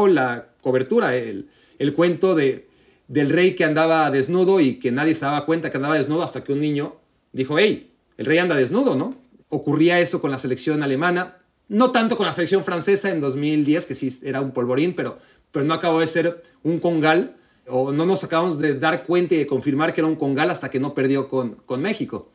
la 0.08 0.48
cobertura, 0.60 1.16
el, 1.16 1.48
el 1.78 1.94
cuento 1.94 2.34
de, 2.34 2.68
del 3.08 3.30
rey 3.30 3.54
que 3.54 3.64
andaba 3.64 4.10
desnudo 4.10 4.60
y 4.60 4.78
que 4.78 4.92
nadie 4.92 5.14
se 5.14 5.24
daba 5.24 5.46
cuenta 5.46 5.70
que 5.70 5.76
andaba 5.76 5.96
desnudo 5.96 6.22
hasta 6.22 6.42
que 6.42 6.52
un 6.52 6.60
niño 6.60 6.96
dijo, 7.32 7.58
hey, 7.58 7.92
el 8.16 8.26
rey 8.26 8.38
anda 8.38 8.54
desnudo, 8.54 8.96
¿no? 8.96 9.14
Ocurría 9.48 10.00
eso 10.00 10.20
con 10.20 10.30
la 10.30 10.38
selección 10.38 10.82
alemana, 10.82 11.38
no 11.68 11.92
tanto 11.92 12.16
con 12.16 12.26
la 12.26 12.32
selección 12.32 12.64
francesa 12.64 13.10
en 13.10 13.20
2010, 13.20 13.86
que 13.86 13.94
sí 13.94 14.08
era 14.22 14.40
un 14.40 14.52
polvorín, 14.52 14.94
pero, 14.94 15.18
pero 15.50 15.64
no 15.64 15.74
acabó 15.74 16.00
de 16.00 16.06
ser 16.06 16.42
un 16.62 16.78
congal 16.78 17.36
o 17.66 17.92
no 17.92 18.06
nos 18.06 18.24
acabamos 18.24 18.58
de 18.58 18.78
dar 18.78 19.04
cuenta 19.04 19.34
y 19.34 19.38
de 19.38 19.46
confirmar 19.46 19.94
que 19.94 20.00
era 20.00 20.08
un 20.08 20.16
Congal 20.16 20.50
hasta 20.50 20.70
que 20.70 20.80
no 20.80 20.94
perdió 20.94 21.28
con, 21.28 21.54
con 21.66 21.80
México. 21.80 22.30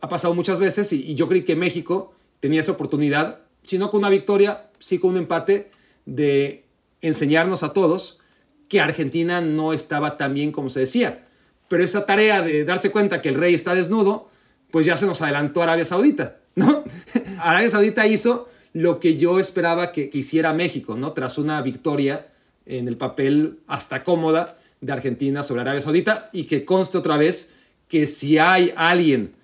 Ha 0.00 0.08
pasado 0.08 0.34
muchas 0.34 0.60
veces 0.60 0.92
y, 0.92 1.14
yo 1.14 1.28
creí 1.28 1.42
que 1.42 1.56
México 1.56 2.12
tenía 2.40 2.60
esa 2.60 2.72
oportunidad, 2.72 3.40
si 3.62 3.78
no 3.78 3.90
con 3.90 3.98
una 3.98 4.10
victoria, 4.10 4.70
sí 4.78 4.98
con 4.98 5.10
un 5.10 5.16
empate, 5.18 5.70
de 6.06 6.64
enseñarnos 7.00 7.62
a 7.62 7.72
todos 7.72 8.20
que 8.68 8.80
Argentina 8.80 9.40
no 9.40 9.72
estaba 9.72 10.16
tan 10.16 10.34
bien 10.34 10.52
como 10.52 10.70
se 10.70 10.80
decía. 10.80 11.26
Pero 11.68 11.84
esa 11.84 12.06
tarea 12.06 12.42
de 12.42 12.64
darse 12.64 12.90
cuenta 12.90 13.20
que 13.22 13.28
el 13.28 13.34
rey 13.34 13.54
está 13.54 13.74
desnudo, 13.74 14.30
pues 14.70 14.86
ya 14.86 14.96
se 14.96 15.06
nos 15.06 15.22
adelantó 15.22 15.62
Arabia 15.62 15.84
Saudita, 15.84 16.38
¿no? 16.54 16.84
Arabia 17.40 17.70
Saudita 17.70 18.06
hizo 18.06 18.48
lo 18.72 19.00
que 19.00 19.16
yo 19.16 19.40
esperaba 19.40 19.92
que, 19.92 20.10
que 20.10 20.18
hiciera 20.18 20.52
México, 20.52 20.96
¿no? 20.96 21.12
Tras 21.12 21.38
una 21.38 21.60
victoria 21.62 22.28
en 22.66 22.88
el 22.88 22.96
papel 22.96 23.60
hasta 23.66 24.04
cómoda 24.04 24.58
de 24.80 24.92
Argentina 24.92 25.42
sobre 25.42 25.62
Arabia 25.62 25.80
Saudita 25.80 26.30
y 26.32 26.44
que 26.44 26.64
conste 26.64 26.98
otra 26.98 27.16
vez 27.16 27.52
que 27.88 28.06
si 28.06 28.38
hay 28.38 28.72
alguien, 28.76 29.34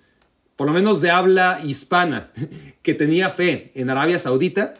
por 0.55 0.67
lo 0.67 0.73
menos 0.73 1.01
de 1.01 1.09
habla 1.09 1.61
hispana, 1.63 2.31
que 2.81 2.93
tenía 2.93 3.29
fe 3.29 3.65
en 3.73 3.89
Arabia 3.89 4.19
Saudita, 4.19 4.75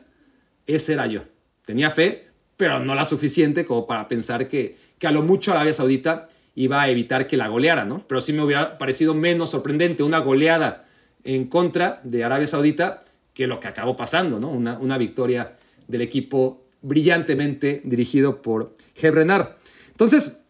ese 0.67 0.93
era 0.93 1.07
yo. 1.07 1.23
Tenía 1.65 1.89
fe, 1.89 2.24
pero 2.57 2.79
no 2.79 2.95
la 2.95 3.05
suficiente 3.05 3.65
como 3.65 3.85
para 3.85 4.07
pensar 4.07 4.47
que, 4.47 4.77
que 4.97 5.07
a 5.07 5.11
lo 5.11 5.21
mucho 5.21 5.51
Arabia 5.51 5.73
Saudita 5.73 6.29
iba 6.55 6.81
a 6.81 6.89
evitar 6.89 7.27
que 7.27 7.37
la 7.37 7.47
goleara, 7.47 7.85
¿no? 7.85 8.01
Pero 8.07 8.21
sí 8.21 8.33
me 8.33 8.43
hubiera 8.43 8.77
parecido 8.77 9.13
menos 9.13 9.49
sorprendente 9.49 10.03
una 10.03 10.19
goleada 10.19 10.85
en 11.23 11.47
contra 11.47 11.99
de 12.03 12.23
Arabia 12.23 12.47
Saudita 12.47 13.03
que 13.33 13.47
lo 13.47 13.59
que 13.59 13.67
acabó 13.67 13.95
pasando, 13.95 14.39
¿no? 14.39 14.49
Una, 14.49 14.77
una 14.79 14.97
victoria 14.97 15.57
del 15.87 16.01
equipo 16.01 16.63
brillantemente 16.81 17.81
dirigido 17.83 18.41
por 18.41 18.73
Renard. 19.01 19.49
Entonces, 19.91 20.41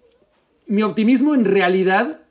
mi 0.68 0.84
optimismo 0.84 1.34
en 1.34 1.46
realidad 1.46 2.22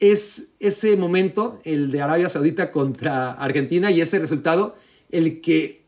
es 0.00 0.54
ese 0.58 0.96
momento, 0.96 1.60
el 1.64 1.90
de 1.92 2.02
Arabia 2.02 2.28
Saudita 2.28 2.72
contra 2.72 3.32
Argentina, 3.32 3.90
y 3.90 4.00
ese 4.00 4.18
resultado 4.18 4.76
el 5.10 5.40
que 5.40 5.84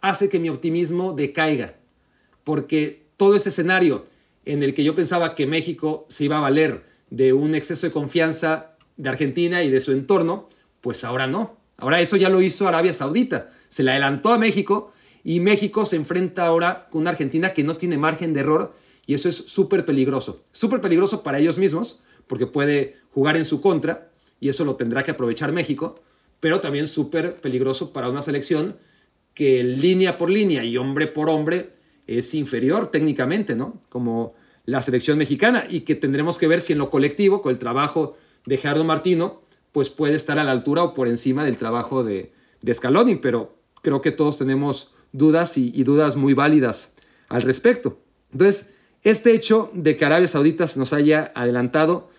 hace 0.00 0.28
que 0.28 0.40
mi 0.40 0.48
optimismo 0.48 1.12
decaiga, 1.12 1.75
porque 2.46 3.08
todo 3.16 3.34
ese 3.34 3.48
escenario 3.48 4.04
en 4.44 4.62
el 4.62 4.72
que 4.72 4.84
yo 4.84 4.94
pensaba 4.94 5.34
que 5.34 5.48
México 5.48 6.06
se 6.08 6.26
iba 6.26 6.38
a 6.38 6.40
valer 6.40 6.84
de 7.10 7.32
un 7.32 7.56
exceso 7.56 7.88
de 7.88 7.92
confianza 7.92 8.76
de 8.96 9.08
Argentina 9.08 9.64
y 9.64 9.70
de 9.70 9.80
su 9.80 9.90
entorno, 9.90 10.48
pues 10.80 11.02
ahora 11.02 11.26
no. 11.26 11.56
Ahora 11.76 12.00
eso 12.00 12.14
ya 12.16 12.28
lo 12.28 12.40
hizo 12.40 12.68
Arabia 12.68 12.92
Saudita. 12.92 13.50
Se 13.66 13.82
le 13.82 13.90
adelantó 13.90 14.32
a 14.32 14.38
México 14.38 14.92
y 15.24 15.40
México 15.40 15.84
se 15.86 15.96
enfrenta 15.96 16.46
ahora 16.46 16.86
con 16.88 17.00
una 17.00 17.10
Argentina 17.10 17.52
que 17.52 17.64
no 17.64 17.76
tiene 17.76 17.98
margen 17.98 18.32
de 18.32 18.40
error 18.40 18.76
y 19.06 19.14
eso 19.14 19.28
es 19.28 19.34
súper 19.34 19.84
peligroso. 19.84 20.44
Súper 20.52 20.80
peligroso 20.80 21.24
para 21.24 21.40
ellos 21.40 21.58
mismos 21.58 21.98
porque 22.28 22.46
puede 22.46 22.94
jugar 23.10 23.36
en 23.36 23.44
su 23.44 23.60
contra 23.60 24.12
y 24.38 24.50
eso 24.50 24.64
lo 24.64 24.76
tendrá 24.76 25.02
que 25.02 25.10
aprovechar 25.10 25.50
México, 25.50 26.00
pero 26.38 26.60
también 26.60 26.86
súper 26.86 27.40
peligroso 27.40 27.92
para 27.92 28.08
una 28.08 28.22
selección 28.22 28.76
que 29.34 29.64
línea 29.64 30.16
por 30.16 30.30
línea 30.30 30.62
y 30.62 30.76
hombre 30.76 31.08
por 31.08 31.28
hombre 31.28 31.75
es 32.06 32.34
inferior 32.34 32.88
técnicamente, 32.88 33.56
¿no? 33.56 33.80
Como 33.88 34.34
la 34.64 34.82
selección 34.82 35.18
mexicana 35.18 35.64
y 35.68 35.80
que 35.80 35.94
tendremos 35.94 36.38
que 36.38 36.48
ver 36.48 36.60
si 36.60 36.72
en 36.72 36.78
lo 36.78 36.90
colectivo, 36.90 37.42
con 37.42 37.52
el 37.52 37.58
trabajo 37.58 38.16
de 38.44 38.58
Gerardo 38.58 38.84
Martino, 38.84 39.42
pues 39.72 39.90
puede 39.90 40.14
estar 40.14 40.38
a 40.38 40.44
la 40.44 40.52
altura 40.52 40.82
o 40.82 40.94
por 40.94 41.08
encima 41.08 41.44
del 41.44 41.56
trabajo 41.56 42.02
de, 42.02 42.32
de 42.62 42.74
Scaloni, 42.74 43.16
pero 43.16 43.54
creo 43.82 44.00
que 44.00 44.10
todos 44.10 44.38
tenemos 44.38 44.92
dudas 45.12 45.56
y, 45.56 45.70
dudas 45.84 46.16
muy 46.16 46.34
válidas 46.34 46.94
al 47.28 47.42
respecto. 47.42 47.98
Entonces, 48.32 48.74
este 49.02 49.32
hecho 49.32 49.70
de 49.72 49.96
que 49.96 50.04
Arabia 50.04 50.26
Saudita 50.26 50.66
nos 50.76 50.92
haya 50.92 51.32
adelantado 51.34 52.10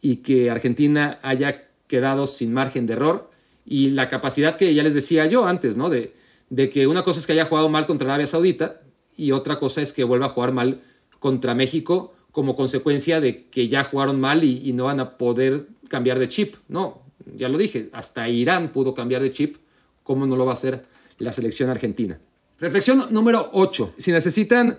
y 0.00 0.16
que 0.16 0.50
Argentina 0.50 1.18
haya 1.22 1.68
quedado 1.86 2.26
sin 2.26 2.52
margen 2.52 2.86
de 2.86 2.92
error 2.92 3.30
y 3.64 3.90
la 3.90 4.08
capacidad 4.08 4.56
que 4.56 4.72
ya 4.74 4.82
les 4.82 4.94
decía 4.94 5.26
yo 5.26 5.46
antes, 5.46 5.76
¿no? 5.76 5.88
De, 5.88 6.14
de 6.50 6.70
que 6.70 6.86
una 6.86 7.02
cosa 7.02 7.20
es 7.20 7.26
que 7.26 7.32
haya 7.32 7.46
jugado 7.46 7.68
mal 7.68 7.86
contra 7.86 8.08
Arabia 8.08 8.26
Saudita 8.26 8.82
y 9.18 9.32
otra 9.32 9.58
cosa 9.58 9.82
es 9.82 9.92
que 9.92 10.04
vuelva 10.04 10.26
a 10.26 10.30
jugar 10.30 10.52
mal 10.52 10.80
contra 11.18 11.54
México 11.54 12.14
como 12.30 12.54
consecuencia 12.54 13.20
de 13.20 13.46
que 13.46 13.66
ya 13.68 13.84
jugaron 13.84 14.20
mal 14.20 14.44
y, 14.44 14.72
no 14.72 14.84
van 14.84 15.00
a 15.00 15.18
poder 15.18 15.66
cambiar 15.88 16.20
de 16.20 16.28
chip. 16.28 16.54
No, 16.68 17.02
ya 17.34 17.48
lo 17.48 17.58
dije, 17.58 17.90
hasta 17.92 18.28
Irán 18.28 18.68
pudo 18.68 18.94
cambiar 18.94 19.22
de 19.22 19.32
chip, 19.32 19.56
¿cómo 20.04 20.24
no 20.24 20.36
lo 20.36 20.46
va 20.46 20.52
a 20.52 20.54
hacer 20.54 20.84
la 21.18 21.32
selección 21.32 21.68
argentina? 21.68 22.20
Reflexión 22.60 23.06
número 23.10 23.50
8. 23.52 23.94
Si 23.98 24.12
necesitan 24.12 24.78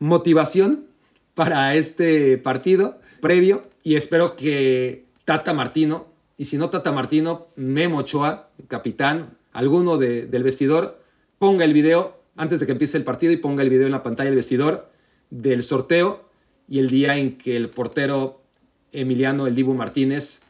motivación 0.00 0.86
para 1.34 1.76
este 1.76 2.36
partido 2.38 2.98
previo, 3.20 3.68
y 3.84 3.94
espero 3.94 4.34
que 4.34 5.04
Tata 5.24 5.54
Martino, 5.54 6.08
y 6.36 6.46
si 6.46 6.56
no 6.56 6.68
Tata 6.68 6.90
Martino, 6.90 7.46
Memo 7.54 7.98
Ochoa, 7.98 8.50
capitán, 8.66 9.36
alguno 9.52 9.98
del 9.98 10.42
vestidor, 10.42 11.00
ponga 11.38 11.64
el 11.64 11.72
video 11.72 12.17
antes 12.38 12.60
de 12.60 12.66
que 12.66 12.72
empiece 12.72 12.96
el 12.96 13.04
partido 13.04 13.32
y 13.32 13.36
ponga 13.36 13.62
el 13.62 13.68
video 13.68 13.86
en 13.86 13.92
la 13.92 14.02
pantalla 14.02 14.30
del 14.30 14.36
vestidor 14.36 14.90
del 15.28 15.62
sorteo 15.62 16.30
y 16.68 16.78
el 16.78 16.88
día 16.88 17.16
en 17.18 17.36
que 17.36 17.56
el 17.56 17.68
portero 17.68 18.40
Emiliano 18.92 19.46
El 19.46 19.54
Dibu 19.54 19.74
Martínez 19.74 20.42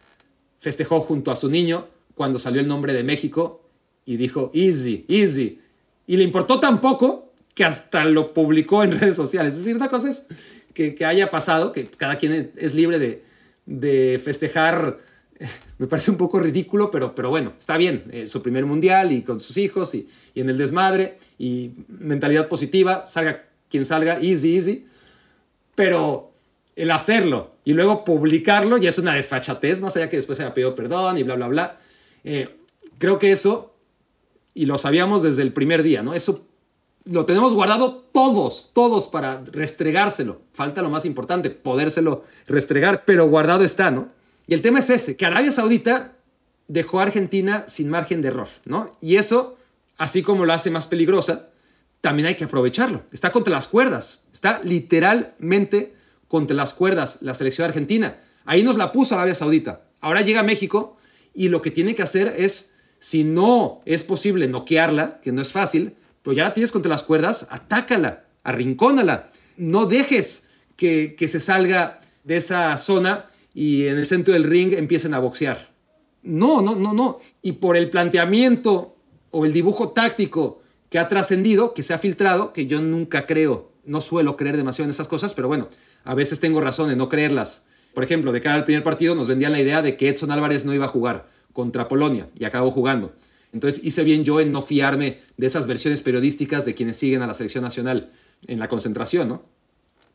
festejó 0.59 1.01
junto 1.01 1.31
a 1.31 1.37
su 1.37 1.49
niño 1.51 1.89
cuando 2.15 2.39
salió 2.39 2.61
el 2.61 2.69
nombre 2.69 2.93
de 2.93 3.05
México 3.05 3.63
y 4.05 4.19
dijo 4.19 4.51
easy, 4.53 5.07
easy. 5.09 5.61
Y 6.07 6.17
le 6.17 6.25
importó 6.25 6.61
tan 6.61 6.81
poco 6.81 7.33
que 7.55 7.65
hasta 7.65 8.05
lo 8.05 8.35
publicó 8.35 8.85
en 8.85 8.93
redes 9.01 9.17
sociales. 9.17 9.55
Es 9.55 9.61
decir, 9.61 9.77
una 9.77 9.89
cosa 9.89 10.11
es 10.11 10.27
que, 10.75 10.95
haya 11.07 11.31
pasado, 11.31 11.73
que 11.73 11.89
cada 11.89 12.19
quien 12.19 12.53
es 12.55 12.75
libre 12.75 12.99
de, 12.99 13.25
de 13.67 14.21
festejar 14.23 15.01
me 15.79 15.87
parece 15.87 16.11
un 16.11 16.17
poco 16.17 16.41
ridículo, 16.41 16.91
pero, 16.91 17.15
pero 17.15 17.31
bueno, 17.31 17.53
está 17.57 17.77
bien, 17.77 18.05
eh, 18.11 18.27
su 18.27 18.43
primer 18.43 18.67
mundial 18.67 19.13
y 19.13 19.23
con 19.23 19.41
sus 19.41 19.57
hijos 19.57 19.95
y, 19.95 20.09
y, 20.35 20.41
en 20.41 20.49
el 20.49 20.59
desmadre 20.59 21.19
y 21.39 21.73
mentalidad 21.89 22.49
positiva, 22.49 23.07
salga 23.07 23.45
quien 23.71 23.85
salga, 23.85 24.19
easy, 24.21 24.57
easy, 24.57 24.87
pero 25.75 26.33
el 26.77 26.91
hacerlo 26.91 27.51
y 27.65 27.73
luego 27.73 28.05
publicarlo 28.05 28.79
ya 28.79 28.89
es 28.89 28.99
una 28.99 29.15
desfachatez, 29.15 29.81
más 29.81 29.97
allá 29.97 30.09
que 30.09 30.17
después 30.17 30.39
se 30.39 30.45
haya 30.45 30.55
pedido 30.55 30.75
perdón 30.75 31.19
y 31.19 31.23
bla, 31.23 31.35
bla, 31.35 31.49
bla. 31.49 31.79
Eh, 32.25 32.57
creo 32.99 33.19
que 33.19 33.33
eso, 33.33 33.75
y 34.55 34.67
lo 34.67 34.79
sabíamos 34.79 35.23
desde 35.23 35.43
el 35.43 35.53
primer 35.53 35.83
día, 35.83 36.03
¿no? 36.03 36.15
Eso 36.15 36.47
lo 37.05 37.27
tenemos 37.27 37.55
guardado 37.55 38.05
todos, 38.13 38.71
todos 38.75 39.09
para 39.09 39.43
restregárselo. 39.45 40.43
Falta 40.53 40.83
lo 40.83 40.91
más 40.91 41.05
importante, 41.05 41.51
podérselo 41.51 42.25
restregar, 42.47 43.05
pero 43.05 43.29
guardado 43.29 43.65
está, 43.65 43.91
¿no? 43.91 44.09
Y 44.49 44.55
el 44.55 44.63
tema 44.63 44.79
es 44.79 44.89
ese, 44.89 45.15
que 45.15 45.27
Arabia 45.27 45.53
Saudita 45.53 46.17
dejó 46.69 47.01
a 47.01 47.03
Argentina 47.03 47.65
sin 47.69 47.91
margen 47.91 48.23
de 48.23 48.29
error, 48.29 48.49
¿no? 48.65 48.97
Y 49.03 49.17
eso, 49.17 49.59
así 49.99 50.23
como 50.23 50.47
lo 50.47 50.55
hace 50.55 50.71
más 50.71 50.87
peligrosa, 50.87 51.51
también 52.01 52.27
hay 52.27 52.35
que 52.35 52.45
aprovecharlo. 52.45 53.03
Está 53.13 53.31
contra 53.31 53.53
las 53.53 53.67
cuerdas, 53.67 54.23
está 54.33 54.63
literalmente 54.65 55.95
contra 56.29 56.57
las 56.57 56.73
cuerdas 56.73 57.19
la 57.21 57.35
selección 57.35 57.69
argentina. 57.69 58.21
Ahí 58.47 58.63
nos 58.63 58.79
la 58.79 58.91
puso 58.91 59.15
Arabia 59.15 59.35
Saudita. 59.35 59.83
Ahora 60.01 60.23
llega 60.23 60.43
México 60.43 60.97
y 61.35 61.51
lo 61.51 61.61
que 61.61 61.71
tiene 61.71 61.95
que 61.95 62.03
hacer 62.03 62.35
es, 62.39 62.73
si 62.99 63.25
no 63.25 63.83
es 63.85 64.03
posible 64.03 64.49
noquearla, 64.49 65.21
que 65.21 65.31
no 65.31 65.43
es 65.43 65.53
fácil, 65.53 65.95
pero 66.23 66.35
ya 66.35 66.45
la 66.45 66.55
tienes 66.55 66.73
contra 66.73 66.89
las 66.89 67.03
cuerdas, 67.03 67.49
atácala, 67.51 68.25
arrincónala. 68.45 69.29
No 69.59 69.85
dejes 69.85 70.47
que 70.77 71.29
se 71.29 71.39
salga 71.39 72.01
de 72.25 72.39
esa 72.39 72.75
zona 72.79 73.27
y 73.59 73.89
en 73.89 73.99
el 73.99 74.07
centro 74.07 74.35
del 74.35 74.45
ring 74.45 74.73
empiecen 74.73 75.15
a 75.15 75.19
boxear. 75.19 75.75
No, 76.23 76.63
no, 76.63 76.77
no, 76.77 76.95
no. 76.95 77.19
Y 77.43 77.53
por 77.53 77.77
el 77.77 77.91
planteamiento 77.91 78.95
o 79.33 79.45
el 79.45 79.53
dibujo 79.53 79.89
táctico 79.89 80.63
que 80.89 81.01
ha 81.01 81.09
trascendido, 81.09 81.75
que 81.75 81.83
se 81.83 81.93
ha 81.93 81.99
filtrado, 81.99 82.53
que 82.53 82.69
yo 82.69 82.81
nunca 82.81 83.27
creo, 83.27 83.73
no 83.85 84.01
suelo 84.01 84.37
creer 84.37 84.57
demasiado 84.57 84.85
en 84.85 84.91
esas 84.91 85.09
cosas, 85.09 85.35
pero 85.35 85.49
bueno, 85.49 85.67
a 86.05 86.15
veces 86.15 86.39
tengo 86.39 86.61
razón 86.61 86.93
en 86.93 86.99
no 86.99 87.09
creerlas. 87.09 87.67
Por 87.95 88.05
ejemplo, 88.05 88.31
de 88.31 88.41
cara 88.41 88.55
al 88.55 88.63
primer 88.63 88.85
partido 88.85 89.17
nos 89.17 89.27
vendían 89.27 89.51
la 89.51 89.61
idea 89.61 89.83
de 89.83 89.97
que 89.97 90.09
Edson 90.09 90.31
Álvarez 90.31 90.65
no 90.65 90.73
iba 90.73 90.85
a 90.85 90.89
jugar 90.89 91.29
contra 91.53 91.89
Polonia 91.89 92.29
y 92.39 92.45
acabó 92.45 92.71
jugando. 92.71 93.13
Entonces 93.53 93.83
hice 93.83 94.05
bien 94.05 94.23
yo 94.23 94.39
en 94.41 94.53
no 94.53 94.63
fiarme 94.63 95.19
de 95.37 95.47
esas 95.49 95.67
versiones 95.67 96.01
periodísticas 96.01 96.65
de 96.65 96.77
quienes 96.77 96.97
siguen 96.97 97.23
a 97.23 97.27
la 97.27 97.35
selección 97.35 97.65
nacional 97.65 98.13
en 98.47 98.61
la 98.61 98.69
concentración, 98.69 99.27
¿no? 99.27 99.43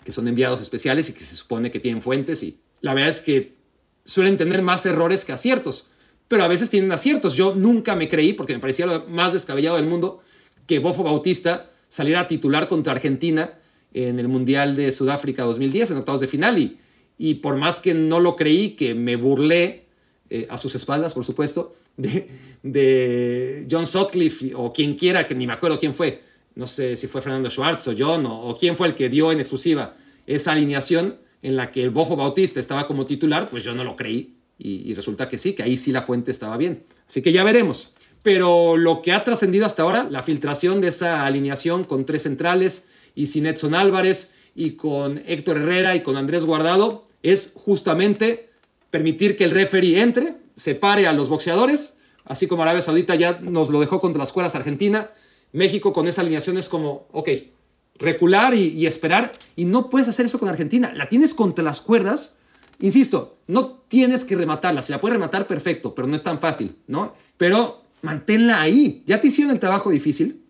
Que 0.06 0.14
son 0.14 0.30
enviados 0.30 0.62
especiales 0.62 1.10
y 1.10 1.14
que 1.14 1.20
se 1.20 1.36
supone 1.36 1.72
que 1.72 1.82
tienen 1.82 2.02
fuentes 2.02 2.41
y 2.41 2.62
la 2.84 2.93
verdad 2.93 3.09
es 3.09 3.21
que 3.21 3.55
suelen 4.03 4.38
tener 4.38 4.61
más 4.61 4.86
errores 4.86 5.23
que 5.23 5.31
aciertos, 5.31 5.88
pero 6.27 6.43
a 6.43 6.49
veces 6.49 6.69
tienen 6.69 6.91
aciertos. 6.91 7.34
Yo 7.34 7.55
nunca 7.55 7.95
me 7.95 8.09
creí, 8.09 8.34
porque 8.34 8.53
me 8.53 8.59
parecía 8.59 8.86
lo 8.86 9.05
más 9.07 9.31
descabellado 9.31 9.77
del 9.77 9.86
mundo, 9.86 10.21
que 10.67 10.79
Bofo 10.79 11.01
Bautista 11.01 11.71
saliera 11.88 12.21
a 12.21 12.27
titular 12.27 12.67
contra 12.67 12.91
Argentina 12.91 13.53
en 13.93 14.19
el 14.19 14.27
Mundial 14.27 14.75
de 14.75 14.91
Sudáfrica 14.91 15.43
2010, 15.43 15.91
en 15.91 15.97
octavos 15.97 16.19
de 16.19 16.27
final. 16.27 16.59
Y, 16.59 16.77
y 17.17 17.36
por 17.36 17.55
más 17.55 17.79
que 17.79 17.93
no 17.93 18.19
lo 18.19 18.36
creí, 18.36 18.71
que 18.71 18.93
me 18.93 19.15
burlé 19.15 19.86
eh, 20.29 20.45
a 20.49 20.57
sus 20.57 20.75
espaldas, 20.75 21.13
por 21.13 21.23
supuesto, 21.23 21.73
de, 21.97 22.27
de, 22.63 23.65
John 23.71 23.88
Sutcliffe 23.88 24.53
o 24.55 24.73
quien 24.73 24.95
quiera, 24.95 25.25
que 25.25 25.36
ni 25.36 25.47
me 25.47 25.53
acuerdo 25.53 25.79
quién 25.79 25.93
fue, 25.93 26.21
no 26.55 26.67
sé 26.67 26.97
si 26.97 27.07
fue 27.07 27.21
Fernando 27.21 27.49
Schwartz 27.49 27.88
o 27.88 27.93
John 27.97 28.25
o, 28.25 28.49
o 28.49 28.57
quién 28.57 28.75
fue 28.75 28.88
el 28.88 28.95
que 28.95 29.07
dio 29.07 29.31
en 29.31 29.39
exclusiva 29.39 29.95
esa 30.27 30.51
alineación 30.51 31.22
en 31.44 31.58
la 31.58 31.70
que 31.70 31.84
el 31.84 31.91
Bojo 31.91 32.16
Bautista 32.16 32.60
estaba 32.60 32.88
como 32.88 33.06
titular, 33.06 33.50
pues 33.50 33.64
yo 33.64 33.76
no 33.76 33.84
lo 33.84 33.96
creí. 33.96 34.38
Y, 34.58 34.94
resulta 34.94 35.28
que 35.28 35.38
sí, 35.38 35.54
que 35.54 35.64
ahí 35.64 35.76
sí 35.76 35.91
la 35.91 36.02
fuente 36.02 36.32
estaba 36.32 36.56
bien. 36.56 36.84
Así 37.08 37.22
que 37.22 37.34
ya 37.34 37.44
veremos. 37.44 37.91
Pero 38.22 38.78
lo 38.78 39.02
que 39.02 39.12
ha 39.12 39.26
trascendido 39.26 39.66
hasta 39.66 39.84
ahora, 39.84 40.08
la 40.10 40.24
filtración 40.24 40.80
de 40.80 40.88
esa 40.88 41.26
alineación 41.26 41.84
con 41.84 42.06
tres 42.06 42.24
centrales 42.24 42.88
y 43.14 43.26
sin 43.26 43.46
Edson 43.46 43.76
Álvarez 43.76 44.36
y 44.56 44.72
con 44.72 45.22
Héctor 45.28 45.58
Herrera 45.58 45.96
y 45.96 46.02
con 46.02 46.16
Andrés 46.16 46.46
Guardado, 46.46 47.10
es 47.24 47.52
justamente 47.56 48.50
permitir 48.89 49.36
que 49.36 49.44
el 49.44 49.52
referee 49.52 50.02
entre, 50.02 50.38
separe 50.56 51.08
a 51.08 51.14
los 51.14 51.28
boxeadores, 51.28 51.98
así 52.24 52.48
como 52.48 52.64
Arabia 52.64 52.82
Saudita 52.82 53.16
ya 53.16 53.39
nos 53.41 53.70
lo 53.70 53.82
dejó 53.82 54.00
contra 54.00 54.20
las 54.20 54.32
cuerdas 54.32 54.56
Argentina. 54.56 55.10
México 55.52 55.91
con 55.91 56.08
esa 56.08 56.22
alineación 56.22 56.58
es 56.58 56.70
como, 56.70 57.08
ok, 57.12 57.30
recular 58.00 58.54
y, 58.54 58.86
esperar. 58.86 59.34
Y 59.56 59.66
no 59.66 59.89
puedes 59.89 60.08
hacer 60.08 60.26
eso 60.26 60.39
con 60.39 60.50
Argentina. 60.50 60.94
La 60.94 61.10
tienes 61.10 61.34
contra 61.34 61.64
las 61.64 61.82
cuerdas. 61.82 62.38
Insisto, 62.80 63.38
no 63.48 63.84
tienes 63.88 64.24
que 64.24 64.36
rematarla. 64.36 64.82
Si 64.82 64.91
la 64.91 65.00
puedes 65.00 65.16
rematar, 65.16 65.48
perfecto, 65.48 65.94
pero 65.94 66.08
no 66.08 66.16
es 66.16 66.24
tan 66.24 66.39
fácil, 66.39 66.76
¿no? 66.88 67.14
Pero 67.38 67.84
manténla 68.02 68.62
ahí. 68.62 69.04
Ya 69.06 69.22
te 69.22 69.28
hicieron 69.28 69.54
el 69.54 69.60
trabajo 69.60 69.89
difícil. 69.89 70.41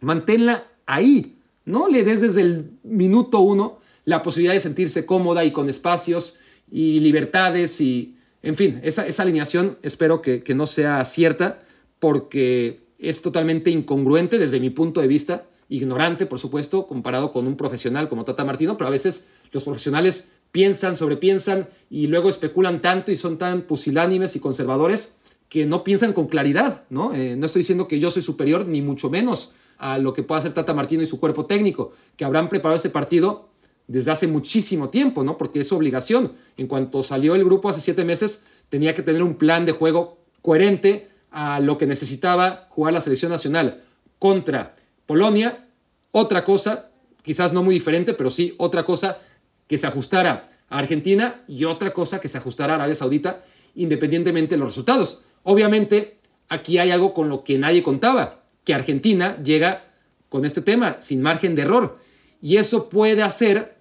manténla 0.00 0.64
ahí. 0.86 1.38
No 1.64 1.88
le 1.88 2.04
des 2.04 2.20
desde 2.20 2.42
el 2.42 2.70
minuto 2.82 3.40
uno 3.40 3.78
la 4.04 4.22
posibilidad 4.22 4.52
de 4.52 4.60
sentirse 4.60 5.06
cómoda 5.06 5.44
y 5.44 5.52
con 5.52 5.70
espacios 5.70 6.36
y 6.70 7.00
libertades 7.00 7.80
y, 7.80 8.16
en 8.42 8.56
fin, 8.56 8.80
esa, 8.82 9.06
esa 9.06 9.22
alineación 9.22 9.78
espero 9.82 10.20
que, 10.20 10.42
que 10.42 10.54
no 10.54 10.66
sea 10.66 11.02
cierta 11.06 11.62
porque 11.98 12.84
es 12.98 13.22
totalmente 13.22 13.70
incongruente 13.70 14.38
desde 14.38 14.60
mi 14.60 14.70
punto 14.70 15.00
de 15.00 15.08
vista, 15.08 15.46
ignorante, 15.68 16.26
por 16.26 16.38
supuesto, 16.38 16.86
comparado 16.86 17.32
con 17.32 17.46
un 17.46 17.56
profesional 17.56 18.08
como 18.08 18.24
Tata 18.24 18.44
Martino, 18.44 18.76
pero 18.76 18.88
a 18.88 18.90
veces 18.90 19.26
los 19.52 19.64
profesionales 19.64 20.32
piensan, 20.52 20.96
sobrepiensan 20.96 21.68
y 21.90 22.06
luego 22.06 22.28
especulan 22.28 22.80
tanto 22.80 23.10
y 23.10 23.16
son 23.16 23.38
tan 23.38 23.62
pusilánimes 23.62 24.36
y 24.36 24.40
conservadores 24.40 25.16
que 25.48 25.66
no 25.66 25.84
piensan 25.84 26.12
con 26.12 26.26
claridad, 26.26 26.84
¿no? 26.90 27.14
Eh, 27.14 27.36
no 27.36 27.46
estoy 27.46 27.60
diciendo 27.60 27.88
que 27.88 28.00
yo 28.00 28.10
soy 28.10 28.22
superior, 28.22 28.66
ni 28.66 28.82
mucho 28.82 29.10
menos 29.10 29.52
a 29.78 29.98
lo 29.98 30.12
que 30.14 30.22
pueda 30.22 30.40
hacer 30.40 30.52
Tata 30.52 30.74
Martino 30.74 31.02
y 31.02 31.06
su 31.06 31.20
cuerpo 31.20 31.46
técnico, 31.46 31.92
que 32.16 32.24
habrán 32.24 32.48
preparado 32.48 32.76
este 32.76 32.90
partido 32.90 33.48
desde 33.86 34.10
hace 34.10 34.26
muchísimo 34.26 34.88
tiempo, 34.88 35.24
¿no? 35.24 35.36
Porque 35.36 35.60
es 35.60 35.68
su 35.68 35.76
obligación. 35.76 36.32
En 36.56 36.66
cuanto 36.66 37.02
salió 37.02 37.34
el 37.34 37.44
grupo 37.44 37.68
hace 37.68 37.80
siete 37.80 38.04
meses, 38.04 38.44
tenía 38.68 38.94
que 38.94 39.02
tener 39.02 39.22
un 39.22 39.34
plan 39.34 39.66
de 39.66 39.72
juego 39.72 40.18
coherente 40.42 41.08
a 41.30 41.60
lo 41.60 41.78
que 41.78 41.86
necesitaba 41.86 42.68
jugar 42.70 42.94
la 42.94 43.00
selección 43.00 43.30
nacional 43.30 43.82
contra 44.18 44.74
Polonia. 45.06 45.66
Otra 46.12 46.44
cosa, 46.44 46.90
quizás 47.22 47.52
no 47.52 47.62
muy 47.62 47.74
diferente, 47.74 48.14
pero 48.14 48.30
sí 48.30 48.54
otra 48.58 48.84
cosa 48.84 49.18
que 49.66 49.78
se 49.78 49.86
ajustara 49.86 50.46
a 50.68 50.78
Argentina 50.78 51.42
y 51.48 51.64
otra 51.64 51.92
cosa 51.92 52.20
que 52.20 52.28
se 52.28 52.38
ajustara 52.38 52.74
a 52.74 52.76
Arabia 52.76 52.94
Saudita, 52.94 53.42
independientemente 53.74 54.54
de 54.54 54.58
los 54.58 54.68
resultados. 54.68 55.22
Obviamente, 55.42 56.18
aquí 56.48 56.78
hay 56.78 56.90
algo 56.90 57.14
con 57.14 57.28
lo 57.28 57.44
que 57.44 57.58
nadie 57.58 57.82
contaba, 57.82 58.42
que 58.64 58.74
Argentina 58.74 59.36
llega 59.42 59.92
con 60.28 60.44
este 60.44 60.62
tema 60.62 60.96
sin 61.00 61.22
margen 61.22 61.54
de 61.54 61.62
error. 61.62 61.98
Y 62.40 62.56
eso 62.56 62.88
puede 62.88 63.22
hacer 63.22 63.76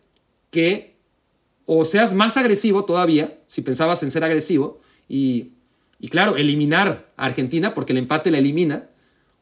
que 0.50 0.96
o 1.66 1.86
seas 1.86 2.14
más 2.14 2.36
agresivo 2.38 2.86
todavía, 2.86 3.38
si 3.48 3.62
pensabas 3.62 4.04
en 4.04 4.12
ser 4.12 4.24
agresivo, 4.24 4.82
y 5.08 5.54
y 6.04 6.10
claro, 6.10 6.36
eliminar 6.36 7.14
a 7.16 7.28
Argentina 7.28 7.74
porque 7.74 7.94
el 7.94 8.00
empate 8.00 8.30
la 8.30 8.38
elimina, 8.38 8.90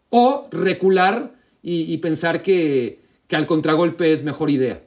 o 0.10 0.48
recular 0.52 1.34
y, 1.64 1.98
pensar 1.98 2.42
que, 2.42 3.02
que, 3.28 3.36
al 3.36 3.46
contragolpe 3.46 4.12
es 4.12 4.24
mejor 4.24 4.50
idea. 4.50 4.82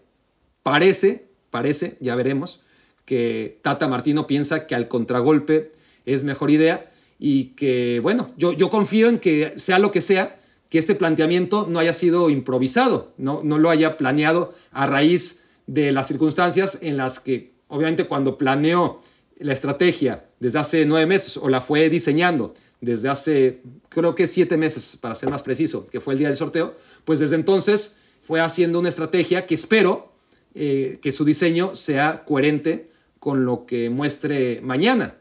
Parece, 0.63 1.29
parece, 1.51 1.97
ya 2.01 2.17
veremos, 2.17 2.61
que 3.05 3.59
Tata 3.63 3.87
Martino 3.87 4.27
piensa 4.27 4.67
que 4.67 4.75
al 4.75 4.89
contragolpe 4.89 5.71
es 6.05 6.25
mejor 6.25 6.51
idea 6.51 6.91
y 7.19 7.55
que, 7.57 8.01
bueno, 8.01 8.33
yo, 8.37 8.53
yo 8.53 8.71
confío 8.71 9.09
en 9.09 9.19
que 9.19 9.53
sea 9.57 9.79
lo 9.79 9.93
que 9.93 10.01
sea, 10.01 10.41
que 10.69 10.79
este 10.79 10.95
planteamiento 10.95 11.67
no 11.69 11.79
haya 11.79 11.93
sido 11.93 12.31
improvisado, 12.31 13.13
no, 13.19 13.43
no 13.45 13.59
lo 13.59 13.71
haya 13.71 13.97
planeado 13.97 14.53
a 14.73 14.87
raíz 14.87 15.45
de 15.67 15.93
las 15.93 16.09
circunstancias 16.09 16.79
en 16.83 16.97
las 16.97 17.21
que, 17.21 17.53
obviamente, 17.69 18.07
cuando 18.07 18.37
planeó 18.37 19.01
la 19.39 19.53
estrategia 19.53 20.25
desde 20.41 20.59
hace 20.59 20.87
nueve 20.87 21.07
meses 21.07 21.37
o 21.37 21.49
la 21.49 21.61
fue 21.61 21.89
diseñando 21.89 22.55
desde 22.85 23.09
hace, 23.09 23.61
creo 23.89 24.15
que 24.15 24.27
siete 24.27 24.57
meses, 24.57 24.97
para 25.01 25.15
ser 25.15 25.31
más 25.31 25.43
preciso, 25.43 25.87
que 25.87 26.01
fue 26.01 26.15
el 26.15 26.19
día 26.19 26.29
del 26.29 26.37
sorteo, 26.37 26.75
pues 27.05 27.19
desde 27.19 27.37
entonces 27.37 27.99
fue 28.23 28.41
haciendo 28.41 28.79
una 28.79 28.89
estrategia 28.89 29.47
que 29.47 29.55
espero 29.55 30.13
eh, 30.55 30.99
que 31.03 31.13
su 31.13 31.25
diseño 31.25 31.75
sea 31.75 32.25
coherente 32.25 32.91
con 33.19 33.45
lo 33.45 33.67
que 33.67 33.91
muestre 33.91 34.61
mañana, 34.63 35.17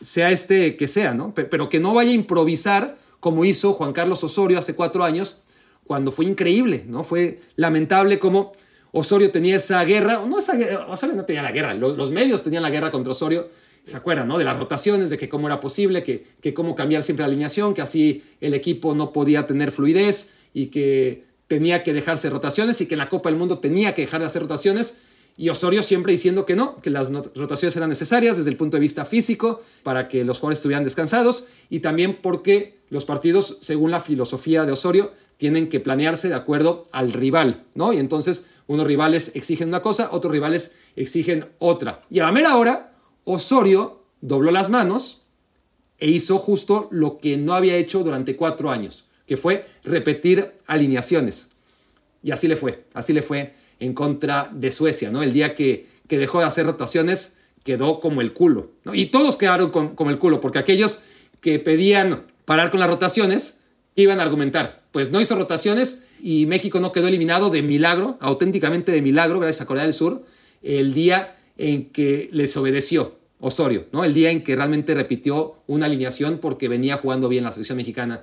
sea 0.00 0.30
este 0.32 0.76
que 0.76 0.88
sea, 0.88 1.14
¿no? 1.14 1.34
Pero 1.34 1.68
que 1.68 1.78
no 1.80 1.94
vaya 1.94 2.10
a 2.10 2.14
improvisar 2.14 2.98
como 3.20 3.44
hizo 3.44 3.74
Juan 3.74 3.92
Carlos 3.92 4.24
Osorio 4.24 4.58
hace 4.58 4.74
cuatro 4.74 5.04
años, 5.04 5.38
cuando 5.86 6.10
fue 6.10 6.24
increíble, 6.24 6.84
¿no? 6.88 7.04
Fue 7.04 7.40
lamentable 7.54 8.18
como 8.18 8.52
Osorio 8.90 9.30
tenía 9.30 9.56
esa 9.56 9.84
guerra, 9.84 10.22
no 10.26 10.38
esa 10.38 10.54
Osorio 10.88 11.14
no 11.14 11.24
tenía 11.24 11.42
la 11.42 11.52
guerra, 11.52 11.74
los, 11.74 12.10
medios 12.10 12.42
tenían 12.42 12.62
la 12.62 12.70
guerra 12.70 12.90
contra 12.90 13.12
Osorio, 13.12 13.48
¿se 13.84 13.96
acuerdan, 13.96 14.28
no? 14.28 14.38
De 14.38 14.44
las 14.44 14.58
rotaciones, 14.58 15.10
de 15.10 15.18
que 15.18 15.28
cómo 15.28 15.48
era 15.48 15.60
posible, 15.60 16.02
que, 16.02 16.24
que 16.40 16.54
cómo 16.54 16.74
cambiar 16.74 17.02
siempre 17.02 17.22
la 17.22 17.28
alineación, 17.28 17.74
que 17.74 17.82
así 17.82 18.22
el 18.40 18.54
equipo 18.54 18.94
no 18.94 19.12
podía 19.12 19.46
tener 19.46 19.70
fluidez 19.70 20.34
y 20.54 20.66
que 20.66 21.24
tenía 21.48 21.82
que 21.82 21.92
dejarse 21.92 22.30
rotaciones 22.30 22.80
y 22.80 22.86
que 22.86 22.96
la 22.96 23.08
Copa 23.08 23.28
del 23.28 23.38
Mundo 23.38 23.58
tenía 23.58 23.94
que 23.94 24.02
dejar 24.02 24.20
de 24.20 24.26
hacer 24.26 24.42
rotaciones. 24.42 24.98
Y 25.36 25.48
Osorio 25.48 25.82
siempre 25.82 26.12
diciendo 26.12 26.44
que 26.44 26.56
no, 26.56 26.80
que 26.80 26.90
las 26.90 27.10
rotaciones 27.34 27.74
eran 27.76 27.88
necesarias 27.88 28.36
desde 28.36 28.50
el 28.50 28.56
punto 28.56 28.76
de 28.76 28.80
vista 28.82 29.04
físico 29.04 29.62
para 29.82 30.08
que 30.08 30.24
los 30.24 30.38
jugadores 30.38 30.58
estuvieran 30.58 30.84
descansados 30.84 31.46
y 31.70 31.80
también 31.80 32.18
porque 32.20 32.78
los 32.90 33.06
partidos, 33.06 33.58
según 33.62 33.90
la 33.90 34.00
filosofía 34.00 34.66
de 34.66 34.72
Osorio, 34.72 35.12
tienen 35.38 35.68
que 35.68 35.80
planearse 35.80 36.28
de 36.28 36.34
acuerdo 36.34 36.86
al 36.92 37.12
rival, 37.12 37.64
¿no? 37.74 37.92
Y 37.92 37.98
entonces 37.98 38.44
unos 38.66 38.86
rivales 38.86 39.32
exigen 39.34 39.68
una 39.68 39.80
cosa, 39.80 40.10
otros 40.12 40.32
rivales 40.32 40.72
exigen 40.96 41.46
otra. 41.58 42.00
Y 42.10 42.20
a 42.20 42.24
la 42.24 42.32
mera 42.32 42.56
hora, 42.56 42.91
Osorio 43.24 44.04
dobló 44.20 44.50
las 44.50 44.70
manos 44.70 45.22
e 45.98 46.10
hizo 46.10 46.38
justo 46.38 46.88
lo 46.90 47.18
que 47.18 47.36
no 47.36 47.54
había 47.54 47.76
hecho 47.76 48.02
durante 48.02 48.36
cuatro 48.36 48.70
años, 48.70 49.04
que 49.26 49.36
fue 49.36 49.66
repetir 49.84 50.52
alineaciones. 50.66 51.50
Y 52.22 52.30
así 52.30 52.48
le 52.48 52.56
fue, 52.56 52.84
así 52.94 53.12
le 53.12 53.22
fue 53.22 53.54
en 53.78 53.94
contra 53.94 54.50
de 54.52 54.70
Suecia, 54.70 55.10
¿no? 55.10 55.22
El 55.22 55.32
día 55.32 55.54
que, 55.54 55.86
que 56.08 56.18
dejó 56.18 56.40
de 56.40 56.46
hacer 56.46 56.66
rotaciones 56.66 57.38
quedó 57.64 58.00
como 58.00 58.20
el 58.20 58.32
culo, 58.32 58.70
¿no? 58.84 58.94
Y 58.94 59.06
todos 59.06 59.36
quedaron 59.36 59.70
como 59.70 60.10
el 60.10 60.18
culo, 60.18 60.40
porque 60.40 60.58
aquellos 60.58 61.00
que 61.40 61.58
pedían 61.58 62.24
parar 62.44 62.70
con 62.70 62.80
las 62.80 62.88
rotaciones 62.88 63.60
iban 63.94 64.20
a 64.20 64.22
argumentar, 64.22 64.82
pues 64.90 65.10
no 65.10 65.20
hizo 65.20 65.36
rotaciones 65.36 66.04
y 66.20 66.46
México 66.46 66.80
no 66.80 66.92
quedó 66.92 67.08
eliminado 67.08 67.50
de 67.50 67.62
milagro, 67.62 68.16
auténticamente 68.20 68.92
de 68.92 69.02
milagro, 69.02 69.40
gracias 69.40 69.60
a 69.60 69.66
Corea 69.66 69.84
del 69.84 69.92
Sur, 69.92 70.24
el 70.62 70.94
día 70.94 71.36
en 71.62 71.90
que 71.90 72.28
les 72.32 72.56
obedeció 72.56 73.14
Osorio, 73.38 73.86
¿no? 73.92 74.04
El 74.04 74.14
día 74.14 74.30
en 74.30 74.42
que 74.42 74.56
realmente 74.56 74.94
repitió 74.94 75.62
una 75.68 75.86
alineación 75.86 76.38
porque 76.38 76.68
venía 76.68 76.96
jugando 76.96 77.28
bien 77.28 77.44
la 77.44 77.52
selección 77.52 77.76
mexicana 77.76 78.22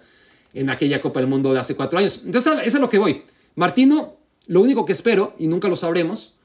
en 0.54 0.70
aquella 0.70 1.02
Copa 1.02 1.22
del 1.22 1.30
Mundo 1.30 1.54
de 1.54 1.60
hace 1.60 1.76
cuatro 1.76 2.00
años. 2.00 2.22
Entonces, 2.26 2.52
eso 2.66 2.78
es 2.78 2.82
lo 2.82 2.90
que 2.90 3.00
voy. 3.00 3.24
Martino, 3.56 4.18
lo 4.48 4.60
único 4.60 4.86
que 4.86 4.92
espero, 4.92 5.36
y 5.40 5.48
nunca 5.48 5.70
lo 5.70 5.78
sabremos, 5.78 6.36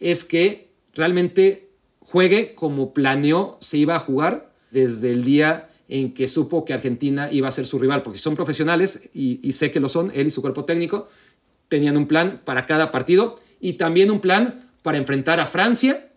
es 0.00 0.24
que 0.24 0.70
realmente 0.92 1.70
juegue 2.00 2.56
como 2.56 2.92
planeó 2.92 3.56
se 3.60 3.78
iba 3.78 3.94
a 3.94 4.00
jugar 4.00 4.52
desde 4.72 5.12
el 5.12 5.24
día 5.24 5.68
en 5.88 6.14
que 6.14 6.26
supo 6.26 6.64
que 6.64 6.72
Argentina 6.72 7.30
iba 7.30 7.46
a 7.46 7.52
ser 7.52 7.66
su 7.66 7.78
rival, 7.78 8.02
porque 8.02 8.18
son 8.18 8.34
profesionales 8.34 9.10
y, 9.14 9.52
sé 9.52 9.70
que 9.70 9.78
lo 9.78 9.88
son, 9.88 10.10
él 10.14 10.26
y 10.26 10.30
su 10.30 10.40
cuerpo 10.40 10.64
técnico, 10.64 11.08
tenían 11.68 11.96
un 11.96 12.06
plan 12.06 12.40
para 12.44 12.66
cada 12.66 12.90
partido 12.90 13.38
y 13.60 13.74
también 13.74 14.10
un 14.10 14.20
plan 14.20 14.68
para 14.82 14.98
enfrentar 14.98 15.38
a 15.38 15.46
Francia 15.46 16.09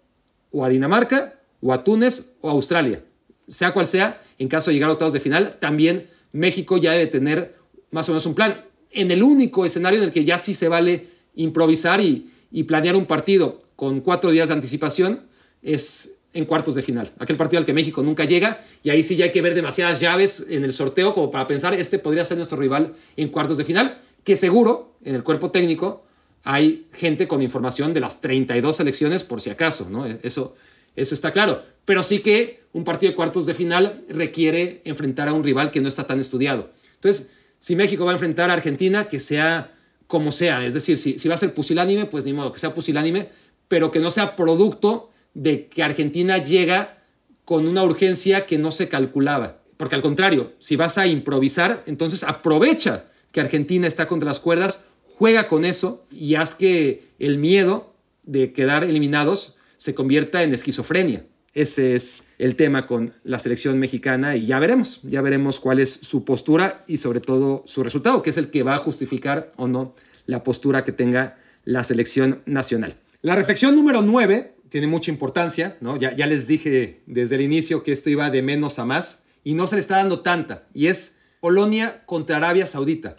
o 0.53 0.63
a 0.63 0.69
Dinamarca 0.69 1.33
o 1.59 1.73
a 1.73 1.83
Túnez 1.83 2.35
o 2.39 2.47
a 2.47 2.53
Australia. 2.53 3.03
Sea 3.47 3.73
cual 3.73 3.87
sea, 3.87 4.21
en 4.39 4.47
caso 4.47 4.69
de 4.69 4.75
llegar 4.75 4.89
a 4.89 4.93
octavos 4.93 5.11
de 5.11 5.19
final, 5.19 5.57
también 5.59 6.07
México 6.31 6.77
ya 6.77 6.93
debe 6.93 7.07
tener 7.07 7.55
más 7.91 8.07
o 8.07 8.13
menos 8.13 8.25
un 8.25 8.35
plan. 8.35 8.63
En 8.91 9.11
el 9.11 9.21
único 9.21 9.65
escenario 9.65 9.99
en 9.99 10.05
el 10.05 10.11
que 10.11 10.23
ya 10.23 10.37
sí 10.37 10.53
se 10.53 10.69
vale 10.69 11.07
improvisar 11.35 11.99
y, 11.99 12.31
y 12.51 12.63
planear 12.63 12.95
un 12.95 13.05
partido 13.05 13.59
con 13.75 13.99
cuatro 13.99 14.31
días 14.31 14.47
de 14.47 14.53
anticipación 14.53 15.21
es 15.61 16.11
en 16.33 16.45
cuartos 16.45 16.75
de 16.75 16.81
final. 16.81 17.11
Aquel 17.19 17.37
partido 17.37 17.59
al 17.59 17.65
que 17.65 17.73
México 17.73 18.01
nunca 18.01 18.25
llega 18.25 18.63
y 18.81 18.89
ahí 18.89 19.03
sí 19.03 19.15
ya 19.15 19.25
hay 19.25 19.31
que 19.31 19.41
ver 19.41 19.55
demasiadas 19.55 19.99
llaves 19.99 20.45
en 20.49 20.63
el 20.63 20.73
sorteo 20.73 21.13
como 21.13 21.29
para 21.31 21.47
pensar 21.47 21.73
este 21.73 21.99
podría 21.99 22.25
ser 22.25 22.37
nuestro 22.37 22.57
rival 22.57 22.93
en 23.17 23.29
cuartos 23.29 23.57
de 23.57 23.65
final, 23.65 23.97
que 24.23 24.35
seguro 24.35 24.95
en 25.03 25.15
el 25.15 25.23
cuerpo 25.23 25.51
técnico 25.51 26.03
hay 26.43 26.87
gente 26.93 27.27
con 27.27 27.41
información 27.41 27.93
de 27.93 28.01
las 28.01 28.21
32 28.21 28.75
selecciones 28.75 29.23
por 29.23 29.41
si 29.41 29.49
acaso, 29.49 29.89
¿no? 29.89 30.05
Eso, 30.05 30.55
eso 30.95 31.15
está 31.15 31.31
claro. 31.31 31.63
Pero 31.85 32.03
sí 32.03 32.19
que 32.19 32.63
un 32.73 32.83
partido 32.83 33.11
de 33.11 33.15
cuartos 33.15 33.45
de 33.45 33.53
final 33.53 34.03
requiere 34.09 34.81
enfrentar 34.83 35.27
a 35.27 35.33
un 35.33 35.43
rival 35.43 35.71
que 35.71 35.81
no 35.81 35.87
está 35.87 36.05
tan 36.05 36.19
estudiado. 36.19 36.69
Entonces, 36.95 37.31
si 37.59 37.75
México 37.75 38.03
va 38.03 38.11
a 38.11 38.15
enfrentar 38.15 38.49
a 38.49 38.53
Argentina, 38.53 39.07
que 39.07 39.19
sea 39.19 39.73
como 40.07 40.31
sea, 40.31 40.65
es 40.65 40.73
decir, 40.73 40.97
si, 40.97 41.17
si 41.17 41.27
va 41.27 41.35
a 41.35 41.37
ser 41.37 41.53
pusilánime, 41.53 42.05
pues 42.05 42.25
ni 42.25 42.33
modo, 42.33 42.51
que 42.51 42.59
sea 42.59 42.73
pusilánime, 42.73 43.29
pero 43.67 43.89
que 43.89 43.99
no 43.99 44.09
sea 44.09 44.35
producto 44.35 45.11
de 45.33 45.67
que 45.67 45.81
Argentina 45.81 46.37
llega 46.37 46.97
con 47.45 47.67
una 47.67 47.83
urgencia 47.83 48.45
que 48.45 48.57
no 48.57 48.71
se 48.71 48.89
calculaba. 48.89 49.61
Porque 49.77 49.95
al 49.95 50.01
contrario, 50.01 50.53
si 50.59 50.75
vas 50.75 50.97
a 50.97 51.07
improvisar, 51.07 51.83
entonces 51.87 52.23
aprovecha 52.23 53.05
que 53.31 53.41
Argentina 53.41 53.87
está 53.87 54.07
contra 54.07 54.27
las 54.27 54.39
cuerdas, 54.39 54.83
juega 55.18 55.47
con 55.47 55.66
eso 55.66 56.05
y 56.11 56.36
haz 56.36 56.55
que 56.55 57.07
el 57.20 57.38
miedo 57.38 57.93
de 58.26 58.53
quedar 58.53 58.84
eliminados 58.84 59.57
se 59.78 59.93
convierta 59.93 60.43
en 60.43 60.53
esquizofrenia. 60.53 61.26
Ese 61.53 61.95
es 61.95 62.24
el 62.39 62.55
tema 62.55 62.88
con 62.88 63.14
la 63.24 63.39
selección 63.39 63.80
mexicana 63.80 64.36
y 64.36 64.47
ya 64.47 64.59
veremos, 64.59 65.01
ya 65.03 65.22
veremos 65.22 65.59
cuál 65.59 65.80
es 65.80 65.91
su 65.91 66.26
postura 66.26 66.84
y 66.88 66.97
sobre 66.97 67.20
todo 67.20 67.64
su 67.68 67.84
resultado, 67.84 68.22
que 68.24 68.32
es 68.32 68.38
el 68.38 68.49
que 68.49 68.64
va 68.64 68.74
a 68.74 68.78
justificar 68.78 69.49
o 69.55 69.68
no 69.68 69.95
la 70.26 70.43
postura 70.43 70.84
que 70.84 70.91
tenga 70.91 71.38
la 71.64 71.84
selección 71.84 72.41
nacional. 72.45 72.97
La 73.22 73.36
reflexión 73.36 73.76
número 73.76 74.01
9 74.01 74.55
tiene 74.70 74.88
mucha 74.88 75.11
importancia, 75.11 75.78
¿no? 75.80 75.97
Ya, 75.97 76.16
ya 76.16 76.26
les 76.26 76.47
dije 76.47 77.01
desde 77.05 77.36
el 77.36 77.41
inicio 77.41 77.84
que 77.84 77.91
esto 77.91 78.09
iba 78.09 78.30
de 78.30 78.41
menos 78.41 78.80
a 78.80 78.86
más 78.86 79.24
y 79.43 79.53
no 79.53 79.68
se 79.68 79.76
le 79.76 79.82
está 79.82 79.97
dando 79.97 80.22
tanta, 80.22 80.68
y 80.74 80.88
es 80.88 81.18
Polonia 81.39 82.03
contra 82.05 82.38
Arabia 82.38 82.66
Saudita. 82.66 83.18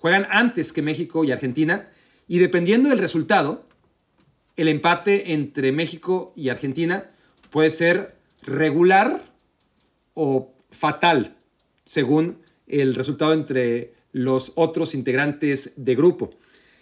Juegan 0.00 0.26
antes 0.30 0.72
que 0.72 0.82
México 0.82 1.24
y 1.24 1.30
Argentina 1.30 1.88
y 2.26 2.38
dependiendo 2.38 2.88
del 2.88 2.98
resultado, 2.98 3.64
el 4.56 4.68
empate 4.68 5.32
entre 5.32 5.72
México 5.72 6.32
y 6.34 6.48
Argentina 6.48 7.10
puede 7.50 7.70
ser 7.70 8.16
regular 8.42 9.32
o 10.14 10.54
fatal, 10.70 11.36
según 11.84 12.38
el 12.66 12.94
resultado 12.94 13.32
entre 13.32 13.94
los 14.12 14.52
otros 14.54 14.94
integrantes 14.94 15.84
de 15.84 15.94
grupo. 15.94 16.30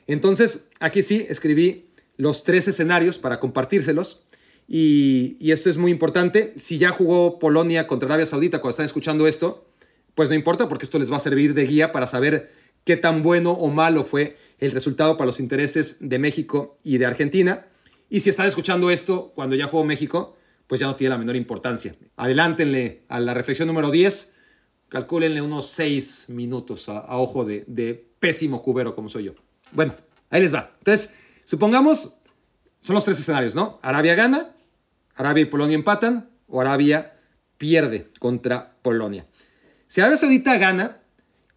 Entonces, 0.07 0.69
aquí 0.81 1.03
sí 1.03 1.27
escribí 1.29 1.87
los 2.17 2.45
tres 2.45 2.69
escenarios 2.69 3.19
para 3.19 3.41
compartírselos. 3.41 4.23
Y, 4.67 5.37
y, 5.41 5.53
esto 5.53 5.71
es 5.71 5.79
muy 5.79 5.91
importante. 5.91 6.53
Si 6.57 6.77
ya 6.77 6.91
jugó 6.91 7.39
Polonia 7.39 7.87
contra 7.87 8.07
Arabia 8.07 8.27
Saudita 8.27 8.61
cuando 8.61 8.73
están 8.73 8.87
escuchando 8.87 9.27
esto, 9.27 9.67
pues 10.15 10.29
no 10.29 10.35
importa 10.35 10.69
porque 10.69 10.85
esto 10.85 10.99
les 10.99 11.11
va 11.11 11.17
a 11.17 11.21
servir 11.21 11.55
de 11.55 11.65
guía 11.65 11.91
para 11.91 12.07
saber 12.07 12.51
qué 12.89 12.97
tan 12.97 13.23
bueno 13.23 13.51
o 13.51 13.69
malo 13.69 14.03
fue 14.03 14.39
el 14.59 14.71
resultado 14.71 15.19
para 15.19 15.27
los 15.27 15.41
intereses 15.41 15.99
de 16.01 16.19
México 16.19 16.79
y 16.83 16.97
de 16.97 17.05
Argentina. 17.05 17.67
Y 18.09 18.21
si 18.21 18.31
están 18.31 18.47
escuchando 18.47 18.91
esto 18.91 19.31
cuando 19.35 19.55
ya 19.55 19.67
jugó 19.67 19.85
México, 19.85 20.39
pues 20.67 20.81
ya 20.81 20.87
no 20.87 20.97
tiene 20.97 21.11
la 21.11 21.19
menor 21.19 21.37
importancia. 21.37 21.95
Adelántenle 22.17 23.03
a 23.09 23.21
la 23.21 23.35
reflexión 23.35 23.69
número 23.69 23.91
10, 23.91 24.33
calcúlenle 24.89 25.43
unos 25.43 25.67
6 25.67 26.31
minutos 26.31 26.89
a, 26.89 27.15
ojo 27.19 27.45
de, 27.45 27.65
de 27.67 27.93
pésimo 28.21 28.63
cubero 28.63 28.95
como 28.95 29.11
soy 29.11 29.25
yo. 29.25 29.35
Bueno, 29.73 29.95
ahí 30.31 30.41
les 30.41 30.55
va. 30.55 30.73
Entonces, 30.79 31.13
supongamos, 31.45 32.15
son 32.81 32.95
los 32.95 33.05
tres 33.05 33.19
escenarios, 33.19 33.55
¿no? 33.55 33.79
Arabia 33.83 34.15
gana, 34.15 34.55
Arabia 35.15 35.43
y 35.43 35.45
Polonia 35.45 35.75
empatan 35.75 36.31
o 36.47 36.63
Arabia 36.63 37.19
pierde 37.59 38.09
contra 38.19 38.79
Polonia. 38.81 39.27
Si 39.89 40.01
Arabia 40.01 40.17
Saudita 40.17 40.57
gana, 40.57 40.98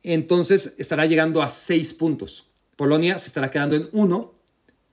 entonces 0.04 0.76
estará 0.78 1.06
llegando 1.06 1.42
a 1.42 1.50
6 1.50 1.94
puntos. 1.94 2.52
Polonia 2.76 3.18
se 3.18 3.28
estará 3.28 3.52
quedando 3.52 3.76
en 3.76 3.90
1 3.92 4.34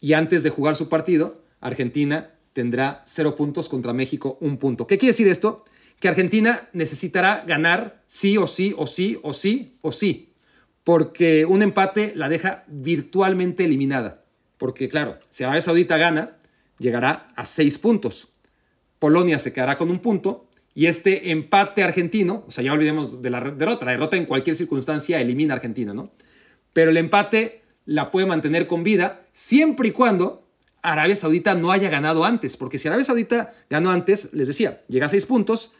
y 0.00 0.12
antes 0.12 0.42
de 0.42 0.50
jugar 0.50 0.76
su 0.76 0.88
partido, 0.88 1.42
Argentina 1.60 2.34
tendrá 2.52 3.02
0 3.06 3.36
puntos 3.36 3.68
contra 3.68 3.92
México, 3.92 4.36
1 4.40 4.58
punto. 4.58 4.86
¿Qué 4.86 4.98
quiere 4.98 5.12
decir 5.12 5.28
esto? 5.28 5.64
Que 6.00 6.08
Argentina 6.08 6.68
necesitará 6.72 7.44
ganar 7.46 8.02
sí 8.06 8.36
o 8.38 8.46
sí 8.46 8.74
o 8.76 8.86
sí 8.86 9.18
o 9.22 9.32
sí 9.32 9.78
o 9.80 9.90
sí, 9.90 10.34
porque 10.84 11.44
un 11.44 11.62
empate 11.62 12.12
la 12.14 12.28
deja 12.28 12.64
virtualmente 12.68 13.64
eliminada. 13.64 14.24
Porque 14.58 14.88
claro, 14.88 15.18
si 15.30 15.44
Arabia 15.44 15.62
Saudita 15.62 15.96
gana, 15.96 16.36
llegará 16.78 17.26
a 17.36 17.46
6 17.46 17.78
puntos. 17.78 18.28
Polonia 18.98 19.38
se 19.38 19.52
quedará 19.52 19.78
con 19.78 19.90
un 19.90 20.00
punto 20.00 20.47
y 20.78 20.86
este 20.86 21.32
empate 21.32 21.82
argentino, 21.82 22.44
o 22.46 22.52
sea, 22.52 22.62
ya 22.62 22.72
olvidemos 22.72 23.20
de 23.20 23.30
la 23.30 23.40
derrota, 23.40 23.84
la 23.84 23.90
derrota 23.90 24.16
en 24.16 24.26
cualquier 24.26 24.54
circunstancia 24.54 25.20
elimina 25.20 25.52
a 25.52 25.56
Argentina, 25.56 25.92
¿no? 25.92 26.12
Pero 26.72 26.92
el 26.92 26.96
empate 26.98 27.62
la 27.84 28.12
puede 28.12 28.28
mantener 28.28 28.68
con 28.68 28.84
vida 28.84 29.26
siempre 29.32 29.88
y 29.88 29.90
cuando 29.90 30.46
Arabia 30.80 31.16
Saudita 31.16 31.56
no 31.56 31.72
haya 31.72 31.90
ganado 31.90 32.24
antes, 32.24 32.56
porque 32.56 32.78
si 32.78 32.86
Arabia 32.86 33.04
Saudita 33.04 33.54
ganó 33.68 33.90
antes, 33.90 34.32
les 34.34 34.46
decía, 34.46 34.78
llega 34.86 35.06
a 35.06 35.08
seis 35.08 35.26
puntos, 35.26 35.72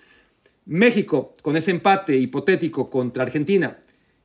México 0.67 1.33
con 1.43 1.57
ese 1.57 1.71
empate 1.71 2.17
hipotético 2.17 2.91
contra 2.91 3.23
Argentina 3.23 3.79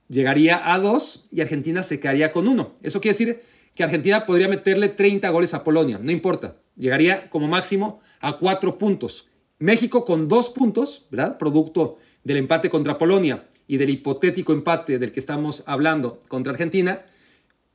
llegaría 0.09 0.73
a 0.73 0.79
dos 0.79 1.25
y 1.29 1.41
Argentina 1.41 1.83
se 1.83 1.99
quedaría 1.99 2.31
con 2.31 2.47
uno. 2.47 2.73
Eso 2.81 2.99
quiere 2.99 3.15
decir 3.15 3.43
que 3.75 3.83
Argentina 3.83 4.25
podría 4.25 4.47
meterle 4.47 4.89
30 4.89 5.29
goles 5.29 5.53
a 5.53 5.63
Polonia, 5.63 5.99
no 6.01 6.11
importa, 6.11 6.55
llegaría 6.75 7.29
como 7.29 7.47
máximo 7.47 8.01
a 8.21 8.39
cuatro 8.39 8.79
puntos. 8.79 9.27
México 9.59 10.05
con 10.05 10.27
dos 10.27 10.49
puntos, 10.49 11.07
¿verdad? 11.11 11.37
Producto 11.37 11.97
del 12.23 12.37
empate 12.37 12.69
contra 12.69 12.97
Polonia 12.97 13.45
y 13.67 13.77
del 13.77 13.89
hipotético 13.89 14.53
empate 14.53 14.99
del 14.99 15.11
que 15.11 15.19
estamos 15.19 15.63
hablando 15.67 16.21
contra 16.27 16.51
Argentina, 16.51 17.01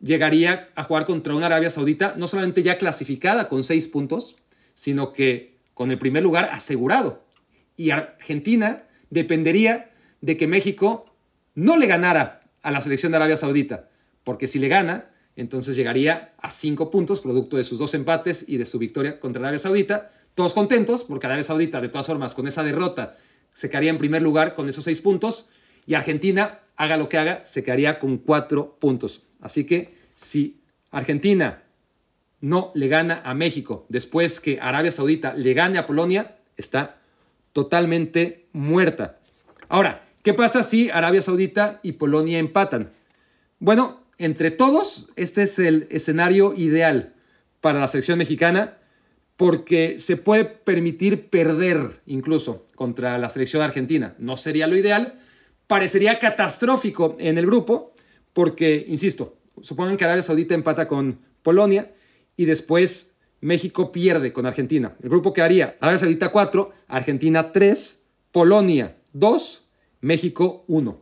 llegaría 0.00 0.68
a 0.74 0.84
jugar 0.84 1.06
contra 1.06 1.34
una 1.34 1.46
Arabia 1.46 1.70
Saudita 1.70 2.14
no 2.16 2.26
solamente 2.26 2.62
ya 2.62 2.78
clasificada 2.78 3.48
con 3.48 3.64
seis 3.64 3.86
puntos, 3.86 4.36
sino 4.74 5.12
que 5.12 5.56
con 5.74 5.90
el 5.90 5.98
primer 5.98 6.22
lugar 6.22 6.50
asegurado. 6.52 7.24
Y 7.76 7.90
Argentina 7.90 8.84
dependería 9.10 9.90
de 10.20 10.36
que 10.36 10.46
México 10.46 11.04
no 11.54 11.76
le 11.76 11.86
ganara 11.86 12.40
a 12.62 12.70
la 12.70 12.80
selección 12.80 13.12
de 13.12 13.16
Arabia 13.16 13.36
Saudita, 13.36 13.88
porque 14.24 14.46
si 14.46 14.58
le 14.58 14.68
gana, 14.68 15.10
entonces 15.36 15.76
llegaría 15.76 16.34
a 16.38 16.50
cinco 16.50 16.90
puntos, 16.90 17.20
producto 17.20 17.56
de 17.56 17.64
sus 17.64 17.78
dos 17.78 17.94
empates 17.94 18.44
y 18.48 18.56
de 18.56 18.66
su 18.66 18.78
victoria 18.78 19.20
contra 19.20 19.40
Arabia 19.40 19.58
Saudita, 19.58 20.12
todos 20.38 20.54
contentos, 20.54 21.02
porque 21.02 21.26
Arabia 21.26 21.42
Saudita, 21.42 21.80
de 21.80 21.88
todas 21.88 22.06
formas, 22.06 22.32
con 22.32 22.46
esa 22.46 22.62
derrota, 22.62 23.16
se 23.52 23.68
quedaría 23.68 23.90
en 23.90 23.98
primer 23.98 24.22
lugar 24.22 24.54
con 24.54 24.68
esos 24.68 24.84
seis 24.84 25.00
puntos, 25.00 25.48
y 25.84 25.94
Argentina, 25.94 26.60
haga 26.76 26.96
lo 26.96 27.08
que 27.08 27.18
haga, 27.18 27.44
se 27.44 27.64
quedaría 27.64 27.98
con 27.98 28.18
cuatro 28.18 28.76
puntos. 28.78 29.22
Así 29.40 29.64
que 29.64 29.96
si 30.14 30.60
Argentina 30.92 31.64
no 32.40 32.70
le 32.76 32.86
gana 32.86 33.20
a 33.24 33.34
México 33.34 33.84
después 33.88 34.38
que 34.38 34.60
Arabia 34.60 34.92
Saudita 34.92 35.34
le 35.34 35.54
gane 35.54 35.76
a 35.76 35.88
Polonia, 35.88 36.36
está 36.56 37.00
totalmente 37.52 38.46
muerta. 38.52 39.18
Ahora, 39.68 40.06
¿qué 40.22 40.34
pasa 40.34 40.62
si 40.62 40.88
Arabia 40.88 41.20
Saudita 41.20 41.80
y 41.82 41.92
Polonia 41.92 42.38
empatan? 42.38 42.92
Bueno, 43.58 44.04
entre 44.18 44.52
todos, 44.52 45.08
este 45.16 45.42
es 45.42 45.58
el 45.58 45.88
escenario 45.90 46.54
ideal 46.54 47.16
para 47.60 47.80
la 47.80 47.88
selección 47.88 48.18
mexicana 48.18 48.77
porque 49.38 50.00
se 50.00 50.16
puede 50.16 50.44
permitir 50.44 51.28
perder 51.30 52.00
incluso 52.06 52.66
contra 52.74 53.16
la 53.18 53.28
selección 53.28 53.62
argentina. 53.62 54.16
No 54.18 54.36
sería 54.36 54.66
lo 54.66 54.76
ideal, 54.76 55.14
parecería 55.68 56.18
catastrófico 56.18 57.14
en 57.20 57.38
el 57.38 57.46
grupo, 57.46 57.92
porque, 58.32 58.84
insisto, 58.88 59.36
supongan 59.62 59.96
que 59.96 60.02
Arabia 60.02 60.24
Saudita 60.24 60.56
empata 60.56 60.88
con 60.88 61.20
Polonia 61.44 61.94
y 62.36 62.46
después 62.46 63.18
México 63.40 63.92
pierde 63.92 64.32
con 64.32 64.44
Argentina. 64.44 64.96
El 65.04 65.08
grupo 65.08 65.32
quedaría 65.32 65.76
Arabia 65.78 66.00
Saudita 66.00 66.32
4, 66.32 66.72
Argentina 66.88 67.52
3, 67.52 68.02
Polonia 68.32 68.96
2, 69.12 69.62
México 70.00 70.64
1. 70.66 71.00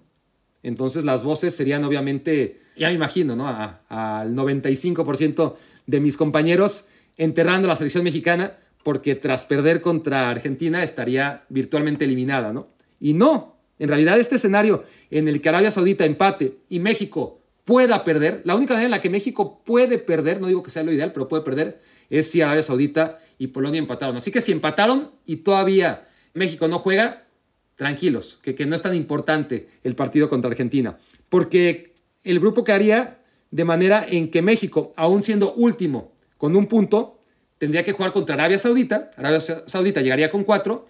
Entonces 0.62 1.04
las 1.04 1.22
voces 1.22 1.56
serían 1.56 1.84
obviamente, 1.84 2.60
ya 2.76 2.88
me 2.88 2.94
imagino, 2.94 3.34
¿no? 3.34 3.48
al 3.48 4.34
95% 4.34 5.54
de 5.86 6.00
mis 6.00 6.18
compañeros 6.18 6.88
enterrando 7.16 7.66
a 7.66 7.70
la 7.70 7.76
selección 7.76 8.04
mexicana 8.04 8.56
porque 8.82 9.14
tras 9.14 9.44
perder 9.44 9.80
contra 9.80 10.30
Argentina 10.30 10.82
estaría 10.82 11.44
virtualmente 11.48 12.04
eliminada, 12.04 12.52
¿no? 12.52 12.68
Y 13.00 13.14
no, 13.14 13.56
en 13.78 13.88
realidad 13.88 14.18
este 14.18 14.36
escenario 14.36 14.84
en 15.10 15.28
el 15.28 15.40
que 15.40 15.48
Arabia 15.48 15.70
Saudita 15.70 16.04
empate 16.04 16.58
y 16.68 16.78
México 16.78 17.40
pueda 17.64 18.04
perder, 18.04 18.42
la 18.44 18.54
única 18.54 18.74
manera 18.74 18.86
en 18.86 18.90
la 18.92 19.00
que 19.00 19.10
México 19.10 19.60
puede 19.64 19.98
perder, 19.98 20.40
no 20.40 20.46
digo 20.46 20.62
que 20.62 20.70
sea 20.70 20.84
lo 20.84 20.92
ideal, 20.92 21.12
pero 21.12 21.26
puede 21.26 21.42
perder, 21.42 21.80
es 22.10 22.30
si 22.30 22.40
Arabia 22.40 22.62
Saudita 22.62 23.18
y 23.38 23.48
Polonia 23.48 23.80
empataron. 23.80 24.16
Así 24.16 24.30
que 24.30 24.40
si 24.40 24.52
empataron 24.52 25.10
y 25.26 25.36
todavía 25.36 26.06
México 26.32 26.68
no 26.68 26.78
juega, 26.78 27.26
tranquilos, 27.74 28.38
que, 28.40 28.54
que 28.54 28.66
no 28.66 28.76
es 28.76 28.82
tan 28.82 28.94
importante 28.94 29.68
el 29.82 29.96
partido 29.96 30.28
contra 30.28 30.50
Argentina, 30.50 30.96
porque 31.28 31.94
el 32.22 32.38
grupo 32.38 32.62
quedaría 32.62 33.18
de 33.50 33.64
manera 33.64 34.06
en 34.08 34.30
que 34.30 34.42
México, 34.42 34.92
aún 34.96 35.22
siendo 35.22 35.52
último 35.54 36.12
con 36.38 36.56
un 36.56 36.66
punto, 36.66 37.18
tendría 37.58 37.84
que 37.84 37.92
jugar 37.92 38.12
contra 38.12 38.34
Arabia 38.34 38.58
Saudita. 38.58 39.10
Arabia 39.16 39.40
Saudita 39.40 40.00
llegaría 40.00 40.30
con 40.30 40.44
cuatro. 40.44 40.86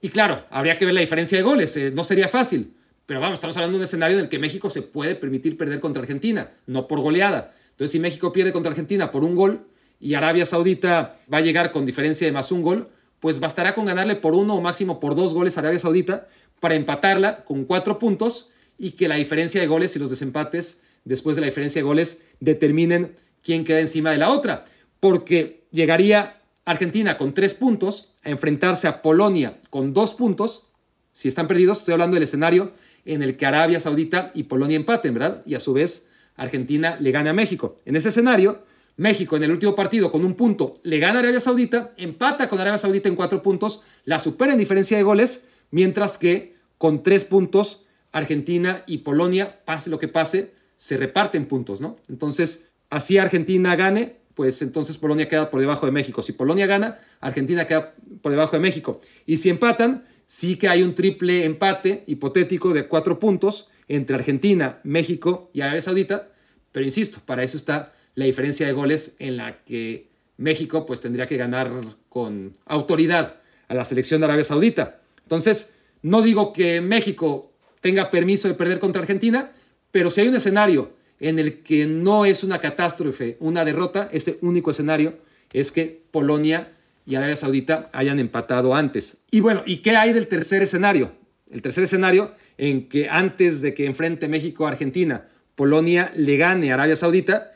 Y 0.00 0.08
claro, 0.08 0.44
habría 0.50 0.76
que 0.76 0.84
ver 0.84 0.94
la 0.94 1.00
diferencia 1.00 1.38
de 1.38 1.44
goles. 1.44 1.76
Eh, 1.76 1.92
no 1.94 2.04
sería 2.04 2.28
fácil. 2.28 2.74
Pero 3.06 3.20
vamos, 3.20 3.34
estamos 3.34 3.56
hablando 3.56 3.78
de 3.78 3.82
un 3.82 3.84
escenario 3.84 4.16
en 4.16 4.24
el 4.24 4.28
que 4.28 4.38
México 4.38 4.70
se 4.70 4.82
puede 4.82 5.14
permitir 5.14 5.56
perder 5.56 5.80
contra 5.80 6.02
Argentina, 6.02 6.52
no 6.66 6.86
por 6.86 7.00
goleada. 7.00 7.52
Entonces, 7.70 7.90
si 7.90 7.98
México 7.98 8.32
pierde 8.32 8.52
contra 8.52 8.70
Argentina 8.70 9.10
por 9.10 9.24
un 9.24 9.34
gol 9.34 9.66
y 9.98 10.14
Arabia 10.14 10.46
Saudita 10.46 11.18
va 11.32 11.38
a 11.38 11.40
llegar 11.40 11.72
con 11.72 11.84
diferencia 11.84 12.26
de 12.26 12.32
más 12.32 12.52
un 12.52 12.62
gol, 12.62 12.88
pues 13.20 13.38
bastará 13.40 13.74
con 13.74 13.86
ganarle 13.86 14.16
por 14.16 14.34
uno 14.34 14.54
o 14.54 14.60
máximo 14.60 14.98
por 14.98 15.14
dos 15.14 15.34
goles 15.34 15.56
a 15.56 15.60
Arabia 15.60 15.78
Saudita 15.78 16.28
para 16.60 16.74
empatarla 16.74 17.44
con 17.44 17.64
cuatro 17.64 17.98
puntos 17.98 18.50
y 18.78 18.92
que 18.92 19.08
la 19.08 19.16
diferencia 19.16 19.60
de 19.60 19.66
goles 19.66 19.94
y 19.94 19.98
los 19.98 20.10
desempates 20.10 20.82
después 21.04 21.36
de 21.36 21.40
la 21.40 21.46
diferencia 21.46 21.80
de 21.80 21.84
goles 21.84 22.22
determinen 22.40 23.14
quién 23.42 23.64
queda 23.64 23.80
encima 23.80 24.10
de 24.10 24.18
la 24.18 24.30
otra, 24.30 24.64
porque 25.00 25.66
llegaría 25.70 26.40
Argentina 26.64 27.16
con 27.18 27.34
tres 27.34 27.54
puntos 27.54 28.10
a 28.24 28.30
enfrentarse 28.30 28.86
a 28.86 29.02
Polonia 29.02 29.58
con 29.70 29.92
dos 29.92 30.14
puntos. 30.14 30.64
Si 31.12 31.28
están 31.28 31.48
perdidos, 31.48 31.78
estoy 31.78 31.92
hablando 31.92 32.14
del 32.14 32.22
escenario 32.22 32.72
en 33.04 33.22
el 33.22 33.36
que 33.36 33.46
Arabia 33.46 33.80
Saudita 33.80 34.30
y 34.34 34.44
Polonia 34.44 34.76
empaten, 34.76 35.14
¿verdad? 35.14 35.42
Y 35.44 35.54
a 35.54 35.60
su 35.60 35.72
vez 35.72 36.10
Argentina 36.36 36.96
le 37.00 37.10
gana 37.10 37.30
a 37.30 37.34
México. 37.34 37.76
En 37.84 37.96
ese 37.96 38.10
escenario, 38.10 38.64
México 38.96 39.36
en 39.36 39.42
el 39.42 39.50
último 39.50 39.74
partido 39.74 40.12
con 40.12 40.24
un 40.24 40.34
punto 40.34 40.76
le 40.82 40.98
gana 40.98 41.18
a 41.18 41.22
Arabia 41.22 41.40
Saudita, 41.40 41.92
empata 41.96 42.48
con 42.48 42.60
Arabia 42.60 42.78
Saudita 42.78 43.08
en 43.08 43.16
cuatro 43.16 43.42
puntos, 43.42 43.82
la 44.04 44.18
supera 44.18 44.52
en 44.52 44.58
diferencia 44.58 44.96
de 44.96 45.02
goles, 45.02 45.48
mientras 45.70 46.18
que 46.18 46.54
con 46.78 47.02
tres 47.02 47.24
puntos 47.24 47.84
Argentina 48.12 48.84
y 48.86 48.98
Polonia, 48.98 49.64
pase 49.64 49.90
lo 49.90 49.98
que 49.98 50.08
pase, 50.08 50.52
se 50.76 50.96
reparten 50.96 51.46
puntos, 51.46 51.80
¿no? 51.80 51.96
Entonces, 52.08 52.68
así 52.92 53.16
Argentina 53.16 53.74
gane, 53.74 54.16
pues 54.34 54.60
entonces 54.60 54.98
Polonia 54.98 55.26
queda 55.26 55.48
por 55.48 55.60
debajo 55.60 55.86
de 55.86 55.92
México. 55.92 56.20
Si 56.20 56.32
Polonia 56.32 56.66
gana, 56.66 57.00
Argentina 57.20 57.66
queda 57.66 57.94
por 58.20 58.32
debajo 58.32 58.52
de 58.52 58.60
México. 58.60 59.00
Y 59.26 59.38
si 59.38 59.48
empatan, 59.48 60.04
sí 60.26 60.56
que 60.56 60.68
hay 60.68 60.82
un 60.82 60.94
triple 60.94 61.44
empate 61.44 62.04
hipotético 62.06 62.74
de 62.74 62.86
cuatro 62.86 63.18
puntos 63.18 63.68
entre 63.88 64.14
Argentina, 64.14 64.78
México 64.84 65.50
y 65.54 65.62
Arabia 65.62 65.80
Saudita, 65.80 66.28
pero 66.70 66.84
insisto, 66.84 67.20
para 67.24 67.42
eso 67.42 67.56
está 67.56 67.92
la 68.14 68.26
diferencia 68.26 68.66
de 68.66 68.72
goles 68.72 69.16
en 69.18 69.38
la 69.38 69.64
que 69.64 70.10
México 70.36 70.84
pues 70.84 71.00
tendría 71.00 71.26
que 71.26 71.38
ganar 71.38 71.70
con 72.10 72.58
autoridad 72.66 73.40
a 73.68 73.74
la 73.74 73.86
selección 73.86 74.20
de 74.20 74.26
Arabia 74.26 74.44
Saudita. 74.44 75.00
Entonces, 75.22 75.74
no 76.02 76.20
digo 76.20 76.52
que 76.52 76.82
México 76.82 77.52
tenga 77.80 78.10
permiso 78.10 78.48
de 78.48 78.54
perder 78.54 78.78
contra 78.78 79.00
Argentina, 79.00 79.50
pero 79.90 80.10
si 80.10 80.20
hay 80.20 80.28
un 80.28 80.34
escenario 80.34 80.92
en 81.22 81.38
el 81.38 81.62
que 81.62 81.86
no 81.86 82.24
es 82.24 82.42
una 82.42 82.58
catástrofe, 82.58 83.36
una 83.38 83.64
derrota, 83.64 84.10
ese 84.12 84.38
único 84.42 84.72
escenario 84.72 85.18
es 85.52 85.70
que 85.70 86.02
Polonia 86.10 86.72
y 87.06 87.14
Arabia 87.14 87.36
Saudita 87.36 87.84
hayan 87.92 88.18
empatado 88.18 88.74
antes. 88.74 89.18
Y 89.30 89.38
bueno, 89.38 89.62
¿y 89.64 89.78
qué 89.78 89.96
hay 89.96 90.12
del 90.12 90.26
tercer 90.26 90.62
escenario? 90.62 91.12
El 91.48 91.62
tercer 91.62 91.84
escenario 91.84 92.34
en 92.58 92.88
que 92.88 93.08
antes 93.08 93.60
de 93.60 93.72
que 93.72 93.86
enfrente 93.86 94.26
México 94.26 94.66
a 94.66 94.70
Argentina, 94.70 95.28
Polonia 95.54 96.12
le 96.16 96.36
gane 96.36 96.72
a 96.72 96.74
Arabia 96.74 96.96
Saudita, 96.96 97.52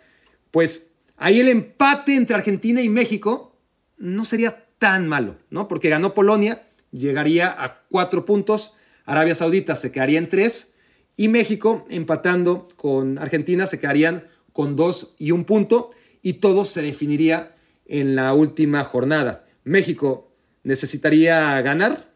pues 0.52 0.92
ahí 1.16 1.40
el 1.40 1.48
empate 1.48 2.14
entre 2.14 2.36
Argentina 2.36 2.80
y 2.82 2.88
México 2.88 3.58
no 3.98 4.24
sería 4.24 4.64
tan 4.78 5.08
malo, 5.08 5.38
¿no? 5.50 5.66
Porque 5.66 5.88
ganó 5.88 6.14
Polonia, 6.14 6.62
llegaría 6.92 7.48
a 7.48 7.82
cuatro 7.90 8.24
puntos, 8.24 8.74
Arabia 9.06 9.34
Saudita 9.34 9.74
se 9.74 9.90
quedaría 9.90 10.18
en 10.18 10.28
tres 10.28 10.75
y 11.16 11.28
México 11.28 11.86
empatando 11.88 12.68
con 12.76 13.18
Argentina 13.18 13.66
se 13.66 13.80
quedarían 13.80 14.24
con 14.52 14.76
dos 14.76 15.14
y 15.18 15.30
un 15.30 15.44
punto 15.44 15.90
y 16.22 16.34
todo 16.34 16.64
se 16.64 16.82
definiría 16.82 17.54
en 17.86 18.16
la 18.16 18.34
última 18.34 18.84
jornada. 18.84 19.46
México 19.64 20.32
necesitaría 20.62 21.60
ganar, 21.62 22.12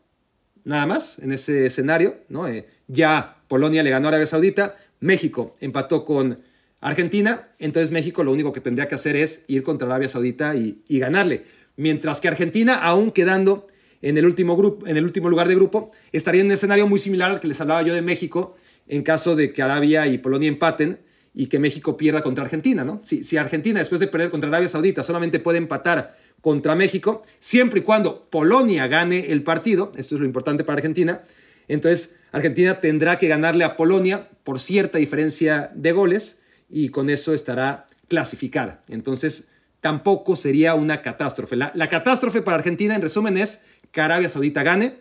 nada 0.65 0.87
más, 0.87 1.19
en 1.21 1.33
ese 1.33 1.67
escenario, 1.67 2.17
¿no? 2.29 2.49
Eh, 2.49 2.67
ya 2.89 3.43
Polonia 3.49 3.83
le 3.83 3.91
ganó 3.91 4.09
a 4.09 4.11
Arabia 4.11 4.27
Saudita, 4.27 4.77
México 5.01 5.55
empató 5.61 6.05
con 6.05 6.43
Argentina, 6.81 7.43
entonces 7.59 7.91
México 7.91 8.25
lo 8.25 8.33
único 8.33 8.53
que 8.53 8.61
tendría 8.61 8.89
que 8.89 8.95
hacer 8.95 9.17
es 9.17 9.45
ir 9.49 9.63
contra 9.63 9.87
Arabia 9.87 10.09
Saudita 10.09 10.55
y, 10.57 10.83
ganarle. 10.89 11.45
Mientras 11.77 12.21
que 12.21 12.29
Argentina, 12.29 12.75
aún 12.75 13.11
quedando 13.11 13.69
en 14.03 14.19
el, 14.19 14.27
último 14.27 14.57
grupo, 14.57 14.87
en 14.87 14.97
el 14.97 15.05
último 15.05 15.29
lugar 15.29 15.47
de 15.49 15.55
grupo, 15.55 15.93
estaría 16.13 16.41
en 16.41 16.49
un 16.49 16.53
escenario 16.53 16.87
muy 16.87 16.99
similar 16.99 17.31
al 17.31 17.41
que 17.41 17.49
les 17.49 17.61
hablaba 17.61 17.83
yo 17.83 17.95
de 17.95 18.03
México 18.03 18.57
en 18.91 19.03
caso 19.03 19.37
de 19.37 19.53
que 19.53 19.63
Arabia 19.63 20.07
y 20.09 20.19
Polonia 20.19 20.49
empaten 20.49 20.99
y 21.33 21.47
que 21.47 21.61
México 21.61 21.97
pierda 21.97 22.23
contra 22.23 22.45
Argentina, 22.45 22.85
¿no? 22.85 23.01
Si, 23.05 23.37
Argentina 23.37 23.79
después 23.79 24.01
de 24.01 24.09
perder 24.09 24.31
contra 24.31 24.49
Arabia 24.49 24.69
Saudita 24.69 25.05
solamente 25.05 25.39
puede 25.39 25.59
empatar 25.59 26.17
contra 26.41 26.75
México, 26.75 27.23
siempre 27.39 27.81
y 27.81 27.83
cuando 27.85 28.29
Polonia 28.29 28.89
gane 28.89 29.31
el 29.31 29.45
partido, 29.45 29.93
esto 29.97 30.17
es 30.17 30.21
lo 30.21 30.27
importante 30.27 30.65
para 30.65 30.79
Argentina, 30.79 31.23
entonces 31.69 32.17
Argentina 32.33 32.81
tendrá 32.81 33.17
que 33.19 33.29
ganarle 33.29 33.63
a 33.63 33.77
Polonia 33.77 34.29
por 34.43 34.59
cierta 34.59 34.99
diferencia 34.99 35.71
de 35.75 35.93
goles 35.93 36.41
y 36.69 36.89
con 36.89 37.11
eso 37.11 37.33
estará 37.33 37.87
clasificada. 38.09 38.83
Entonces 38.89 39.49
tampoco 39.81 40.35
sería 40.35 40.75
una 40.75 41.01
catástrofe. 41.01 41.55
La, 41.55 41.71
la 41.77 41.89
catástrofe 41.89 42.43
para 42.43 42.57
Argentina, 42.57 42.97
en 42.97 43.03
resumen, 43.03 43.37
es 43.37 43.63
que 43.93 44.01
Arabia 44.01 44.29
Saudita 44.29 44.65
gane. 44.65 44.97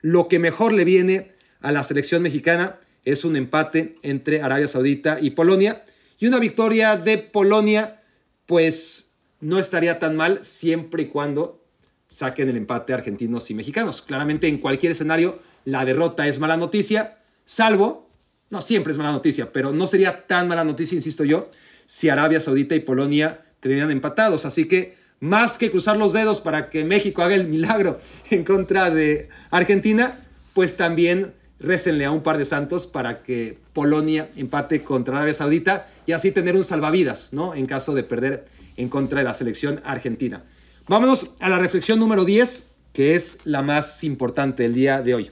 Lo 0.00 0.28
que 0.28 0.38
mejor 0.38 0.72
le 0.72 0.84
viene 0.84 1.32
a 1.60 1.72
la 1.72 1.82
selección 1.82 2.22
mexicana 2.22 2.78
es 3.04 3.24
un 3.24 3.36
empate 3.36 3.94
entre 4.02 4.42
Arabia 4.42 4.68
Saudita 4.68 5.18
y 5.20 5.30
Polonia. 5.30 5.84
Y 6.18 6.26
una 6.26 6.38
victoria 6.38 6.96
de 6.96 7.18
Polonia, 7.18 8.02
pues 8.46 9.10
no 9.40 9.58
estaría 9.58 9.98
tan 9.98 10.16
mal 10.16 10.42
siempre 10.42 11.02
y 11.02 11.06
cuando 11.06 11.62
saquen 12.08 12.48
el 12.48 12.56
empate 12.56 12.92
argentinos 12.92 13.50
y 13.50 13.54
mexicanos. 13.54 14.02
Claramente 14.02 14.48
en 14.48 14.58
cualquier 14.58 14.92
escenario 14.92 15.40
la 15.64 15.84
derrota 15.84 16.28
es 16.28 16.38
mala 16.38 16.56
noticia, 16.56 17.18
salvo, 17.44 18.08
no 18.50 18.60
siempre 18.60 18.92
es 18.92 18.98
mala 18.98 19.12
noticia, 19.12 19.52
pero 19.52 19.72
no 19.72 19.86
sería 19.86 20.26
tan 20.26 20.46
mala 20.46 20.64
noticia, 20.64 20.94
insisto 20.94 21.24
yo, 21.24 21.50
si 21.86 22.08
Arabia 22.08 22.40
Saudita 22.40 22.74
y 22.74 22.80
Polonia 22.80 23.44
terminan 23.60 23.90
empatados. 23.90 24.44
Así 24.44 24.66
que 24.66 24.96
más 25.20 25.58
que 25.58 25.70
cruzar 25.70 25.96
los 25.96 26.12
dedos 26.12 26.40
para 26.40 26.68
que 26.68 26.84
México 26.84 27.22
haga 27.22 27.34
el 27.34 27.48
milagro 27.48 27.98
en 28.30 28.44
contra 28.44 28.90
de 28.90 29.28
Argentina, 29.50 30.20
pues 30.52 30.76
también 30.76 31.34
récenle 31.64 32.04
a 32.04 32.10
un 32.10 32.22
par 32.22 32.38
de 32.38 32.44
santos 32.44 32.86
para 32.86 33.22
que 33.22 33.58
Polonia 33.72 34.28
empate 34.36 34.84
contra 34.84 35.16
Arabia 35.16 35.34
Saudita 35.34 35.88
y 36.06 36.12
así 36.12 36.30
tener 36.30 36.56
un 36.56 36.64
salvavidas, 36.64 37.32
¿no? 37.32 37.54
En 37.54 37.66
caso 37.66 37.94
de 37.94 38.04
perder 38.04 38.44
en 38.76 38.88
contra 38.88 39.18
de 39.18 39.24
la 39.24 39.34
selección 39.34 39.80
argentina. 39.84 40.42
Vámonos 40.86 41.32
a 41.40 41.48
la 41.48 41.58
reflexión 41.58 41.98
número 41.98 42.24
10, 42.24 42.68
que 42.92 43.14
es 43.14 43.38
la 43.44 43.62
más 43.62 44.04
importante 44.04 44.64
del 44.64 44.74
día 44.74 45.02
de 45.02 45.14
hoy. 45.14 45.30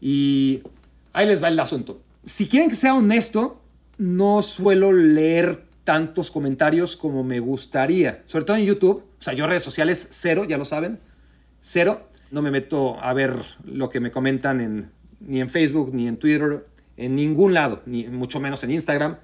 Y 0.00 0.62
ahí 1.12 1.26
les 1.26 1.42
va 1.42 1.48
el 1.48 1.60
asunto. 1.60 2.00
Si 2.24 2.48
quieren 2.48 2.70
que 2.70 2.76
sea 2.76 2.94
honesto, 2.94 3.60
no 3.98 4.42
suelo 4.42 4.92
leer 4.92 5.64
tantos 5.84 6.30
comentarios 6.30 6.96
como 6.96 7.24
me 7.24 7.40
gustaría, 7.40 8.22
sobre 8.26 8.44
todo 8.44 8.56
en 8.56 8.66
YouTube. 8.66 9.04
O 9.18 9.22
sea, 9.22 9.34
yo 9.34 9.46
redes 9.46 9.62
sociales 9.62 10.08
cero, 10.10 10.44
ya 10.48 10.58
lo 10.58 10.64
saben, 10.64 11.00
cero. 11.60 12.08
No 12.30 12.42
me 12.42 12.50
meto 12.50 13.00
a 13.00 13.12
ver 13.14 13.36
lo 13.64 13.88
que 13.88 14.00
me 14.00 14.10
comentan 14.10 14.60
en 14.60 14.90
ni 15.20 15.40
en 15.40 15.48
Facebook, 15.48 15.92
ni 15.92 16.08
en 16.08 16.16
Twitter, 16.16 16.66
en 16.96 17.16
ningún 17.16 17.54
lado, 17.54 17.82
ni 17.86 18.06
mucho 18.08 18.40
menos 18.40 18.62
en 18.64 18.72
Instagram. 18.72 19.18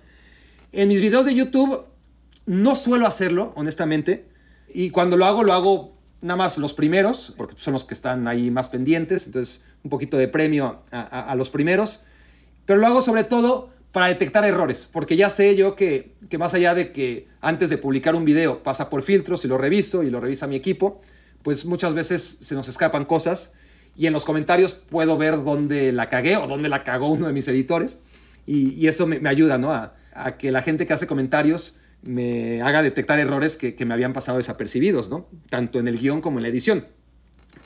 En 0.73 0.89
mis 0.89 1.01
videos 1.01 1.27
de 1.27 1.35
YouTube 1.35 1.85
no 2.47 2.75
suelo 2.75 3.07
hacerlo, 3.07 3.53
honestamente, 3.57 4.29
y 4.73 4.91
cuando 4.91 5.17
lo 5.17 5.25
hago, 5.27 5.43
lo 5.43 5.53
hago 5.53 5.95
nada 6.21 6.37
más 6.37 6.59
los 6.59 6.75
primeros, 6.75 7.35
porque 7.37 7.55
son 7.59 7.73
los 7.73 7.85
que 7.85 7.95
están 7.95 8.27
ahí 8.27 8.51
más 8.51 8.69
pendientes, 8.69 9.27
entonces 9.27 9.65
un 9.83 9.91
poquito 9.91 10.17
de 10.17 10.27
premio 10.27 10.83
a, 10.91 11.35
los 11.37 11.51
primeros, 11.51 12.05
pero 12.65 12.81
lo 12.81 12.87
hago 12.87 13.03
sobre 13.03 13.25
todo 13.25 13.71
para 13.93 14.07
detectar 14.07 14.45
errores, 14.45 14.89
porque 14.91 15.17
ya 15.17 15.31
sé 15.31 15.55
yo 15.55 15.77
que, 15.77 16.17
que 16.31 16.39
más 16.39 16.55
allá 16.55 16.75
de 16.75 16.93
que 16.93 17.29
antes 17.41 17.69
de 17.69 17.77
publicar 17.77 18.15
un 18.15 18.25
video 18.25 18.63
pasa 18.63 18.89
por 18.89 19.03
filtros 19.03 19.45
y 19.45 19.49
lo 19.49 19.59
reviso 19.59 20.03
y 20.03 20.11
lo 20.11 20.19
revisa 20.19 20.47
mi 20.47 20.57
equipo, 20.57 21.01
pues 21.43 21.67
muchas 21.67 21.95
veces 21.95 22.39
se 22.41 22.55
nos 22.55 22.69
escapan 22.69 23.05
cosas 23.05 23.53
y 23.97 24.07
en 24.07 24.13
los 24.13 24.25
comentarios 24.25 24.73
puedo 24.73 25.17
ver 25.17 25.45
dónde 25.45 25.93
la 25.93 26.09
cagué 26.09 26.37
o 26.37 26.47
dónde 26.47 26.69
la 26.69 26.83
cagó 26.83 27.09
uno 27.09 27.27
de 27.27 27.33
mis 27.33 27.47
editores. 27.49 28.01
Y, 28.47 28.87
eso 28.89 29.07
me, 29.07 29.27
ayuda, 29.29 29.57
¿no? 29.57 29.73
A, 29.73 29.95
que 30.39 30.53
la 30.53 30.63
gente 30.63 30.85
que 30.87 30.93
hace 30.93 31.07
comentarios 31.07 31.79
me 32.03 32.61
haga 32.61 32.83
detectar 32.83 33.19
errores 33.19 33.57
que, 33.57 33.75
me 33.87 33.95
habían 33.95 34.13
pasado 34.13 34.39
desapercibidos, 34.39 35.09
¿no? 35.09 35.29
Tanto 35.49 35.79
en 35.79 35.89
el 35.89 35.99
guion 35.99 36.21
como 36.21 36.39
en 36.39 36.43
la 36.43 36.49
edición. 36.49 36.87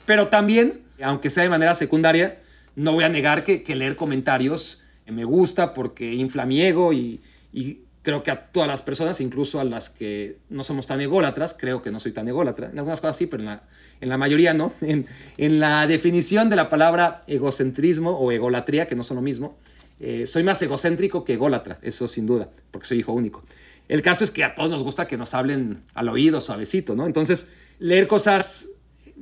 Pero 0.05 0.29
también, 0.29 0.81
aunque 1.03 1.29
sea 1.29 1.43
de 1.43 1.49
manera 1.49 1.75
secundaria, 1.75 2.39
no 2.75 2.93
voy 2.93 3.03
a 3.03 3.09
negar 3.09 3.43
que, 3.43 3.63
leer 3.75 3.95
comentarios 3.95 4.83
me 5.05 5.23
gusta 5.23 5.73
porque 5.73 6.13
infla 6.13 6.45
mi 6.45 6.61
ego 6.61 6.93
y, 6.93 7.19
y 7.51 7.79
creo 8.03 8.23
que 8.23 8.31
a 8.31 8.51
todas 8.51 8.67
las 8.67 8.83
personas, 8.83 9.19
incluso 9.21 9.59
a 9.59 9.63
las 9.63 9.89
que 9.89 10.37
no 10.49 10.63
somos 10.63 10.87
tan 10.87 11.01
ególatras, 11.01 11.55
creo 11.57 11.81
que 11.81 11.91
no 11.91 11.99
soy 11.99 12.11
tan 12.11 12.27
ególatra, 12.27 12.69
en 12.69 12.77
algunas 12.77 13.01
cosas 13.01 13.17
sí, 13.17 13.25
pero 13.25 13.41
en 13.41 13.47
la, 13.47 13.63
en 14.01 14.09
la 14.09 14.17
mayoría 14.17 14.53
no, 14.53 14.73
en, 14.81 15.59
la 15.59 15.87
definición 15.87 16.49
de 16.49 16.55
la 16.55 16.69
palabra 16.69 17.23
egocentrismo 17.27 18.11
o 18.11 18.31
egolatría, 18.31 18.87
que 18.87 18.95
no 18.95 19.03
son 19.03 19.15
lo 19.15 19.21
mismo, 19.21 19.57
eh, 19.99 20.27
soy 20.27 20.43
más 20.43 20.61
egocéntrico 20.61 21.25
que 21.25 21.33
ególatra, 21.33 21.79
eso 21.81 22.07
sin 22.07 22.25
duda, 22.25 22.49
porque 22.71 22.87
soy 22.87 22.99
hijo 22.99 23.13
único. 23.13 23.43
El 23.87 24.01
caso 24.01 24.23
es 24.23 24.31
que 24.31 24.43
a 24.43 24.55
todos 24.55 24.69
nos 24.69 24.83
gusta 24.83 25.07
que 25.07 25.17
nos 25.17 25.33
hablen 25.33 25.81
al 25.93 26.09
oído 26.09 26.39
suavecito, 26.41 26.95
¿no? 26.95 27.05
Entonces, 27.07 27.49
leer 27.79 28.07
cosas 28.07 28.69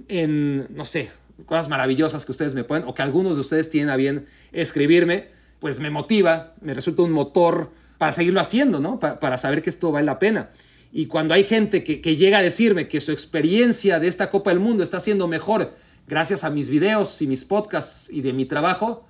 en, 0.10 0.68
no 0.76 0.86
sé, 0.86 1.10
cosas 1.46 1.70
maravillosas 1.70 2.26
que 2.26 2.32
ustedes 2.32 2.54
me 2.54 2.64
pueden, 2.64 2.86
o 2.88 2.94
que 2.94 3.02
algunos 3.02 3.36
de 3.36 3.42
ustedes 3.42 3.70
tienen 3.70 3.90
a 3.90 3.96
bien 3.96 4.28
escribirme, 4.52 5.30
pues 5.60 5.80
me 5.80 5.90
motiva, 5.90 6.54
me 6.62 6.74
resulta 6.74 7.02
un 7.02 7.12
motor 7.12 7.72
para 7.98 8.12
seguirlo 8.12 8.40
haciendo, 8.40 8.80
¿no? 8.80 9.00
para 9.00 9.38
saber 9.38 9.64
que 9.64 9.70
esto 9.70 9.92
vale 9.92 10.06
la 10.06 10.20
pena. 10.20 10.50
Y 10.92 11.08
cuando 11.08 11.34
hay 11.34 11.44
gente 11.44 11.84
que, 11.84 12.16
llega 12.16 12.40
a 12.40 12.42
decirme 12.42 12.88
que 12.88 13.02
su 13.02 13.12
experiencia 13.12 14.00
de 14.00 14.08
esta 14.08 14.30
Copa 14.30 14.52
del 14.52 14.60
Mundo 14.60 14.84
está 14.84 15.00
siendo 15.00 15.28
mejor 15.28 15.76
gracias 16.08 16.44
a 16.44 16.50
mis 16.50 16.70
videos 16.70 17.22
y 17.22 17.28
mis 17.28 17.44
podcasts 17.44 18.10
y 18.12 18.22
de 18.22 18.34
mi 18.34 18.46
trabajo, 18.46 19.08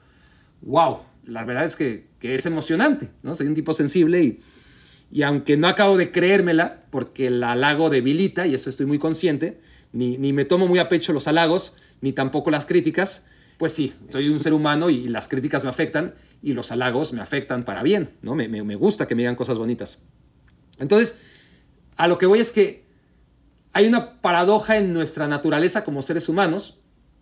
wow, 0.62 1.00
la 1.26 1.46
verdad 1.46 1.66
es 1.66 1.76
que, 1.76 2.08
es 2.22 2.46
emocionante, 2.46 3.10
¿no? 3.22 3.36
Soy 3.36 3.48
un 3.48 3.54
tipo 3.54 3.74
sensible 3.74 4.24
y, 4.24 4.40
y 5.12 5.22
aunque 5.22 5.58
no 5.58 5.68
acabo 5.68 5.98
de 5.98 6.12
creérmela, 6.12 6.84
porque 6.90 7.28
el 7.28 7.44
halago 7.44 7.90
debilita, 7.90 8.48
y 8.48 8.56
eso 8.56 8.70
estoy 8.70 8.88
muy 8.88 8.98
consciente, 8.98 9.62
ni, 9.94 10.18
ni 10.18 10.34
me 10.34 10.46
tomo 10.46 10.68
muy 10.68 10.80
a 10.80 10.90
pecho 10.90 11.14
los 11.14 11.28
halagos, 11.28 11.76
ni 12.02 12.14
tampoco 12.14 12.50
las 12.50 12.66
críticas, 12.66 13.28
pues 13.58 13.72
sí, 13.72 13.94
soy 14.10 14.30
un 14.30 14.40
ser 14.40 14.54
humano 14.54 14.90
y 14.90 15.08
las 15.10 15.28
críticas 15.28 15.64
me 15.64 15.70
afectan 15.70 16.14
y 16.42 16.54
los 16.54 16.72
halagos 16.72 17.14
me 17.14 17.22
afectan 17.22 17.64
para 17.64 17.84
bien, 17.84 18.12
¿no? 18.22 18.36
Me, 18.36 18.48
me, 18.48 18.76
gusta 18.76 19.08
que 19.08 19.16
me 19.16 19.24
digan 19.24 19.36
cosas 19.36 19.58
bonitas. 19.58 20.04
Entonces, 20.78 21.20
a 21.98 22.08
lo 22.08 22.18
que 22.18 22.26
voy 22.26 22.40
es 22.40 22.52
que 22.52 22.86
hay 23.74 23.86
una 23.88 24.22
paradoja 24.22 24.78
en 24.78 24.94
nuestra 24.94 25.28
naturaleza 25.28 25.84
como 25.84 26.02
seres 26.02 26.30
humanos, 26.30 26.80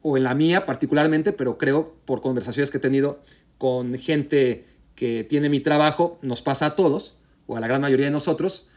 o 0.08 0.18
en 0.18 0.24
la 0.24 0.36
mía 0.36 0.68
particularmente, 0.68 1.34
pero 1.34 1.58
creo 1.58 1.96
por 2.06 2.22
conversaciones 2.22 2.70
que 2.70 2.78
he 2.78 2.80
tenido 2.80 3.24
con 3.58 3.96
gente 3.96 4.68
que 4.94 5.24
tiene 5.24 5.50
mi 5.50 5.62
trabajo, 5.62 6.20
nos 6.22 6.44
pasa 6.44 6.68
a 6.68 6.76
todos, 6.76 7.18
o 7.48 7.58
a 7.58 7.60
la 7.60 7.68
gran 7.68 7.82
mayoría 7.82 8.06
de 8.06 8.12
nosotros, 8.12 8.68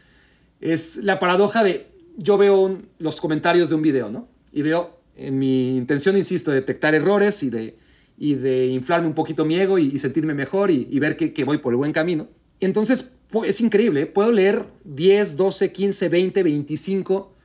es 0.59 0.97
la 0.97 1.19
paradoja 1.19 1.63
de 1.63 1.87
yo 2.17 2.39
veo 2.39 2.79
los 2.97 3.21
comentarios 3.21 3.69
de 3.69 3.75
un 3.75 3.83
video, 3.83 4.09
¿no? 4.09 4.27
Y 4.51 4.63
veo 4.63 4.99
en 5.15 5.37
mi 5.37 5.77
intención, 5.77 6.17
insisto, 6.17 6.49
de 6.49 6.61
detectar 6.61 6.95
errores 6.95 7.43
y 7.43 7.51
de 7.51 7.77
y 8.17 8.33
de 8.33 8.67
inflarme 8.67 9.07
un 9.07 9.13
poquito 9.13 9.45
mi 9.45 9.55
ego 9.55 9.77
y, 9.79 9.97
sentirme 9.97 10.33
mejor 10.33 10.71
y, 10.71 10.99
ver 10.99 11.15
que, 11.15 11.31
que, 11.31 11.45
voy 11.45 11.59
por 11.59 11.71
el 11.71 11.77
buen 11.77 11.93
camino. 11.93 12.27
Entonces, 12.59 13.11
es 13.45 13.61
increíble, 13.61 14.01
¿eh? 14.01 14.05
puedo 14.05 14.31
leer 14.31 14.65
10, 14.85 15.37
12, 15.37 15.71
15, 15.71 16.09
20, 16.09 16.43
25 16.43 17.35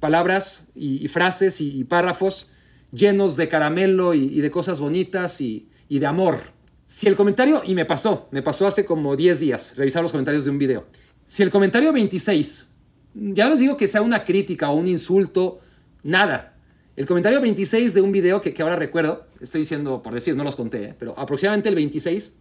palabras 0.00 0.68
y, 0.74 1.06
frases 1.08 1.60
y, 1.60 1.84
párrafos 1.84 2.50
llenos 2.92 3.36
de 3.36 3.48
caramelo 3.48 4.14
y, 4.14 4.40
de 4.40 4.50
cosas 4.50 4.80
bonitas 4.80 5.40
y, 5.40 5.68
de 5.88 6.06
amor. 6.06 6.40
Si 6.86 7.06
el 7.06 7.16
comentario, 7.16 7.62
y 7.64 7.74
me 7.74 7.84
pasó, 7.84 8.28
me 8.30 8.42
pasó 8.42 8.66
hace 8.66 8.84
como 8.84 9.16
10 9.16 9.40
días, 9.40 9.74
revisar 9.76 10.02
los 10.02 10.12
comentarios 10.12 10.44
de 10.44 10.50
un 10.50 10.58
video. 10.58 10.84
Si 11.24 11.42
el 11.42 11.50
comentario 11.50 11.92
26, 11.92 12.68
ya 13.14 13.44
no 13.44 13.50
les 13.50 13.60
digo 13.60 13.76
que 13.76 13.86
sea 13.86 14.02
una 14.02 14.24
crítica 14.24 14.70
o 14.70 14.74
un 14.74 14.86
insulto, 14.86 15.60
nada, 16.02 16.54
el 16.96 17.06
comentario 17.06 17.40
26 17.40 17.94
de 17.94 18.00
un 18.00 18.12
video 18.12 18.40
que, 18.40 18.54
ahora 18.62 18.76
recuerdo, 18.76 19.26
estoy 19.40 19.62
diciendo 19.62 20.02
por 20.02 20.14
decir, 20.14 20.36
no 20.36 20.44
los 20.44 20.54
conté, 20.54 20.84
¿eh? 20.84 20.94
pero 20.98 21.18
aproximadamente 21.18 21.68
el 21.68 21.74
26 21.74 22.34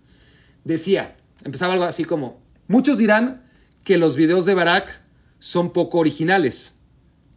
decía, 0.64 1.16
empezaba 1.44 1.74
algo 1.74 1.86
así 1.86 2.04
como, 2.04 2.43
muchos 2.68 2.98
dirán 2.98 3.44
que 3.84 3.98
los 3.98 4.16
videos 4.16 4.46
de 4.46 4.54
Barack 4.54 5.02
son 5.40 5.72
poco 5.72 6.00
originales, 6.00 6.76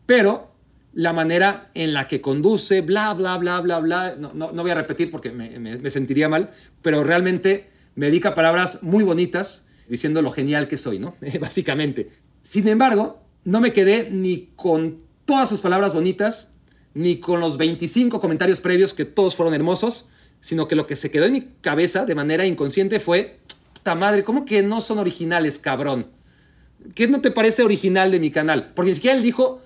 pero 0.07 0.55
la 0.93 1.13
manera 1.13 1.71
en 1.75 1.93
la 1.93 2.09
que 2.09 2.21
conduce, 2.21 2.81
bla, 2.81 3.13
bla, 3.15 3.37
bla, 3.37 3.61
bla, 3.61 3.81
bla, 3.81 4.17
no, 4.17 4.33
no, 4.33 4.53
voy 4.53 4.71
a 4.71 4.75
repetir 4.75 5.11
porque 5.11 5.31
me, 5.31 5.59
me 5.59 5.91
sentiría 5.91 6.29
mal, 6.29 6.51
pero 6.81 7.05
realmente 7.05 7.71
me 7.95 8.07
dedica 8.07 8.35
palabras 8.35 8.83
muy 8.83 9.05
bonitas 9.05 9.67
diciendo 9.89 10.23
lo 10.23 10.31
genial 10.31 10.69
que 10.69 10.77
soy, 10.77 10.99
¿no? 10.99 11.17
Básicamente. 11.41 12.11
Sin 12.43 12.69
embargo, 12.69 13.23
no 13.45 13.61
me 13.61 13.73
quedé 13.73 14.11
ni 14.11 14.53
con 14.57 15.03
todas 15.25 15.49
sus 15.49 15.61
palabras 15.61 15.95
bonitas, 15.95 16.55
ni 16.95 17.19
con 17.19 17.41
los 17.41 17.57
25 17.57 18.21
comentarios 18.21 18.61
previos 18.61 18.95
que 18.95 19.05
todos 19.05 19.37
fueron 19.37 19.55
hermosos, 19.55 20.09
sino 20.41 20.69
que 20.69 20.77
lo 20.77 20.87
que 20.87 20.97
se 20.97 21.11
quedó 21.11 21.25
en 21.25 21.33
mi 21.33 21.43
cabeza 21.61 22.07
de 22.07 22.15
manera 22.15 22.47
inconsciente 22.47 23.01
fue, 23.01 23.41
madre, 23.95 24.25
¿cómo 24.25 24.45
que 24.45 24.63
no 24.63 24.81
son 24.81 24.99
originales, 24.99 25.59
cabrón? 25.59 26.09
¿Qué 26.95 27.09
no 27.09 27.21
te 27.21 27.31
parece 27.31 27.63
original 27.63 28.11
de 28.11 28.21
mi 28.21 28.31
canal? 28.31 28.73
Porque 28.75 28.91
ni 28.91 28.95
siquiera 28.95 29.17
él 29.17 29.23
dijo, 29.23 29.61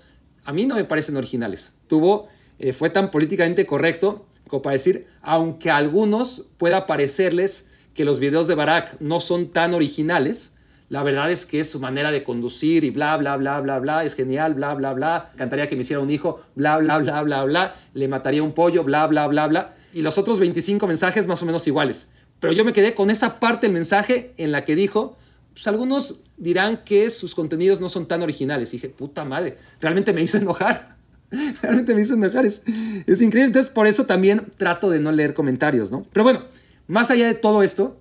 a 0.44 0.52
mí 0.52 0.66
no 0.66 0.74
me 0.74 0.84
parecen 0.84 1.16
originales. 1.16 1.74
Tuvo, 1.86 2.28
eh, 2.58 2.72
fue 2.72 2.90
tan 2.90 3.10
políticamente 3.10 3.66
correcto 3.66 4.26
como 4.50 4.62
para 4.62 4.74
decir, 4.74 5.06
aunque 5.22 5.70
a 5.70 5.76
algunos 5.76 6.46
pueda 6.58 6.86
parecerles 6.86 7.68
que 7.94 8.04
los 8.04 8.18
videos 8.18 8.48
de 8.48 8.56
Barack 8.56 9.00
no 9.00 9.20
son 9.20 9.50
tan 9.50 9.74
originales, 9.74 10.54
la 10.88 11.04
verdad 11.04 11.30
es 11.30 11.46
que 11.46 11.64
su 11.64 11.78
manera 11.78 12.10
de 12.10 12.24
conducir 12.24 12.82
y 12.82 12.90
bla, 12.90 13.16
bla, 13.16 13.36
bla, 13.36 13.60
bla, 13.60 13.78
bla, 13.78 14.04
es 14.04 14.16
genial, 14.16 14.54
bla, 14.54 14.74
bla, 14.74 14.92
bla. 14.92 15.30
Cantaría 15.36 15.68
que 15.68 15.76
me 15.76 15.82
hiciera 15.82 16.02
un 16.02 16.10
hijo, 16.10 16.42
bla, 16.56 16.78
bla, 16.78 16.98
bla, 16.98 17.22
bla, 17.22 17.44
bla. 17.44 17.74
Le 17.94 18.08
mataría 18.08 18.42
un 18.42 18.52
pollo, 18.52 18.82
bla, 18.82 19.06
bla, 19.06 19.28
bla, 19.28 19.46
bla. 19.46 19.74
Y 19.92 20.02
los 20.02 20.18
otros 20.18 20.40
25 20.40 20.84
mensajes 20.88 21.28
más 21.28 21.40
o 21.42 21.46
menos 21.46 21.64
iguales. 21.68 22.10
Pero 22.40 22.52
yo 22.52 22.64
me 22.64 22.72
quedé 22.72 22.94
con 22.94 23.10
esa 23.10 23.38
parte 23.38 23.66
del 23.66 23.74
mensaje 23.74 24.32
en 24.36 24.50
la 24.50 24.64
que 24.64 24.74
dijo, 24.74 25.16
pues 25.52 25.66
algunos 25.66 26.22
dirán 26.36 26.82
que 26.84 27.10
sus 27.10 27.34
contenidos 27.34 27.80
no 27.80 27.88
son 27.88 28.06
tan 28.06 28.22
originales. 28.22 28.72
Y 28.72 28.76
dije, 28.76 28.88
puta 28.88 29.24
madre, 29.24 29.58
realmente 29.80 30.12
me 30.12 30.22
hizo 30.22 30.38
enojar. 30.38 30.98
Realmente 31.62 31.94
me 31.94 32.00
hizo 32.00 32.14
enojar. 32.14 32.44
Es, 32.44 32.64
es 33.06 33.22
increíble. 33.22 33.48
Entonces, 33.48 33.70
por 33.70 33.86
eso 33.86 34.04
también 34.04 34.50
trato 34.56 34.90
de 34.90 34.98
no 34.98 35.12
leer 35.12 35.32
comentarios, 35.32 35.92
¿no? 35.92 36.04
Pero 36.12 36.24
bueno, 36.24 36.44
más 36.88 37.12
allá 37.12 37.28
de 37.28 37.34
todo 37.34 37.62
esto, 37.62 38.00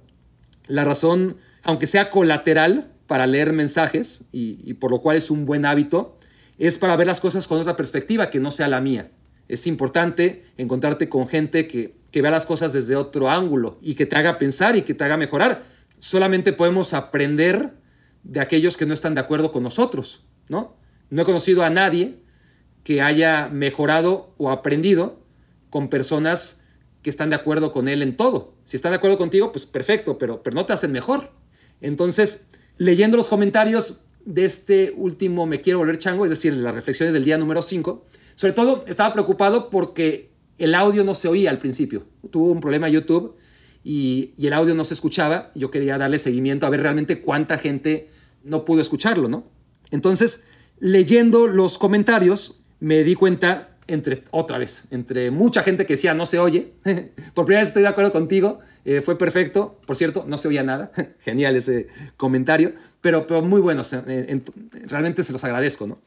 la 0.68 0.84
razón 0.84 1.38
aunque 1.64 1.88
sea 1.88 2.10
colateral 2.10 2.90
para 3.08 3.28
leer 3.28 3.54
mensajes, 3.54 4.26
y, 4.32 4.74
por 4.76 4.92
lo 4.92 5.02
cual 5.02 5.18
es 5.18 5.32
un 5.32 5.46
buen 5.46 5.66
hábito, 5.66 6.18
es 6.58 6.78
para 6.78 6.96
ver 6.96 7.08
las 7.08 7.20
cosas 7.20 7.48
con 7.48 7.60
otra 7.60 7.76
perspectiva 7.76 8.30
que 8.30 8.40
no 8.40 8.52
sea 8.52 8.68
la 8.68 8.82
mía. 8.82 9.10
Es 9.50 9.68
importante 9.68 10.46
encontrarte 10.58 11.10
con 11.10 11.28
gente 11.28 11.68
que, 11.68 11.96
que 12.12 12.22
vea 12.22 12.32
las 12.32 12.46
cosas 12.46 12.72
desde 12.72 12.96
otro 12.96 13.30
ángulo 13.30 13.78
y 13.82 13.96
que 13.96 14.06
te 14.06 14.16
haga 14.16 14.38
pensar 14.38 14.78
y 14.78 14.84
que 14.84 14.94
te 14.94 15.04
haga 15.04 15.18
mejorar. 15.18 15.64
Solamente 16.00 16.54
podemos 16.54 16.94
aprender 16.94 17.74
de 18.24 18.40
aquellos 18.40 18.78
que 18.78 18.86
no 18.86 18.94
están 18.94 19.16
de 19.16 19.22
acuerdo 19.22 19.52
con 19.52 19.64
nosotros, 19.64 20.24
¿no? 20.48 20.78
No 21.10 21.24
he 21.24 21.26
conocido 21.26 21.64
a 21.64 21.70
nadie 21.70 22.20
que 22.84 23.02
haya 23.02 23.50
mejorado 23.50 24.34
o 24.38 24.50
aprendido 24.50 25.20
con 25.70 25.90
personas 25.90 26.62
que 27.02 27.10
están 27.10 27.30
de 27.30 27.36
acuerdo 27.36 27.72
con 27.72 27.88
él 27.88 28.02
en 28.02 28.16
todo. 28.18 28.54
Si 28.66 28.76
están 28.76 28.92
de 28.92 28.98
acuerdo 28.98 29.18
contigo, 29.18 29.52
pues 29.52 29.66
perfecto, 29.66 30.18
pero, 30.18 30.44
pero 30.44 30.56
no 30.56 30.66
te 30.66 30.74
hacen 30.74 30.92
mejor. 30.92 31.32
Entonces, 31.82 32.48
leyendo 32.78 33.18
los 33.18 33.30
comentarios 33.30 34.02
de 34.26 34.46
este 34.46 34.94
último 34.96 35.46
Me 35.46 35.62
Quiero 35.62 35.80
Volver 35.80 35.98
Chango, 35.98 36.26
es 36.26 36.30
decir, 36.30 36.54
las 36.54 36.74
reflexiones 36.74 37.14
del 37.14 37.24
día 37.24 37.38
número 37.38 37.62
5, 37.62 38.06
sobre 38.40 38.54
todo 38.54 38.86
estaba 38.88 39.12
preocupado 39.12 39.70
porque 39.70 40.32
el 40.58 40.74
audio 40.74 41.04
no 41.04 41.14
se 41.14 41.28
oía 41.28 41.50
al 41.50 41.60
principio. 41.60 42.06
Tuvo 42.32 42.54
un 42.54 42.62
problema 42.62 42.88
YouTube 42.88 43.36
y, 43.84 44.32
el 44.38 44.54
audio 44.54 44.74
no 44.76 44.86
se 44.86 44.94
escuchaba. 44.94 45.52
Yo 45.56 45.70
quería 45.72 45.98
darle 45.98 46.20
seguimiento 46.20 46.66
a 46.66 46.70
ver 46.70 46.80
realmente 46.80 47.20
cuánta 47.20 47.58
gente 47.58 48.10
no 48.46 48.64
pudo 48.64 48.80
escucharlo, 48.80 49.28
¿no? 49.28 49.44
Entonces, 49.92 50.46
leyendo 50.80 51.48
los 51.48 51.78
comentarios, 51.78 52.62
me 52.80 53.04
di 53.04 53.14
cuenta, 53.14 53.76
entre, 53.88 54.24
otra 54.32 54.58
vez, 54.58 54.86
entre 54.90 55.32
mucha 55.32 55.62
gente 55.62 55.86
que 55.86 55.96
decía 55.96 56.14
no 56.14 56.26
se 56.26 56.40
oye, 56.40 56.72
por 57.34 57.44
primera 57.44 57.60
vez 57.60 57.68
estoy 57.68 57.82
de 57.82 57.90
acuerdo 57.90 58.14
contigo, 58.14 58.60
eh, 58.86 59.02
fue 59.02 59.18
perfecto. 59.18 59.82
Por 59.86 59.98
cierto, 59.98 60.24
no 60.26 60.38
se 60.38 60.48
oía 60.48 60.64
nada. 60.64 60.94
Genial 61.20 61.58
ese 61.58 61.88
comentario. 62.16 62.72
Pero, 63.02 63.28
pero 63.28 63.42
muy 63.42 63.60
bueno. 63.60 63.82
realmente 64.86 65.26
se 65.26 65.34
los 65.34 65.44
agradezco, 65.44 65.88
¿no? 65.88 66.00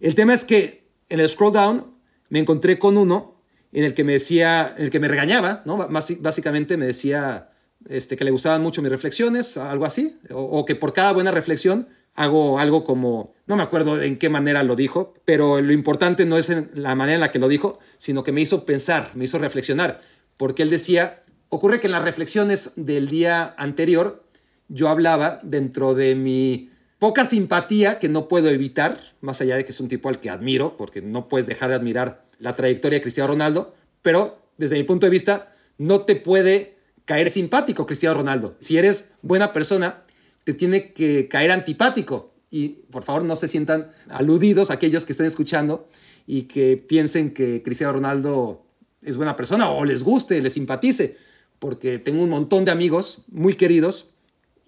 El 0.00 0.16
tema 0.16 0.34
es 0.34 0.44
que 0.44 0.87
en 1.08 1.20
el 1.20 1.28
scroll 1.28 1.52
down 1.52 1.86
me 2.28 2.38
encontré 2.38 2.78
con 2.78 2.96
uno 2.96 3.40
en 3.72 3.84
el 3.84 3.94
que 3.94 4.04
me 4.04 4.14
decía, 4.14 4.74
en 4.76 4.84
el 4.84 4.90
que 4.90 5.00
me 5.00 5.08
regañaba, 5.08 5.62
¿no? 5.66 5.76
Básicamente 5.88 6.76
me 6.76 6.86
decía 6.86 7.50
este, 7.88 8.16
que 8.16 8.24
le 8.24 8.30
gustaban 8.30 8.62
mucho 8.62 8.82
mis 8.82 8.90
reflexiones, 8.90 9.56
algo 9.56 9.84
así. 9.84 10.18
O, 10.30 10.64
que 10.64 10.74
por 10.74 10.92
cada 10.92 11.12
buena 11.12 11.30
reflexión 11.30 11.88
hago 12.14 12.58
algo 12.58 12.82
como, 12.82 13.34
no 13.46 13.56
me 13.56 13.62
acuerdo 13.62 14.02
en 14.02 14.18
qué 14.18 14.28
manera 14.28 14.62
lo 14.62 14.74
dijo, 14.74 15.14
pero 15.24 15.60
lo 15.60 15.72
importante 15.72 16.26
no 16.26 16.38
es 16.38 16.50
en 16.50 16.70
la 16.74 16.94
manera 16.94 17.16
en 17.16 17.20
la 17.20 17.30
que 17.30 17.38
lo 17.38 17.48
dijo, 17.48 17.78
sino 17.98 18.24
que 18.24 18.32
me 18.32 18.40
hizo 18.40 18.64
pensar, 18.64 19.12
me 19.14 19.24
hizo 19.24 19.38
reflexionar, 19.38 20.00
porque 20.36 20.62
él 20.62 20.70
decía 20.70 21.22
Ocurre 21.50 21.80
que 21.80 21.86
en 21.86 21.92
las 21.92 22.04
reflexiones 22.04 22.72
del 22.76 23.08
día 23.08 23.54
anterior 23.56 24.24
yo 24.68 24.88
hablaba 24.88 25.38
dentro 25.42 25.94
de 25.94 26.14
mi 26.14 26.70
poca 26.98 27.24
simpatía 27.24 27.98
que 27.98 28.08
no 28.08 28.28
puedo 28.28 28.48
evitar, 28.48 29.00
más 29.20 29.40
allá 29.40 29.56
de 29.56 29.64
que 29.64 29.72
es 29.72 29.80
un 29.80 29.88
tipo 29.88 30.08
al 30.08 30.20
que 30.20 30.30
admiro, 30.30 30.76
porque 30.76 31.02
no 31.02 31.28
puedes 31.28 31.46
dejar 31.46 31.70
de 31.70 31.76
admirar 31.76 32.24
la 32.38 32.56
trayectoria 32.56 32.98
de 32.98 33.02
Cristiano 33.02 33.28
Ronaldo, 33.28 33.74
pero 34.02 34.38
desde 34.56 34.76
mi 34.76 34.84
punto 34.84 35.06
de 35.06 35.10
vista 35.10 35.54
no 35.76 36.02
te 36.02 36.16
puede 36.16 36.76
caer 37.04 37.30
simpático 37.30 37.86
Cristiano 37.86 38.16
Ronaldo. 38.16 38.56
Si 38.58 38.76
eres 38.76 39.12
buena 39.22 39.52
persona, 39.52 40.02
te 40.44 40.54
tiene 40.54 40.92
que 40.92 41.28
caer 41.28 41.50
antipático. 41.50 42.32
Y 42.50 42.68
por 42.90 43.02
favor 43.02 43.24
no 43.24 43.36
se 43.36 43.48
sientan 43.48 43.90
aludidos 44.08 44.70
aquellos 44.70 45.04
que 45.04 45.12
estén 45.12 45.26
escuchando 45.26 45.88
y 46.26 46.42
que 46.42 46.76
piensen 46.76 47.32
que 47.32 47.62
Cristiano 47.62 47.92
Ronaldo 47.92 48.64
es 49.02 49.16
buena 49.16 49.36
persona 49.36 49.70
o 49.70 49.84
les 49.84 50.02
guste, 50.02 50.40
les 50.40 50.54
simpatice 50.54 51.16
porque 51.58 51.98
tengo 51.98 52.22
un 52.22 52.30
montón 52.30 52.64
de 52.64 52.70
amigos 52.70 53.24
muy 53.28 53.54
queridos 53.54 54.14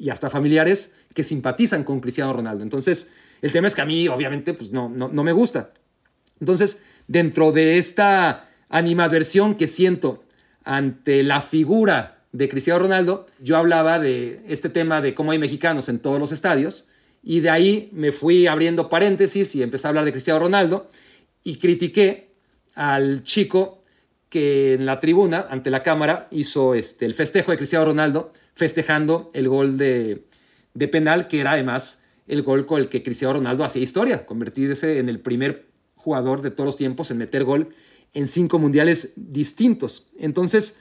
y 0.01 0.09
hasta 0.09 0.30
familiares 0.30 0.94
que 1.14 1.22
simpatizan 1.22 1.84
con 1.84 2.01
Cristiano 2.01 2.32
Ronaldo. 2.32 2.64
Entonces, 2.64 3.11
el 3.42 3.53
tema 3.53 3.66
es 3.66 3.74
que 3.74 3.82
a 3.82 3.86
mí, 3.86 4.09
obviamente, 4.09 4.55
pues 4.55 4.72
no, 4.72 4.88
no, 4.88 5.22
me 5.22 5.32
gusta. 5.32 5.72
Entonces, 6.40 6.82
dentro 7.07 7.53
de 7.53 7.76
esta 7.76 8.48
animadversión 8.70 9.57
que 9.57 9.68
siento 9.68 10.24
ante 10.64 11.22
la 11.22 11.42
figura 11.42 12.24
de 12.32 12.48
Cristiano 12.48 12.80
Ronaldo, 12.80 13.26
yo 13.40 13.59
hablaba 13.59 13.98
de 13.98 14.42
este 14.48 14.70
tema 14.70 15.03
de 15.03 15.14
cómo 15.14 15.32
hay 15.32 15.38
mexicanos 15.38 15.90
en 15.90 15.98
todos 15.98 16.18
los 16.18 16.32
estadios, 16.32 16.88
y 17.22 17.40
de 17.40 17.51
ahí 17.51 17.90
me 17.92 18.11
fui 18.11 18.46
abriendo 18.46 18.88
paréntesis 18.88 19.55
y 19.55 19.62
empecé 19.62 19.86
a 19.86 19.90
hablar 19.90 20.07
de 20.07 20.12
Cristiano 20.12 20.40
Ronaldo, 20.40 20.88
y 21.44 21.57
critiqué 21.57 22.32
al 22.74 23.22
chico 23.22 23.82
que 24.30 24.74
en 24.74 24.86
la 24.86 25.01
tribuna, 25.01 25.46
ante 25.51 25.70
la 25.70 25.82
cámara, 25.82 26.26
hizo 26.30 26.74
este, 26.74 27.05
el 27.05 27.12
festejo 27.12 27.51
de 27.51 27.59
Cristiano 27.59 27.84
Ronaldo, 27.84 28.32
festejando 28.61 29.31
el 29.33 29.49
gol 29.49 29.79
de, 29.79 30.27
penal, 30.93 31.29
que 31.29 31.41
era 31.41 31.53
además 31.53 32.05
el 32.29 32.43
gol 32.43 32.67
con 32.67 32.79
el 32.79 32.91
que 32.91 33.03
Cristiano 33.03 33.33
Ronaldo 33.33 33.65
hacía 33.65 33.83
historia, 33.83 34.27
convertirse 34.27 34.99
en 34.99 35.09
el 35.09 35.19
primer 35.19 35.71
jugador 35.95 36.43
de 36.43 36.51
todos 36.51 36.67
los 36.67 36.77
tiempos 36.77 37.11
en 37.11 37.17
meter 37.17 37.45
gol 37.45 37.75
en 38.13 38.27
cinco 38.27 38.59
mundiales 38.59 39.13
distintos. 39.17 40.09
Entonces, 40.19 40.79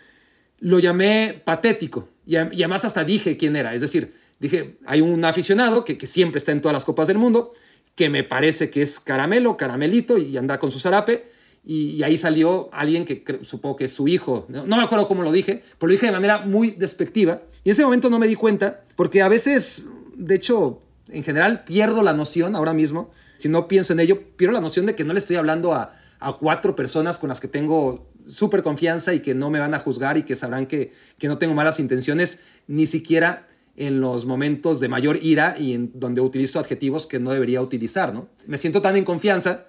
lo 0.60 0.80
llamé 0.80 1.42
patético 1.46 2.10
y, 2.26 2.36
además 2.36 2.84
hasta 2.84 3.06
dije 3.06 3.38
quién 3.38 3.56
era. 3.56 3.74
Es 3.74 3.80
decir, 3.80 4.14
dije, 4.40 4.78
hay 4.86 5.00
un 5.00 5.24
aficionado 5.24 5.86
que, 5.86 5.98
que, 5.98 6.06
siempre 6.06 6.40
está 6.40 6.52
en 6.52 6.62
todas 6.62 6.74
las 6.74 6.84
copas 6.84 7.08
del 7.08 7.18
mundo, 7.18 7.54
que 7.96 8.10
me 8.10 8.26
parece 8.26 8.70
que 8.70 8.82
es 8.82 9.00
caramelo, 9.00 9.56
caramelito 9.56 10.18
y 10.18 10.36
anda 10.36 10.60
con 10.60 10.70
su 10.70 10.80
zarape 10.80 11.32
y, 11.66 12.02
ahí 12.04 12.18
salió 12.18 12.70
alguien 12.72 13.06
que 13.06 13.24
supongo 13.42 13.76
que 13.76 13.86
es 13.86 13.94
su 13.94 14.08
hijo. 14.08 14.46
No, 14.50 14.66
me 14.66 14.84
acuerdo 14.84 15.08
cómo 15.08 15.24
lo 15.24 15.32
dije, 15.32 15.64
pero 15.78 15.88
lo 15.88 15.94
dije 15.94 16.08
de 16.08 16.12
manera 16.12 16.40
muy 16.40 16.72
despectiva. 16.72 17.42
Y 17.64 17.70
en 17.70 17.74
ese 17.74 17.84
momento 17.84 18.10
no 18.10 18.20
me 18.20 18.28
di 18.28 18.36
cuenta, 18.36 18.84
porque 18.96 19.22
a 19.22 19.28
veces, 19.28 19.86
de 20.16 20.36
hecho, 20.36 20.82
en 21.10 21.24
general 21.24 21.64
pierdo 21.64 22.02
la 22.04 22.14
noción 22.14 22.56
ahora 22.56 22.74
mismo, 22.74 23.12
si 23.38 23.50
no 23.50 23.68
pienso 23.68 23.94
en 23.94 24.00
ello, 24.00 24.22
pierdo 24.36 24.54
la 24.54 24.62
noción 24.62 24.86
de 24.86 24.96
que 24.96 25.04
no 25.04 25.14
le 25.14 25.20
estoy 25.20 25.36
hablando 25.36 25.74
a, 25.74 25.94
a 26.20 26.34
cuatro 26.34 26.76
personas 26.76 27.18
con 27.18 27.30
las 27.30 27.40
que 27.40 27.48
tengo 27.48 28.10
súper 28.28 28.64
confianza 28.64 29.14
y 29.14 29.22
que 29.22 29.34
no 29.34 29.50
me 29.50 29.60
van 29.60 29.74
a 29.74 29.80
juzgar 29.80 30.18
y 30.18 30.24
que 30.24 30.36
sabrán 30.36 30.68
que, 30.68 30.94
que 31.18 31.28
no 31.28 31.38
tengo 31.38 31.54
malas 31.54 31.80
intenciones, 31.80 32.40
ni 32.68 32.86
siquiera 32.86 33.48
en 33.76 34.02
los 34.02 34.26
momentos 34.26 34.80
de 34.80 34.90
mayor 34.90 35.20
ira 35.22 35.56
y 35.58 35.74
en 35.74 35.92
donde 35.96 36.22
utilizo 36.22 36.60
adjetivos 36.60 37.08
que 37.08 37.20
no 37.20 37.32
debería 37.32 37.62
utilizar, 37.62 38.14
¿no? 38.14 38.28
Me 38.46 38.58
siento 38.58 38.82
tan 38.82 38.98
en 38.98 39.06
confianza 39.06 39.68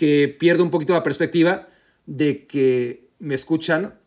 que 0.00 0.28
pierdo 0.28 0.62
un 0.62 0.70
poquito 0.70 0.94
la 0.94 1.02
perspectiva 1.02 1.68
de 2.06 2.46
que 2.46 3.10
me 3.18 3.34
escuchan 3.34 4.00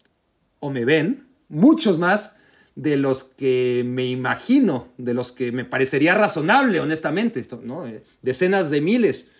o 0.57 0.71
me 0.71 0.85
ven 0.85 1.27
muchos 1.49 1.99
más 1.99 2.37
de 2.73 2.97
los 2.97 3.23
que 3.23 3.83
me 3.85 4.07
imagino, 4.07 4.91
de 4.97 5.13
los 5.13 5.31
que 5.31 5.51
me 5.51 5.65
parecería 5.65 6.15
razonable, 6.15 6.79
honestamente. 6.79 7.41
Eh, 7.41 8.03
decenas 8.23 8.71
de 8.71 8.81
miles. 8.81 9.33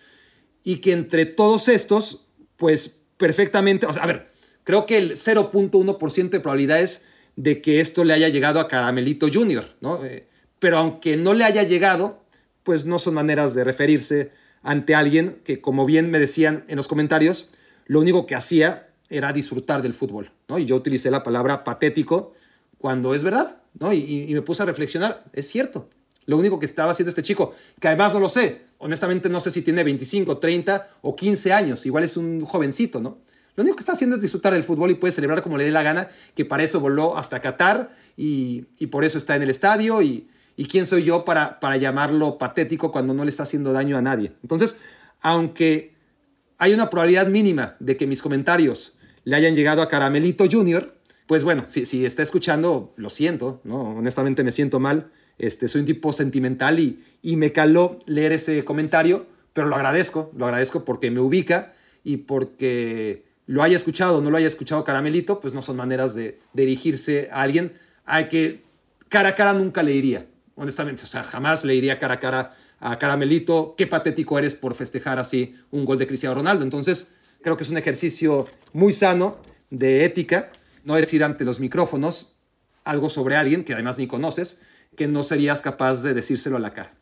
Y 0.62 0.76
que 0.76 0.92
entre 0.92 1.26
todos 1.26 1.66
estos, 1.66 2.28
pues 2.56 3.00
perfectamente, 3.16 3.86
o 3.86 3.90
a 3.90 4.06
ver, 4.06 4.30
creo 4.62 4.86
que 4.86 4.98
el 4.98 5.16
0.1% 5.16 6.30
de 6.30 6.38
probabilidades 6.38 7.06
de 7.34 7.60
que 7.62 7.80
esto 7.80 8.04
le 8.04 8.12
haya 8.12 8.28
llegado 8.28 8.60
a 8.60 8.68
Caramelito 8.68 9.26
Jr., 9.26 9.74
¿no? 9.80 10.04
Eh, 10.04 10.28
pero 10.60 10.78
aunque 10.78 11.16
no 11.16 11.34
le 11.34 11.42
haya 11.42 11.64
llegado, 11.64 12.24
pues 12.62 12.86
no 12.86 13.00
son 13.00 13.14
maneras 13.14 13.56
de 13.56 13.64
referirse 13.64 14.43
ante 14.64 14.94
alguien 14.94 15.40
que, 15.44 15.60
como 15.60 15.86
bien 15.86 16.10
me 16.10 16.18
decían 16.18 16.64
en 16.66 16.76
los 16.76 16.88
comentarios, 16.88 17.50
lo 17.86 18.00
único 18.00 18.26
que 18.26 18.34
hacía 18.34 18.88
era 19.08 19.32
disfrutar 19.32 19.82
del 19.82 19.94
fútbol, 19.94 20.32
¿no? 20.48 20.58
Y 20.58 20.64
yo 20.64 20.76
utilicé 20.76 21.10
la 21.10 21.22
palabra 21.22 21.62
patético 21.62 22.32
cuando 22.78 23.14
es 23.14 23.22
verdad, 23.22 23.62
¿no? 23.78 23.92
Y, 23.92 24.26
y 24.28 24.34
me 24.34 24.42
puse 24.42 24.62
a 24.62 24.66
reflexionar, 24.66 25.24
es 25.32 25.48
cierto, 25.48 25.88
lo 26.26 26.36
único 26.36 26.58
que 26.58 26.66
estaba 26.66 26.92
haciendo 26.92 27.10
este 27.10 27.22
chico, 27.22 27.54
que 27.80 27.88
además 27.88 28.14
no 28.14 28.20
lo 28.20 28.28
sé, 28.28 28.62
honestamente 28.78 29.28
no 29.28 29.40
sé 29.40 29.50
si 29.50 29.62
tiene 29.62 29.84
25, 29.84 30.38
30 30.38 30.88
o 31.02 31.14
15 31.14 31.52
años, 31.52 31.86
igual 31.86 32.04
es 32.04 32.16
un 32.16 32.40
jovencito, 32.44 33.00
¿no? 33.00 33.18
Lo 33.56 33.62
único 33.62 33.76
que 33.76 33.82
está 33.82 33.92
haciendo 33.92 34.16
es 34.16 34.22
disfrutar 34.22 34.52
del 34.52 34.64
fútbol 34.64 34.90
y 34.90 34.94
puede 34.94 35.12
celebrar 35.12 35.42
como 35.42 35.56
le 35.56 35.64
dé 35.64 35.70
la 35.70 35.82
gana, 35.82 36.08
que 36.34 36.44
para 36.44 36.64
eso 36.64 36.80
voló 36.80 37.16
hasta 37.16 37.40
Qatar 37.40 37.94
y, 38.16 38.62
por 38.90 39.04
eso 39.04 39.18
está 39.18 39.36
en 39.36 39.42
el 39.42 39.50
estadio 39.50 40.02
y, 40.02 40.28
quién 40.66 40.86
soy 40.86 41.02
yo 41.04 41.24
para, 41.24 41.60
para 41.60 41.76
llamarlo 41.76 42.38
patético 42.38 42.92
cuando 42.92 43.14
no 43.14 43.24
le 43.24 43.30
está 43.30 43.42
haciendo 43.42 43.72
daño 43.72 43.96
a 43.96 44.02
nadie. 44.02 44.32
Entonces, 44.42 44.76
aunque 45.20 45.94
hay 46.58 46.72
una 46.72 46.90
probabilidad 46.90 47.26
mínima 47.26 47.76
de 47.80 47.96
que 47.96 48.06
mis 48.06 48.22
comentarios 48.22 48.96
le 49.24 49.36
hayan 49.36 49.54
llegado 49.54 49.82
a 49.82 49.88
Caramelito 49.88 50.44
Jr., 50.50 50.94
pues 51.26 51.42
bueno, 51.42 51.64
si, 51.66 51.86
si 51.86 52.04
está 52.04 52.22
escuchando, 52.22 52.92
lo 52.96 53.10
siento, 53.10 53.60
¿no? 53.64 53.96
Honestamente 53.96 54.44
me 54.44 54.52
siento 54.52 54.78
mal. 54.78 55.10
Este, 55.38 55.68
soy 55.68 55.80
un 55.80 55.86
tipo 55.86 56.12
sentimental 56.12 56.78
y, 56.78 57.02
y 57.22 57.36
me 57.36 57.50
caló 57.50 57.98
leer 58.06 58.32
ese 58.32 58.64
comentario, 58.64 59.26
pero 59.52 59.66
lo 59.66 59.74
agradezco, 59.74 60.30
lo 60.36 60.44
agradezco 60.44 60.84
porque 60.84 61.10
me 61.10 61.20
ubica 61.20 61.74
y 62.04 62.18
porque 62.18 63.24
lo 63.46 63.62
haya 63.62 63.76
escuchado 63.76 64.18
o 64.18 64.20
no 64.20 64.30
lo 64.30 64.36
haya 64.36 64.46
escuchado 64.46 64.84
Caramelito, 64.84 65.40
pues 65.40 65.54
no 65.54 65.62
son 65.62 65.76
maneras 65.76 66.14
de, 66.14 66.40
dirigirse 66.52 67.28
a 67.32 67.42
alguien 67.42 67.72
a 68.04 68.28
que 68.28 68.62
cara 69.08 69.30
a 69.30 69.34
cara 69.34 69.54
nunca 69.54 69.82
le 69.82 69.92
diría, 69.92 70.26
honestamente, 70.56 71.02
o 71.02 71.06
sea, 71.06 71.22
jamás 71.22 71.64
le 71.64 71.72
diría 71.72 71.98
cara 71.98 72.14
a 72.14 72.20
cara 72.20 72.54
a 72.80 72.98
Caramelito, 72.98 73.74
qué 73.78 73.86
patético 73.86 74.38
eres 74.38 74.54
por 74.54 74.74
festejar 74.74 75.18
así 75.18 75.54
un 75.70 75.84
gol 75.84 75.98
de 75.98 76.06
Cristiano 76.06 76.34
Ronaldo. 76.34 76.64
Entonces, 76.64 77.12
creo 77.40 77.56
que 77.56 77.64
es 77.64 77.70
un 77.70 77.78
ejercicio 77.78 78.46
muy 78.72 78.92
sano 78.92 79.38
de 79.70 80.04
ética, 80.04 80.52
no 80.84 80.94
decir 80.94 81.24
ante 81.24 81.44
los 81.44 81.60
micrófonos 81.60 82.36
algo 82.84 83.08
sobre 83.08 83.36
alguien 83.36 83.64
que 83.64 83.72
además 83.72 83.96
ni 83.96 84.06
conoces, 84.06 84.60
que 84.96 85.08
no 85.08 85.22
serías 85.22 85.62
capaz 85.62 86.02
de 86.02 86.14
decírselo 86.14 86.56
a 86.56 86.60
la 86.60 86.74
cara. 86.74 86.94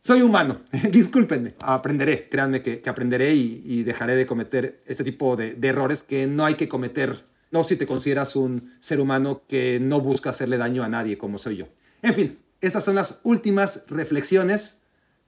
Soy 0.00 0.22
humano, 0.22 0.60
discúlpenme, 0.90 1.54
aprenderé, 1.60 2.28
créanme 2.28 2.62
que, 2.62 2.82
aprenderé 2.86 3.34
y, 3.34 3.82
dejaré 3.82 4.16
de 4.16 4.26
cometer 4.26 4.78
este 4.86 5.04
tipo 5.04 5.36
de, 5.36 5.56
errores 5.62 6.02
que 6.02 6.26
no 6.26 6.44
hay 6.44 6.54
que 6.54 6.68
cometer, 6.68 7.24
no 7.50 7.64
si 7.64 7.76
te 7.76 7.86
consideras 7.86 8.36
un 8.36 8.74
ser 8.80 9.00
humano 9.00 9.42
que 9.48 9.78
no 9.80 10.00
busca 10.00 10.30
hacerle 10.30 10.56
daño 10.56 10.84
a 10.84 10.88
nadie 10.88 11.18
como 11.18 11.38
soy 11.38 11.56
yo. 11.56 11.68
En 12.02 12.14
fin, 12.14 12.38
estas 12.60 12.84
son 12.84 12.94
las 12.94 13.20
últimas 13.22 13.84
reflexiones 13.88 14.82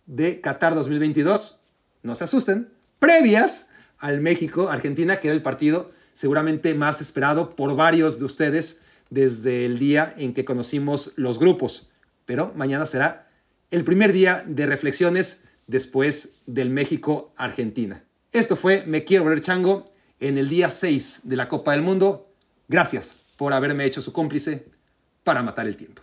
de 0.07 0.41
Qatar 0.41 0.75
2022, 0.75 1.61
no 2.03 2.15
se 2.15 2.25
asusten, 2.25 2.73
previas 2.99 3.71
al 3.99 4.21
México-Argentina, 4.21 5.17
que 5.17 5.29
era 5.29 5.35
el 5.35 5.43
partido 5.43 5.93
seguramente 6.13 6.75
más 6.75 7.01
esperado 7.01 7.55
por 7.55 7.77
varios 7.77 8.19
de 8.19 8.25
ustedes 8.25 8.81
desde 9.11 9.65
el 9.65 9.79
día 9.79 10.13
en 10.17 10.35
que 10.35 10.45
conocimos 10.45 11.13
los 11.17 11.39
grupos. 11.39 11.91
Pero 12.25 12.53
mañana 12.57 12.87
será 12.87 13.29
el 13.71 13.85
primer 13.85 14.13
día 14.13 14.45
de 14.47 14.67
reflexiones 14.67 15.45
después 15.67 16.39
del 16.47 16.71
México-Argentina. 16.71 18.05
Esto 18.33 18.57
fue 18.57 18.85
Me 18.87 19.05
Quiero 19.05 19.25
Ver 19.25 19.41
Chango 19.41 19.93
en 20.19 20.39
el 20.39 20.49
día 20.49 20.71
6 20.71 21.21
de 21.25 21.37
la 21.37 21.49
Copa 21.49 21.73
del 21.73 21.83
Mundo. 21.83 22.33
Gracias 22.69 23.15
por 23.37 23.53
haberme 23.53 23.85
hecho 23.85 24.03
su 24.03 24.13
cómplice 24.13 24.67
para 25.23 25.43
matar 25.43 25.67
el 25.67 25.77
tiempo. 25.77 26.03